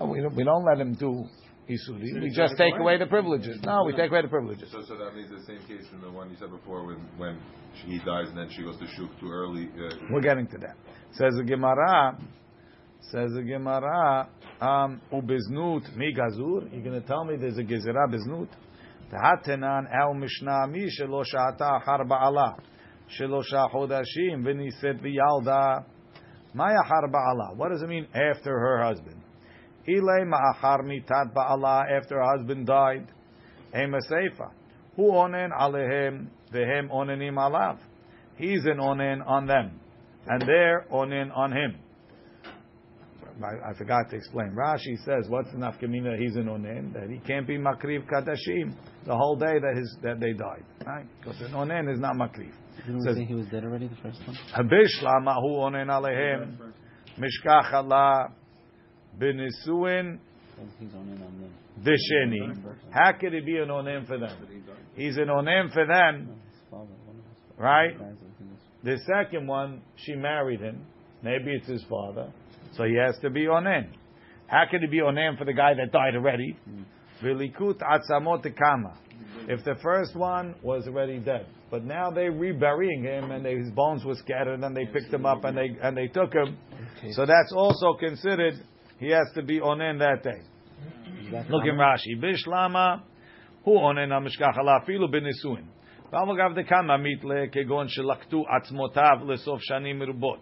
No, 0.00 0.06
we 0.06 0.20
don't, 0.22 0.34
we 0.34 0.44
don't 0.44 0.64
let 0.64 0.78
him 0.80 0.94
do 0.94 1.24
Isuri. 1.68 2.12
said 2.12 2.22
We 2.22 2.30
just 2.30 2.56
take 2.56 2.74
away 2.78 2.98
the 2.98 3.06
privileges. 3.06 3.58
No, 3.62 3.84
we 3.84 3.92
take 3.92 4.10
away 4.10 4.22
the 4.22 4.28
privileges. 4.28 4.70
So, 4.70 4.82
so 4.86 4.96
that 4.96 5.14
means 5.14 5.30
the 5.30 5.44
same 5.44 5.60
case 5.66 5.86
from 5.90 6.00
the 6.00 6.10
one 6.10 6.30
you 6.30 6.36
said 6.38 6.50
before 6.50 6.86
when, 6.86 6.98
when 7.16 7.38
he 7.86 7.98
dies 7.98 8.28
and 8.28 8.38
then 8.38 8.48
she 8.50 8.62
goes 8.62 8.78
to 8.78 8.86
shuk 8.86 9.10
too 9.18 9.30
early. 9.30 9.68
Uh, 9.76 9.96
We're 10.10 10.20
getting 10.20 10.46
to 10.48 10.58
that. 10.58 10.76
Says 11.12 11.34
the 11.36 11.44
Gemara. 11.44 12.18
Says 13.10 13.32
the 13.34 13.42
Gemara. 13.42 14.28
Um, 14.60 15.00
ubiznut 15.12 15.96
mi 15.96 16.14
gazur. 16.14 16.72
You're 16.72 16.84
going 16.84 17.00
to 17.00 17.06
tell 17.06 17.24
me 17.24 17.36
there's 17.36 17.58
a 17.58 17.62
gezerah 17.62 18.08
biznut? 18.08 18.48
Tahatenan 19.12 19.92
al 19.92 20.14
mishnah 20.14 20.68
mi 20.68 20.88
shelo 20.88 21.24
sha'ata 21.24 21.82
har 21.84 22.04
ba'ala. 22.04 22.58
Shelosha 23.18 23.70
chodashim 23.72 24.42
v'niset 24.42 25.00
v'yalda. 25.02 25.84
Maya 26.54 26.82
har 26.84 27.08
ba'ala. 27.08 27.56
What 27.56 27.70
does 27.70 27.82
it 27.82 27.88
mean 27.88 28.06
after 28.14 28.58
her 28.58 28.82
husband? 28.84 29.20
Ilay 29.88 30.24
ma'achar 30.26 30.82
mitat 30.82 31.32
ba'ala 31.32 31.90
after 31.90 32.16
her 32.16 32.36
husband 32.36 32.66
died. 32.66 33.06
Ema 33.74 33.98
seifa. 34.10 34.50
Hu 34.96 35.02
onen 35.12 35.50
alehem 35.52 36.28
vehem 36.52 36.90
onenim 36.90 37.34
alav. 37.34 37.78
He's 38.36 38.64
an 38.64 38.78
onen 38.78 39.26
on 39.26 39.46
them, 39.46 39.80
and 40.26 40.42
they're 40.42 40.86
onen 40.92 41.30
on 41.36 41.52
him. 41.52 41.76
I, 43.42 43.70
I 43.70 43.74
forgot 43.74 44.08
to 44.10 44.16
explain. 44.16 44.56
Rashi 44.56 44.96
says, 45.04 45.28
"What's 45.28 45.50
the 45.52 45.58
nafkamina? 45.58 46.18
He's 46.18 46.36
an 46.36 46.46
onen 46.46 46.92
that 46.94 47.10
he 47.10 47.18
can't 47.18 47.46
be 47.46 47.58
makriv 47.58 48.08
kadashim 48.10 48.74
the 49.06 49.14
whole 49.14 49.36
day 49.36 49.58
that 49.60 49.76
his 49.76 49.96
that 50.02 50.20
they 50.20 50.32
died, 50.32 50.64
right? 50.86 51.04
Because 51.20 51.40
an 51.42 51.52
onen 51.52 51.92
is 51.92 52.00
not 52.00 52.16
makriv. 52.16 52.52
Didn't 52.78 52.98
we 53.00 53.06
Says- 53.06 53.16
say 53.16 53.24
he 53.24 53.34
was 53.34 53.46
dead 53.48 53.64
already, 53.64 53.88
the 53.88 53.96
first 53.96 54.20
one? 54.26 54.36
Habish 54.54 55.02
lama 55.02 55.34
hu 55.40 55.48
onen 55.48 55.88
alehem 55.88 56.56
mishkach 57.18 57.72
Allah 57.74 58.32
benisuin 59.20 60.18
He's 60.80 60.94
on 60.94 61.02
in 61.08 61.22
on 61.22 61.40
them. 61.40 61.52
desheni. 61.82 62.56
How 62.90 63.12
could 63.20 63.32
he 63.34 63.40
be 63.40 63.58
an 63.58 63.68
onen 63.68 64.06
for 64.06 64.18
them? 64.18 64.36
He's 64.94 65.16
an 65.18 65.28
onen 65.28 65.70
for 65.72 65.86
them, 65.86 66.28
His 66.50 66.60
father, 66.70 66.84
one 67.04 67.16
of 67.16 67.24
his 67.24 67.58
right? 67.58 67.90
guys, 67.98 68.00
I 68.02 68.38
think 68.38 68.50
it's- 68.52 68.82
The 68.82 68.98
second 69.04 69.46
one, 69.46 69.82
she 69.96 70.14
married 70.14 70.60
him. 70.60 70.80
Maybe 71.22 71.52
it's 71.54 71.66
his 71.66 71.84
father. 71.84 72.30
So 72.72 72.84
he 72.84 72.94
has 72.94 73.18
to 73.20 73.28
be 73.30 73.44
onen. 73.46 73.88
How 74.46 74.64
can 74.70 74.80
he 74.80 74.86
be 74.86 75.00
onen 75.00 75.36
for 75.36 75.44
the 75.44 75.52
guy 75.52 75.74
that 75.74 75.92
died 75.92 76.14
already? 76.16 76.56
Vilikut 77.22 77.78
atzamot 77.80 78.42
kama. 78.56 78.94
If 79.48 79.62
the 79.64 79.74
first 79.82 80.14
one 80.16 80.54
was 80.62 80.86
already 80.88 81.18
dead, 81.18 81.46
but 81.70 81.84
now 81.84 82.10
they're 82.10 82.32
reburying 82.32 83.02
him 83.04 83.30
and 83.30 83.44
they, 83.44 83.56
his 83.56 83.70
bones 83.70 84.04
were 84.04 84.14
scattered 84.14 84.60
and 84.62 84.76
they 84.76 84.86
picked 84.86 85.12
him 85.12 85.24
up 85.26 85.44
and 85.44 85.56
they 85.56 85.76
and 85.82 85.96
they 85.96 86.08
took 86.08 86.32
him. 86.32 86.56
So 87.12 87.26
that's 87.26 87.52
also 87.54 87.94
considered 87.94 88.54
he 88.99 89.09
has 89.09 89.27
to 89.35 89.41
be 89.43 89.59
onen 89.59 89.99
that 89.99 90.23
day. 90.23 90.41
Is 91.25 91.31
that 91.31 91.49
Look 91.49 91.65
in 91.65 91.77
common? 91.77 91.97
Rashi. 91.97 92.13
Bishlama 92.21 93.01
hu 93.63 93.77
onen 93.77 94.11
המשכח 94.11 94.57
עליו 94.57 94.77
אפילו 94.83 95.11
בנישואין. 95.11 95.65
ואף 96.13 96.27
אגב 96.35 96.59
דקמא 96.59 96.97
מיתלה 96.97 97.43
כגון 97.51 97.87
שלקטו 97.87 98.43
עצמותיו 98.57 99.17
לסוף 99.27 99.61
שנים 99.61 99.99
מרובות. 99.99 100.39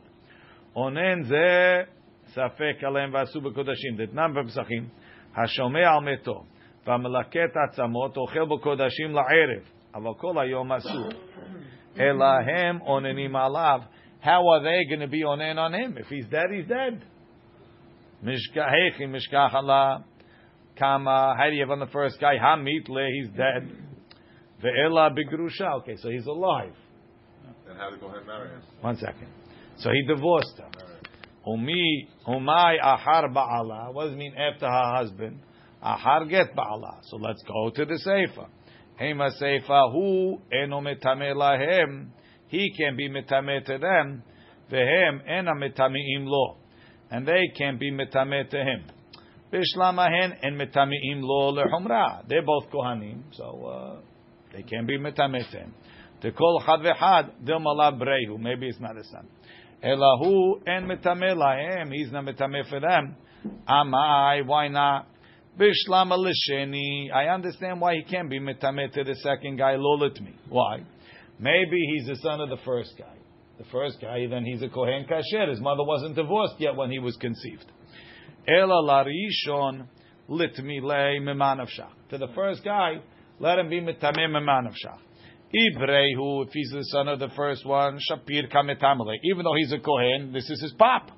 אונן 0.75 1.21
זה 1.21 1.81
ספק 2.25 2.83
עליהם 2.87 3.13
ועשו 3.13 3.41
בקודשים. 3.41 3.95
דתנם 3.97 4.33
בפסחים, 4.33 4.87
השומע 5.35 5.89
על 5.89 6.13
מתו 6.13 6.43
והמלקט 6.85 7.57
עצמות 7.69 8.17
אוכל 8.17 8.45
בקודשים 8.45 9.11
לערב, 9.11 9.63
אבל 9.95 10.11
כל 10.17 10.39
היום 10.41 10.71
אסור. 10.71 11.09
אלא 11.99 12.25
הם 12.25 12.81
אוננים 12.81 13.35
עליו. 13.35 13.81
How 14.21 14.41
are 14.53 14.61
they 14.61 14.83
going 14.89 14.99
to 14.99 15.07
be 15.07 15.23
onen 15.23 15.57
on 15.57 15.73
him? 15.73 15.97
If 15.97 16.07
he's 16.07 16.25
dead, 16.25 16.49
he's 16.51 16.67
dead. 16.67 17.05
Mishkahechi 18.24 19.02
mishkach 19.02 19.54
Allah. 19.54 20.04
Kama, 20.78 21.34
how 21.38 21.46
do 21.48 21.54
you 21.54 21.60
have 21.60 21.70
on 21.70 21.78
the 21.78 21.86
first 21.86 22.18
guy? 22.20 22.34
Hamitle, 22.42 23.06
he's 23.12 23.28
dead. 23.28 23.70
Ve'ela 24.62 25.10
bigrusha. 25.14 25.80
Okay, 25.80 25.96
so 25.96 26.08
he's 26.08 26.26
alive. 26.26 26.74
and 27.68 27.78
how 27.78 27.90
to 27.90 27.96
go 27.98 28.06
ahead 28.06 28.18
and 28.18 28.26
marry 28.26 28.48
him. 28.48 28.62
One 28.80 28.96
second. 28.96 29.28
So 29.78 29.90
he 29.90 30.02
divorced 30.06 30.58
her. 30.58 30.70
Umi, 31.46 32.08
umay 32.26 32.76
ahar 32.82 33.28
ba'ala. 33.32 33.92
What 33.92 34.04
does 34.04 34.14
it 34.14 34.16
mean 34.16 34.34
after 34.34 34.66
her 34.66 34.96
husband? 34.96 35.40
Ahar 35.84 36.28
get 36.28 36.56
ba'ala. 36.56 37.00
So 37.02 37.16
let's 37.16 37.42
go 37.42 37.70
to 37.70 37.84
the 37.84 38.00
Seifa. 38.06 38.46
Hema 39.00 39.30
Seifa, 39.40 39.92
hu 39.92 40.38
eno 40.50 40.80
metame 40.80 41.34
lahem. 41.34 42.08
He 42.48 42.72
can 42.76 42.96
be 42.96 43.10
metame 43.10 43.64
to 43.64 43.78
them. 43.78 44.22
Vehem 44.72 45.28
ena 45.28 45.52
metameim 45.54 46.24
lo. 46.24 46.56
And 47.10 47.26
they 47.26 47.52
can 47.56 47.78
be 47.78 47.92
metame 47.92 48.48
to 48.48 48.56
him. 48.56 48.84
Bishlamahen 49.52 50.36
and 50.42 50.60
metameim 50.60 51.20
lo 51.20 51.52
lehumra. 51.52 52.26
They're 52.28 52.44
both 52.44 52.64
kohanim, 52.72 53.22
so 53.32 53.66
uh, 53.66 54.00
they 54.52 54.62
can 54.62 54.86
be 54.86 54.98
metame 54.98 55.48
to 55.50 55.58
him. 55.58 55.74
To 56.22 56.32
call 56.32 56.62
chad 56.66 56.80
vechad 56.80 57.30
dilmala 57.44 58.00
brehu. 58.00 58.38
Maybe 58.38 58.66
it's 58.68 58.80
not 58.80 58.96
a 58.96 59.04
son. 59.04 59.28
Elahu 59.84 60.60
and 60.66 60.90
metame 60.90 61.36
lahem. 61.36 61.92
He's 61.92 62.10
not 62.10 62.24
metame 62.24 62.68
for 62.68 62.80
them. 62.80 63.16
Amai, 63.68 64.46
why 64.46 64.68
not? 64.68 65.06
Bishlama 65.58 66.18
lisheni. 66.18 67.12
I 67.12 67.26
understand 67.26 67.80
why 67.80 67.94
he 67.94 68.02
can't 68.02 68.28
be 68.28 68.40
metame 68.40 68.90
to 68.92 69.04
the 69.04 69.14
second 69.16 69.58
guy. 69.58 69.74
Lolit 69.74 70.20
me. 70.20 70.34
Why? 70.48 70.82
Maybe 71.38 71.80
he's 71.94 72.08
the 72.08 72.16
son 72.16 72.40
of 72.40 72.48
the 72.48 72.58
first 72.64 72.94
guy. 72.98 73.14
The 73.58 73.64
first 73.70 74.00
guy, 74.00 74.26
then 74.28 74.44
he's 74.44 74.62
a 74.62 74.68
kohen 74.68 75.06
kasher. 75.08 75.48
His 75.48 75.60
mother 75.60 75.84
wasn't 75.84 76.16
divorced 76.16 76.56
yet 76.58 76.74
when 76.74 76.90
he 76.90 76.98
was 76.98 77.16
conceived. 77.16 77.64
Ela 78.48 78.82
larishon 78.82 79.86
litmi 80.28 80.82
le 80.82 81.20
memanavshach. 81.20 82.10
To 82.10 82.18
the 82.18 82.28
first 82.34 82.64
guy, 82.64 83.00
let 83.38 83.58
him 83.58 83.68
be 83.68 83.80
metame 83.80 84.28
memanavshach. 84.28 84.98
Ibrehu, 85.54 86.46
if 86.46 86.52
he's 86.52 86.70
the 86.70 86.84
son 86.86 87.06
of 87.06 87.20
the 87.20 87.28
first 87.36 87.64
one, 87.64 87.98
Shapir 88.10 88.50
kametamale. 88.52 89.14
Even 89.22 89.44
though 89.44 89.54
he's 89.54 89.72
a 89.72 89.78
Kohen, 89.78 90.32
this 90.32 90.50
is 90.50 90.60
his 90.60 90.72
pop. 90.72 91.10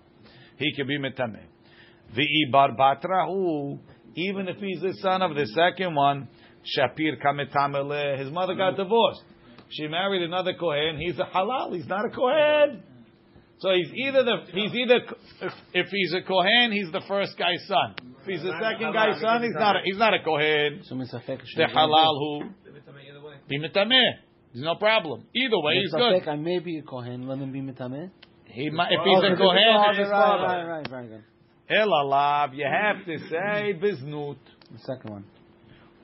He 0.58 0.74
can 0.74 0.86
be 0.86 0.98
metame. 0.98 1.40
V'i 2.14 2.52
bar 2.52 2.76
batrahu, 2.76 3.78
even 4.14 4.48
if 4.48 4.58
he's 4.58 4.80
the 4.82 4.92
son 5.00 5.22
of 5.22 5.34
the 5.34 5.46
second 5.46 5.94
one, 5.94 6.28
Shapir 6.76 7.18
kametamele, 7.22 8.18
his 8.18 8.30
mother 8.30 8.54
got 8.54 8.76
divorced. 8.76 9.22
She 9.70 9.88
married 9.88 10.22
another 10.22 10.54
Kohen, 10.54 10.98
he's 10.98 11.18
a 11.18 11.24
halal, 11.24 11.74
he's 11.74 11.86
not 11.86 12.04
a 12.04 12.10
Kohen. 12.10 12.82
So 13.58 13.70
he's 13.72 13.90
either 13.94 14.22
the 14.22 14.36
he's 14.52 14.74
either 14.74 15.00
if, 15.40 15.52
if 15.72 15.86
he's 15.88 16.12
a 16.12 16.22
Kohen, 16.22 16.72
he's 16.72 16.92
the 16.92 17.00
first 17.08 17.38
guy's 17.38 17.66
son. 17.66 17.94
If 18.20 18.26
he's 18.26 18.42
the 18.42 18.52
second 18.60 18.92
guy's 18.92 19.20
son, 19.20 19.42
he's 19.42 19.54
not 19.54 19.76
a, 19.76 19.80
he's 19.82 19.96
not 19.96 20.12
a 20.12 20.22
Kohen. 20.22 20.82
The 20.84 21.68
halal 21.74 22.18
who 22.18 22.50
be 23.48 23.58
mitameh. 23.58 24.26
There's 24.52 24.64
no 24.64 24.76
problem. 24.76 25.24
Either 25.34 25.58
way, 25.60 25.74
he's 25.82 25.92
good. 25.92 26.28
I 26.28 26.36
may 26.36 26.58
be 26.60 26.78
a 26.78 26.82
kohen. 26.82 27.28
Let 27.28 27.38
him 27.38 27.52
be 27.52 27.60
mitameh. 27.60 28.10
He 28.46 28.70
might, 28.70 28.90
if 28.90 29.00
he's 29.04 29.18
oh, 29.22 29.34
a 29.34 29.36
Kohen, 29.36 29.58
oh, 29.68 29.90
it's 29.90 29.98
his 29.98 30.08
right, 30.08 30.42
right, 30.42 30.64
right, 30.64 30.88
very 30.88 31.08
good. 31.08 31.24
El 31.68 31.88
alav, 31.88 32.56
you 32.56 32.64
have 32.64 33.04
to 33.04 33.18
say 33.28 33.74
biznut. 33.78 34.38
The 34.72 34.78
second 34.78 35.10
one. 35.10 35.24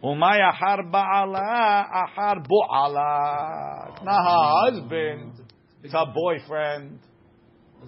Umay 0.03 0.41
ahar 0.41 0.91
ba'ala, 0.91 1.87
ahar 2.03 2.43
bu'ala. 2.45 3.93
It's 3.93 4.05
not 4.05 4.23
her 4.25 4.73
husband. 4.73 5.33
It's 5.85 5.93
her 5.93 6.07
boyfriend. 6.13 6.99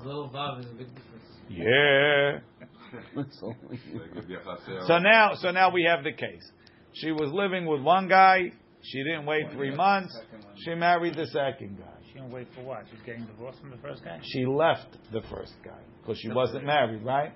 Little 0.04 0.28
vav 0.30 0.60
is 0.60 0.66
a 0.66 0.74
big 0.74 0.88
difference. 0.94 1.14
Yeah. 1.48 2.38
So, 3.30 3.52
So 4.86 4.98
now, 4.98 5.34
so 5.34 5.50
now 5.50 5.70
we 5.72 5.84
have 5.88 6.04
the 6.04 6.12
case. 6.12 6.48
She 6.92 7.10
was 7.10 7.32
living 7.32 7.66
with 7.66 7.82
one 7.82 8.08
guy. 8.08 8.52
She 8.82 9.02
didn't 9.02 9.26
wait 9.26 9.50
three 9.52 9.74
months. 9.74 10.16
She 10.64 10.74
married 10.74 11.16
the 11.16 11.26
second 11.26 11.78
guy. 11.78 11.94
She 12.06 12.14
didn't 12.14 12.30
wait 12.30 12.46
for 12.54 12.62
what? 12.62 12.84
She's 12.90 13.00
getting 13.04 13.24
divorced 13.24 13.60
from 13.60 13.70
the 13.70 13.78
first 13.78 14.04
guy? 14.04 14.20
She 14.22 14.46
left 14.46 14.96
the 15.12 15.22
first 15.22 15.54
guy 15.64 15.80
because 16.00 16.18
she 16.18 16.28
wasn't 16.28 16.64
married, 16.64 17.02
right? 17.02 17.32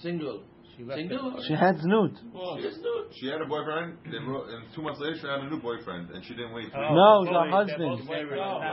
Single. 0.00 0.44
She 0.80 0.86
left 0.86 0.98
Single. 0.98 1.44
she 1.46 1.52
had 1.52 1.76
znut. 1.76 2.16
She 3.12 3.26
had 3.26 3.42
a 3.42 3.44
boyfriend, 3.44 3.98
they 4.10 4.16
wrote, 4.16 4.48
and 4.48 4.64
two 4.74 4.80
months 4.80 4.98
later 5.00 5.16
she 5.20 5.26
had 5.26 5.40
a 5.40 5.50
new 5.50 5.60
boyfriend, 5.60 6.08
and 6.10 6.24
she 6.24 6.32
didn't 6.32 6.54
wait. 6.54 6.72
Oh, 6.72 7.20
No, 7.20 7.28
her 7.28 7.50
husband. 7.50 8.08
they're. 8.08 8.24
Her 8.24 8.64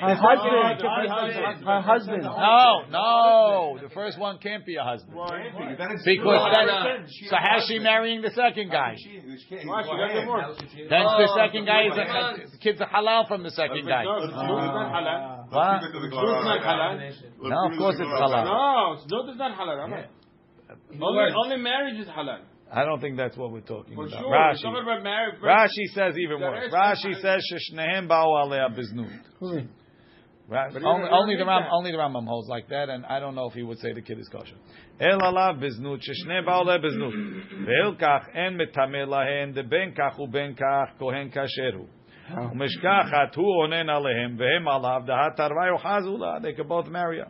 Her 0.00 0.14
husband. 0.18 1.62
Her 1.62 1.80
husband. 1.80 2.22
No, 2.24 2.82
no. 2.90 3.78
The 3.80 3.90
first 3.94 4.18
one 4.18 4.38
can't 4.38 4.66
be 4.66 4.74
a 4.74 4.82
husband. 4.82 5.14
Because 5.14 6.50
then, 6.50 6.68
uh, 6.68 7.06
so 7.30 7.36
how's 7.38 7.66
she 7.68 7.78
marrying 7.78 8.22
the 8.22 8.30
second 8.30 8.70
guy? 8.70 8.96
Then 8.98 9.68
the 9.68 11.28
oh, 11.30 11.36
second 11.36 11.66
guy 11.66 11.86
is 11.86 11.96
a, 11.96 12.50
the 12.50 12.58
kid's 12.58 12.80
a 12.80 12.86
halal 12.86 13.28
from 13.28 13.44
the 13.44 13.50
second 13.50 13.86
guy. 13.86 14.04
What? 14.04 14.30
No, 17.40 17.70
of 17.70 17.78
course 17.78 17.96
it's 18.00 18.10
halal. 18.10 18.44
No, 18.46 18.96
znut 19.06 19.30
is 19.30 19.38
not 19.38 19.56
halal. 19.56 20.08
Rabbi. 20.90 21.04
Only, 21.04 21.32
only 21.44 21.56
marriage 21.62 22.00
is 22.00 22.06
halal. 22.08 22.40
I 22.74 22.84
don't 22.86 23.00
think 23.00 23.16
that's 23.18 23.36
what 23.36 23.52
we're 23.52 23.60
talking 23.60 23.94
For 23.94 24.06
about. 24.06 24.18
sure. 24.18 24.30
We're 24.30 24.54
talking 24.54 24.70
Rashi. 24.72 24.82
about 24.82 25.02
marriage. 25.02 25.40
Rashi 25.42 25.86
says 25.94 26.14
even 26.18 26.40
The 26.40 26.46
worse. 26.46 26.72
Rashi 26.72 27.10
is- 27.12 27.20
says 27.22 27.42
sheshnehem 27.52 28.08
ba'u 28.08 28.44
alea 28.46 28.68
biznut. 28.70 29.68
Right? 30.48 30.72
But 30.72 30.82
you 30.82 30.88
Only, 30.88 31.04
don't 31.08 31.12
only 31.14 31.36
the 31.36 31.44
Ram, 31.46 31.62
only 31.72 31.92
the 31.92 31.98
Rambam 31.98 32.26
holds 32.26 32.48
like 32.48 32.68
that, 32.68 32.88
and 32.88 33.06
I 33.06 33.20
don't 33.20 33.34
know 33.34 33.46
if 33.46 33.54
he 33.54 33.62
would 33.62 33.78
say 33.78 33.92
the 33.92 34.02
kid 34.02 34.18
is 34.18 34.28
kosher. 34.28 34.56
El 35.00 35.18
alav 35.20 35.60
biznut 35.62 36.00
sheshne 36.00 36.44
ba'oleh 36.46 36.82
biznut. 36.82 37.14
Ve'el 37.66 37.96
kach 37.98 38.34
en 38.34 38.58
metameh 38.58 39.06
lahen 39.06 39.54
de 39.54 39.62
ben 39.62 39.94
kach 39.94 40.18
u 40.18 40.26
ben 40.26 40.54
kach 40.54 40.98
kohen 40.98 41.30
kasheru. 41.30 41.86
Umeshkachat 42.30 43.34
hu 43.34 43.42
onen 43.62 43.86
alehem 43.88 44.36
vehem 44.38 44.64
alav 44.66 45.06
dahat 45.06 45.36
tarvai 45.38 45.78
uchazula. 45.78 46.40
They 46.42 46.52
could 46.54 46.68
both 46.68 46.88
marry 46.88 47.18
her. 47.18 47.28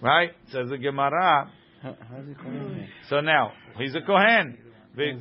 Right? 0.00 0.32
Says 0.48 0.68
the 0.68 0.78
Gemara. 0.78 1.50
How 1.94 2.16
does 2.16 2.28
he 2.28 2.34
call 2.34 2.50
him? 2.50 2.88
So 3.08 3.20
now 3.20 3.52
he's 3.78 3.94
a 3.94 4.00
kohen, 4.00 4.58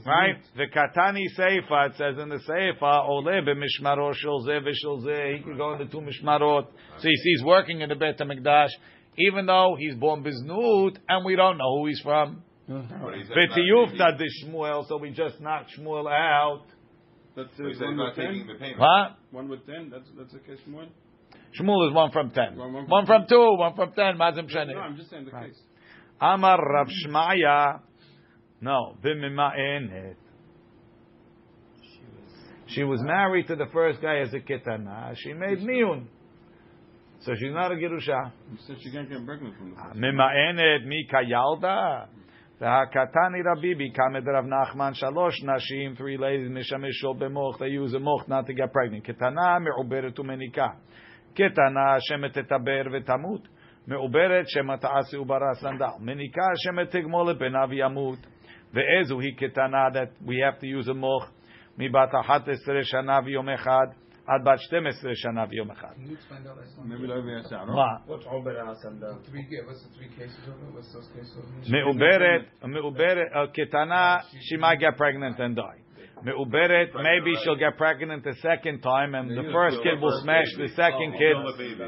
right? 0.05 0.37
The 0.55 0.65
katani 0.73 1.23
seifa 1.37 1.89
it 1.89 1.93
says 1.97 2.17
in 2.21 2.29
the 2.29 2.39
seifa 2.47 3.07
ole 3.07 3.23
b'mishmarot 3.23 4.15
shel 4.15 4.45
zeh 4.45 4.61
v'shel 4.61 5.03
zeh. 5.05 5.37
He 5.37 5.43
can 5.43 5.57
go 5.57 5.73
into 5.73 5.85
two 5.85 6.01
mishmarot. 6.01 6.67
So 6.99 7.07
he 7.07 7.15
sees 7.15 7.43
working 7.43 7.81
in 7.81 7.89
the 7.89 7.95
Beit 7.95 8.17
Hamikdash, 8.17 8.69
even 9.17 9.45
though 9.45 9.75
he's 9.77 9.95
born 9.95 10.23
biznut 10.23 10.97
and 11.07 11.25
we 11.25 11.35
don't 11.35 11.57
know 11.57 11.79
who 11.79 11.87
he's 11.87 11.99
from. 12.01 12.43
V'tiyufta 12.69 14.17
de 14.17 14.25
Shmuel, 14.43 14.87
so 14.87 14.97
we 14.97 15.11
just 15.11 15.39
knock 15.39 15.67
Shmuel 15.77 16.09
out. 16.11 16.63
That's 17.35 17.49
So 17.57 17.65
uh, 17.65 17.85
one 17.85 17.97
with 17.97 18.15
ten. 18.15 18.47
the. 18.47 18.73
What? 18.77 19.17
One 19.31 19.49
with 19.49 19.65
ten. 19.65 19.89
That's 19.91 20.09
that's 20.17 20.33
a 20.33 20.39
case 20.39 20.59
one. 20.67 20.89
Shmuel 21.59 21.89
is 21.89 21.93
one 21.93 22.11
from 22.11 22.31
ten. 22.31 22.55
One- 22.55 22.73
one 22.73 22.83
from 22.85 22.89
One 22.91 23.05
from 23.05 23.25
two. 23.27 23.55
One 23.57 23.75
from 23.75 23.91
ten. 23.91 24.17
Mazim 24.17 24.47
No, 24.47 24.79
I'm 24.79 24.95
just 24.95 25.09
saying 25.09 25.25
the 25.25 25.31
case. 25.31 25.59
Amar 26.20 26.58
Rav 26.58 26.88
Shmaya. 26.88 27.80
No, 28.60 28.96
v'mima'enet. 29.02 30.16
She 32.66 32.84
was 32.84 33.00
married 33.02 33.48
to 33.48 33.56
the 33.56 33.66
first 33.72 34.00
guy 34.00 34.18
as 34.18 34.32
a 34.32 34.38
ketana. 34.38 35.14
She 35.16 35.32
made 35.32 35.58
miyun. 35.58 36.06
So 37.20 37.32
she's 37.34 37.52
not 37.52 37.72
a 37.72 37.74
gerusha. 37.74 38.32
You 38.50 38.58
said 38.66 38.76
she 38.80 38.90
can't 38.92 39.08
get 39.08 39.24
pregnant 39.26 39.56
from 39.56 39.70
the 39.70 39.76
first. 39.76 39.96
ממאנת 39.96 40.82
מכילדה. 40.86 42.04
והקטני 42.60 43.40
רבי 43.52 43.92
כמה 43.94 44.20
דרב 44.20 44.44
נחמן 44.46 44.94
שלוש 44.94 45.44
נשים, 45.44 45.94
three 45.94 46.18
ladies 46.20 46.50
משמשו 46.50 47.14
במוח, 47.14 47.58
they 47.58 47.68
use 47.68 47.94
a 47.94 47.98
מוח 47.98 48.28
not 48.28 48.46
to 48.46 48.52
get 48.52 48.72
pregnant. 48.72 49.04
קטנה 49.04 49.58
מעוברת 49.58 50.18
ומניקה. 50.18 50.68
קטנה 51.34 51.96
שמא 52.00 52.26
תתבר 52.26 52.82
ותמות. 52.92 53.48
מעוברת 53.86 54.48
שמא 54.48 54.76
תעשה 54.76 55.20
וברה 55.20 55.54
סנדל. 55.54 55.86
מניקה 56.00 56.42
שמא 56.56 56.82
תגמול 56.82 57.30
לבנה 57.30 57.64
וימות. 57.68 58.18
ואיזו 58.74 59.20
היא 59.20 59.36
קטנה 59.36 59.88
that 59.94 60.26
we 60.28 60.32
have 60.32 60.60
to 60.60 60.66
use 60.66 60.88
a 60.90 60.94
מוח 60.94 61.32
מבת 61.78 62.14
11 62.20 62.84
שנה 62.84 63.18
ויום 63.24 63.48
אחד 63.48 63.86
עד 64.26 64.44
בת 64.44 64.58
12 64.58 65.10
שנה 65.14 65.44
ויום 65.50 65.70
אחד. 65.70 65.88
Can 65.88 66.10
you 66.10 66.14
explain 66.14 66.44
that 66.44 66.56
last 66.56 66.78
one? 66.78 66.88
Maybe 66.88 67.06
like 67.06 67.24
we 67.24 67.32
have 67.32 67.46
Sarah. 67.50 67.66
מה? 67.66 67.96
What's 68.06 68.26
Ober 68.26 68.54
Asanda? 68.54 69.26
Three, 69.30 69.42
ga- 69.50 69.64
what's 69.66 69.82
the 69.82 69.94
three 69.98 70.10
cases 70.18 70.42
of 70.48 70.54
it? 70.54 70.74
What's 70.74 70.92
those 70.94 71.08
cases 71.16 71.36
of 71.38 71.44
it? 71.66 71.70
מעוברת, 71.72 72.64
מעוברת, 72.64 73.32
uh, 73.32 73.52
קטנה, 73.52 74.16
she 74.40 74.56
might 74.56 74.78
get 74.80 74.96
pregnant 74.96 75.38
and 75.40 75.56
die. 75.56 75.80
Me'uberet, 76.23 76.93
maybe 76.95 77.35
she'll 77.43 77.57
get 77.57 77.77
pregnant 77.77 78.23
the 78.23 78.35
second 78.41 78.81
time, 78.81 79.15
and 79.15 79.29
the 79.29 79.49
first 79.51 79.77
kid 79.83 79.99
will 80.01 80.19
smash 80.21 80.47
the 80.57 80.69
second 80.75 81.13
kid, 81.13 81.35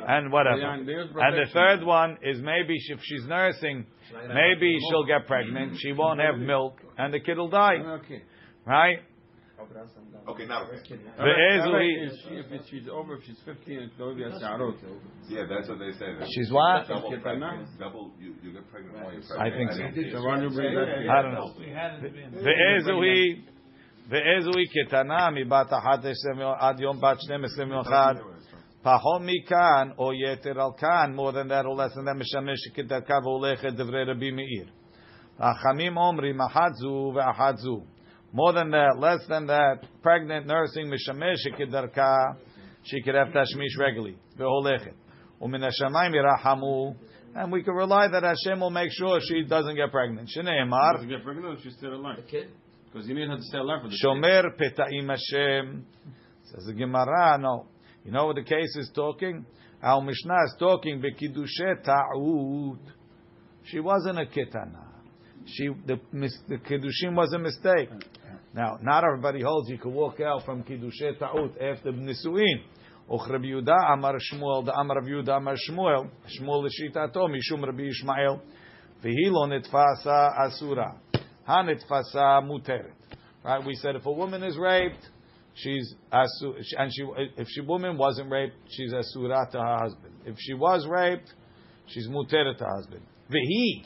and 0.07 0.32
whatever. 0.32 0.61
And 0.61 0.88
the 0.88 1.47
third 1.53 1.84
one 1.84 2.17
is 2.21 2.39
maybe 2.41 2.75
if 2.75 2.99
she's 3.01 3.25
nursing, 3.25 3.86
maybe 4.28 4.78
she'll 4.89 5.05
get 5.05 5.28
pregnant, 5.28 5.78
she 5.80 5.91
won't 5.93 6.19
have 6.19 6.38
milk, 6.38 6.80
and 6.97 7.13
the 7.13 7.19
kid 7.19 7.38
will 7.38 7.49
die. 7.49 7.78
Right? 8.65 8.99
Okay, 10.30 10.45
now 10.45 10.63
okay. 10.65 10.78
If 11.17 12.61
she's 12.69 12.88
over, 12.91 13.15
if 13.15 13.23
she's 13.25 13.39
15, 13.45 13.80
it's 13.80 13.95
going 13.97 14.17
to 14.17 14.23
be 14.23 14.30
a 14.30 14.32
sarot. 14.39 14.75
Yeah, 15.30 15.45
that's 15.49 15.69
what 15.69 15.80
they 15.80 15.91
say. 15.93 16.13
That. 16.19 16.28
She's 16.36 16.51
what? 16.51 16.88
Double. 16.88 17.09
Double, 17.80 18.11
you, 18.19 18.36
you 18.43 18.51
get 18.51 18.69
pregnant 18.69 18.97
while 18.97 19.13
you're 19.13 19.23
pregnant. 19.23 19.53
I 19.53 19.57
think 19.57 19.71
so. 19.71 19.84
I, 19.84 21.21
don't 21.21 21.34
know. 21.34 21.53
The 22.43 22.53
Ezuhi. 22.78 23.43
ואיזו 24.09 24.51
היא 24.59 24.86
קטנה 24.86 25.30
מבת 25.30 25.72
11 25.72 26.55
עד 26.59 26.80
יום 26.80 27.01
בת 27.01 27.20
12 27.20 27.64
מיוחד. 27.64 28.14
פחות 28.82 29.22
מכאן, 29.24 29.88
או 29.99 30.12
יתר 30.12 30.61
על 30.61 30.70
כאן, 30.78 31.14
more 31.16 31.32
than 31.32 31.49
that 31.49 31.64
or 31.64 31.76
less 31.76 31.95
than 31.97 32.05
that, 32.05 32.14
משמש 32.18 32.68
כדרכה 32.74 33.14
והולכת 33.22 33.72
דברי 33.72 34.05
רבי 34.05 34.30
מאיר. 34.30 34.66
החכמים 35.38 35.97
אומרים, 35.97 36.40
אחת 36.40 36.70
זו 36.74 37.12
ואחת 37.14 37.57
זו. 37.57 37.80
More 38.34 38.53
than 38.53 38.70
that, 38.70 38.99
less 38.99 39.28
than 39.28 39.47
that, 39.47 39.86
pregnant, 40.03 40.47
nursing, 40.47 40.90
משמש 40.95 41.49
כדרכה, 41.59 42.16
she 42.84 43.03
could 43.03 43.14
have 43.14 43.32
tashmish 43.32 43.78
regularly, 43.78 44.36
והולכת. 44.36 44.95
ומן 45.40 45.62
השמיים 45.64 46.12
ירחמו, 46.14 46.95
and 47.34 47.51
we 47.53 47.62
can 47.62 47.74
rely 47.74 48.09
that 48.09 48.22
Hashem 48.22 48.61
will 48.61 48.70
make 48.70 48.90
sure 48.93 49.20
she 49.20 49.43
doesn't 49.49 49.76
get 49.76 49.90
pregnant. 49.93 50.28
שנאמר, 50.28 50.93
Does 50.93 51.03
she 51.03 51.09
get 51.09 51.24
pregnant 51.24 51.47
or 51.47 51.57
she's 51.62 51.76
still 51.76 51.95
alive? 51.95 52.26
kid? 52.28 52.49
Because 52.98 53.10
you 53.10 53.16
need 53.16 53.28
to 53.28 53.43
stay 53.43 53.60
alive 53.60 53.82
for 53.84 53.89
Shomer 53.89 54.60
peta'im 54.60 55.08
Hashem. 55.08 55.86
Says 56.45 56.66
the 56.66 56.74
Gemara, 56.74 57.38
no. 57.39 57.68
You 58.04 58.10
know 58.12 58.26
what 58.26 58.38
the 58.38 58.43
case 58.43 58.76
is 58.76 58.89
talking? 58.95 59.45
Our 59.84 60.02
Mishnah 60.02 60.45
is 60.45 60.56
talking 60.58 61.00
bekidushe 61.00 61.84
ta'ud. 61.84 62.80
She 63.66 63.80
wasn't 63.80 64.18
a 64.18 64.26
ketana. 64.26 64.86
She 65.45 65.70
the 65.86 66.00
the 66.48 66.58
kiddushin 66.58 67.14
was 67.14 67.32
a 67.34 67.38
mistake. 67.38 67.89
Now, 68.56 68.80
not 68.82 69.04
everybody 69.04 69.43
holds 69.43 69.70
you 69.70 69.78
can 69.78 69.93
walk 69.93 70.20
out 70.20 70.43
from 70.43 70.64
kiddushe 70.64 71.20
ta'ud 71.20 71.52
after 71.62 71.91
nisuin. 71.91 72.64
Och 73.10 73.30
Rabbi 73.30 73.45
Yehuda 73.45 73.93
Amar 73.93 74.16
Shmuel, 74.16 74.66
the 74.66 74.74
Amar 74.74 74.98
Rabbi 74.98 75.10
Yehuda 75.10 75.38
Amar 75.38 75.56
Shmuel, 75.70 76.10
Shmuel 76.28 76.64
l'shitato 76.68 77.30
mishum 77.30 77.64
Rabbi 77.64 77.84
Yishmael, 77.84 78.41
v'hi 79.04 79.30
lo 79.30 79.45
nitfasa 79.48 80.34
asura, 80.39 81.00
ha 81.48 81.64
nitfasa 81.64 82.43
muteret. 82.43 82.91
Right? 83.43 83.66
We 83.66 83.76
said 83.76 83.95
if 83.95 84.06
a 84.06 84.12
woman 84.12 84.43
is 84.43 84.58
raped, 84.58 85.08
she's 85.56 85.95
asu, 86.12 86.54
and 86.78 86.91
she 86.93 87.04
if 87.38 87.48
she 87.50 87.62
woman 87.62 87.98
wasn't 87.98 88.30
raped, 88.30 88.56
she's 88.70 88.93
asura 88.93 89.48
to 89.54 89.58
her 89.58 89.78
husband. 89.78 90.14
If 90.26 90.36
she 90.38 90.54
was 90.54 90.86
raped, 90.86 91.34
she's 91.88 92.08
muteret 92.10 92.58
to 92.58 92.66
her 92.66 92.76
husband. 92.76 93.02
V'hi 93.32 93.86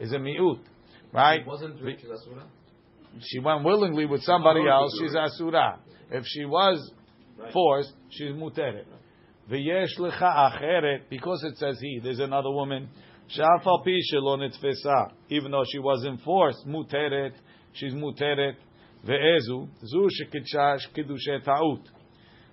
is 0.00 0.12
a 0.12 0.16
miut. 0.16 0.60
Right? 1.12 1.42
She 1.42 1.48
wasn't 1.48 1.82
raped, 1.82 2.02
is 2.02 2.10
Asura? 2.10 2.44
She 3.20 3.38
went 3.38 3.64
willingly 3.64 4.04
with 4.04 4.22
somebody 4.22 4.68
else. 4.68 4.92
She's 5.00 5.14
asura. 5.14 5.78
If 6.10 6.24
she 6.26 6.44
was 6.44 6.90
forced, 7.52 7.92
she's 8.10 8.32
muteret. 8.32 8.84
Acheret 9.48 11.02
because 11.08 11.44
it 11.44 11.56
says 11.58 11.78
he. 11.80 12.00
There's 12.02 12.18
another 12.18 12.50
woman. 12.50 12.88
She'af 13.28 13.66
al 13.66 13.82
pi 13.82 13.98
shelo 14.12 14.38
nitfesa. 14.38 15.12
Even 15.28 15.50
though 15.50 15.64
she 15.70 15.78
wasn't 15.78 16.20
forced, 16.22 16.66
muteret. 16.66 17.32
She's 17.72 17.92
muteret. 17.92 18.54
Ve'ezu 19.06 19.68
zu 19.84 20.08
shekitshash 20.08 20.88
kidushe 20.96 21.44
ta'ut. 21.44 21.82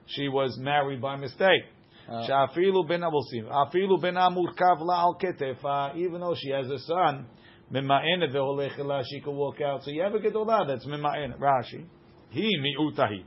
She 0.08 0.28
was 0.28 0.58
married 0.60 1.02
by 1.02 1.16
mistake. 1.16 1.64
Ah. 2.10 2.26
Sha'afilu 2.28 2.88
ben 2.88 3.02
we'll 3.02 3.22
see. 3.32 3.42
Afilu 3.42 4.02
ben 4.02 4.16
amurkav 4.16 4.82
la'al 4.82 5.20
ketefa. 5.22 5.96
Even 5.96 6.22
though 6.22 6.36
she 6.36 6.50
has 6.50 6.70
a 6.70 6.80
son, 6.80 7.28
mema'enet 7.72 8.34
ve'olech 8.34 8.78
ela, 8.80 9.04
she 9.10 9.22
can 9.22 9.36
walk 9.36 9.62
out. 9.62 9.84
So 9.84 9.92
you 9.92 10.02
have 10.02 10.14
a 10.14 10.20
gedolah 10.20 10.68
that's 10.68 10.86
mema'enet. 10.86 11.40
Rashi. 11.40 11.86
He 12.32 12.58
mi'utahi. 12.60 13.24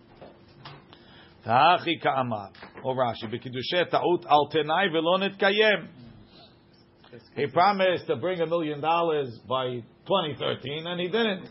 Ta'achi 1.46 2.02
ka'amar. 2.02 2.50
Or 2.84 2.96
Rashi. 2.96 3.24
B'kiddushe 3.32 3.90
ta'ut 3.90 4.26
al 4.28 4.50
tenai 4.52 4.90
ve'lo 4.92 5.18
nitkayem. 5.20 5.88
He 7.35 7.47
promised 7.47 8.07
to 8.07 8.15
bring 8.15 8.39
a 8.39 8.45
million 8.45 8.79
dollars 8.79 9.37
by 9.47 9.65
2013, 10.07 10.87
and 10.87 10.99
he 10.99 11.07
didn't. 11.07 11.49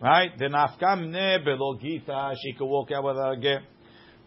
Right? 0.00 0.30
Then 0.38 0.52
afkam 0.52 1.10
ne 1.10 1.38
belo 1.46 1.78
gita, 1.78 2.34
she 2.42 2.54
could 2.54 2.66
walk 2.66 2.90
out 2.90 3.04
without 3.04 3.34
a 3.34 3.36
get. 3.36 3.60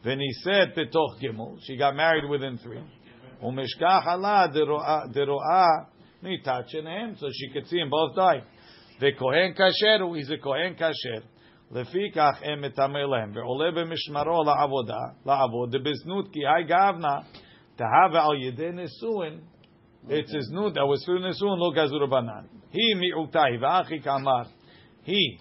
Then 0.04 0.20
he 0.20 0.32
said 0.44 0.76
petoch 0.76 1.20
gimel, 1.22 1.58
she 1.64 1.78
got 1.78 1.96
married 1.96 2.30
within 2.30 2.60
three. 2.60 2.84
Umeshkach 3.44 4.06
ala 4.06 4.48
deroa 4.54 5.88
mitat 6.24 6.70
shenehem, 6.70 7.18
so 7.18 7.28
she 7.34 7.50
could 7.52 7.68
see 7.68 7.80
them 7.80 7.90
both 7.90 8.16
die. 8.16 8.44
The 9.00 9.12
kohen 9.18 9.56
kasher, 9.56 10.16
he's 10.16 10.30
a 10.30 10.38
kohen 10.38 10.76
kasher. 10.76 11.24
לפיכך 11.72 12.40
הם 12.44 12.62
מטמא 12.62 12.98
להם, 12.98 13.32
ועולה 13.36 13.72
במשמרו 13.72 14.44
לעבודה, 14.44 15.00
לעבוד, 15.26 15.76
דבזנות 15.76 16.34
כי 16.34 16.40
היי 16.40 16.64
גאבנה, 16.64 17.18
תהווה 17.76 18.26
על 18.26 18.42
ידי 18.42 18.72
נישואין, 18.72 19.40
it's 20.10 20.34
his 20.34 20.50
nud 20.52 20.76
that 20.76 20.86
was 20.86 21.04
through 21.06 21.20
Nisun, 21.20 21.58
lo 21.58 21.72
gazur 21.72 22.10
banan. 22.10 22.50
He 22.72 22.94
mi'utai, 22.96 23.60
v'achi 23.60 24.04
kamar. 24.04 24.48
He, 25.04 25.40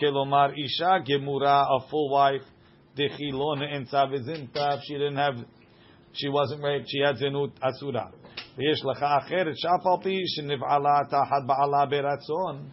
kelomar 0.00 0.52
isha 0.56 1.02
gemura, 1.06 1.64
a 1.64 1.88
full 1.88 2.10
wife, 2.10 2.42
dechilon 2.96 3.62
ensa 3.62 4.06
v'zinta, 4.10 4.80
she 4.84 4.94
didn't 4.94 5.16
have, 5.16 5.34
she 6.12 6.28
wasn't 6.28 6.62
raped, 6.62 6.88
she 6.88 7.00
had 7.00 7.16
zenut 7.16 7.52
asura. 7.62 8.12
ויש 8.56 8.84
לך 8.84 9.02
אחרת, 9.02 9.56
שאף 9.56 9.86
על 9.86 10.02
פי 10.02 10.22
שנבעלה 10.26 10.98
תחת 11.08 11.42
בעלה 11.46 11.86
ברצון. 11.86 12.68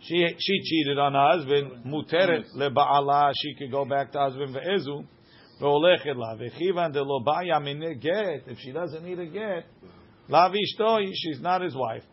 She, 0.00 0.16
she 0.38 0.60
cheated 0.64 0.98
on 0.98 1.12
her 1.12 1.36
husband, 1.36 1.84
muteret 1.84 2.46
leba'ala, 2.56 3.32
she 3.36 3.54
could 3.54 3.70
go 3.70 3.84
back 3.84 4.10
to 4.12 4.18
husband 4.18 4.56
ve'ezu, 4.56 5.04
והולכת 5.60 6.16
לה, 6.16 6.34
וכיוון 6.38 6.92
דלא 6.92 7.20
בעיה 7.24 7.58
מיני 7.58 7.94
גט, 7.94 8.48
if 8.48 8.58
she 8.58 8.72
doesn't 8.72 9.04
need 9.04 9.18
a 9.18 9.26
get, 9.26 9.64
Lavishto, 10.29 10.99
she's 11.13 11.39
not 11.41 11.61
his 11.61 11.75
wife. 11.75 12.03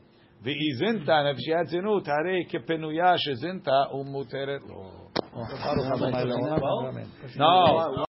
V'izinta, 0.45 1.11
and 1.11 1.29
if 1.29 1.37
she 1.45 1.53
had 1.53 1.69
zinut, 1.69 2.05
harei 2.07 2.45
kepenuya 2.51 3.17
shezinta 3.17 3.89
umuteret 3.95 4.63
lo. 4.69 4.91
Oh. 5.35 5.47
No. 7.37 7.95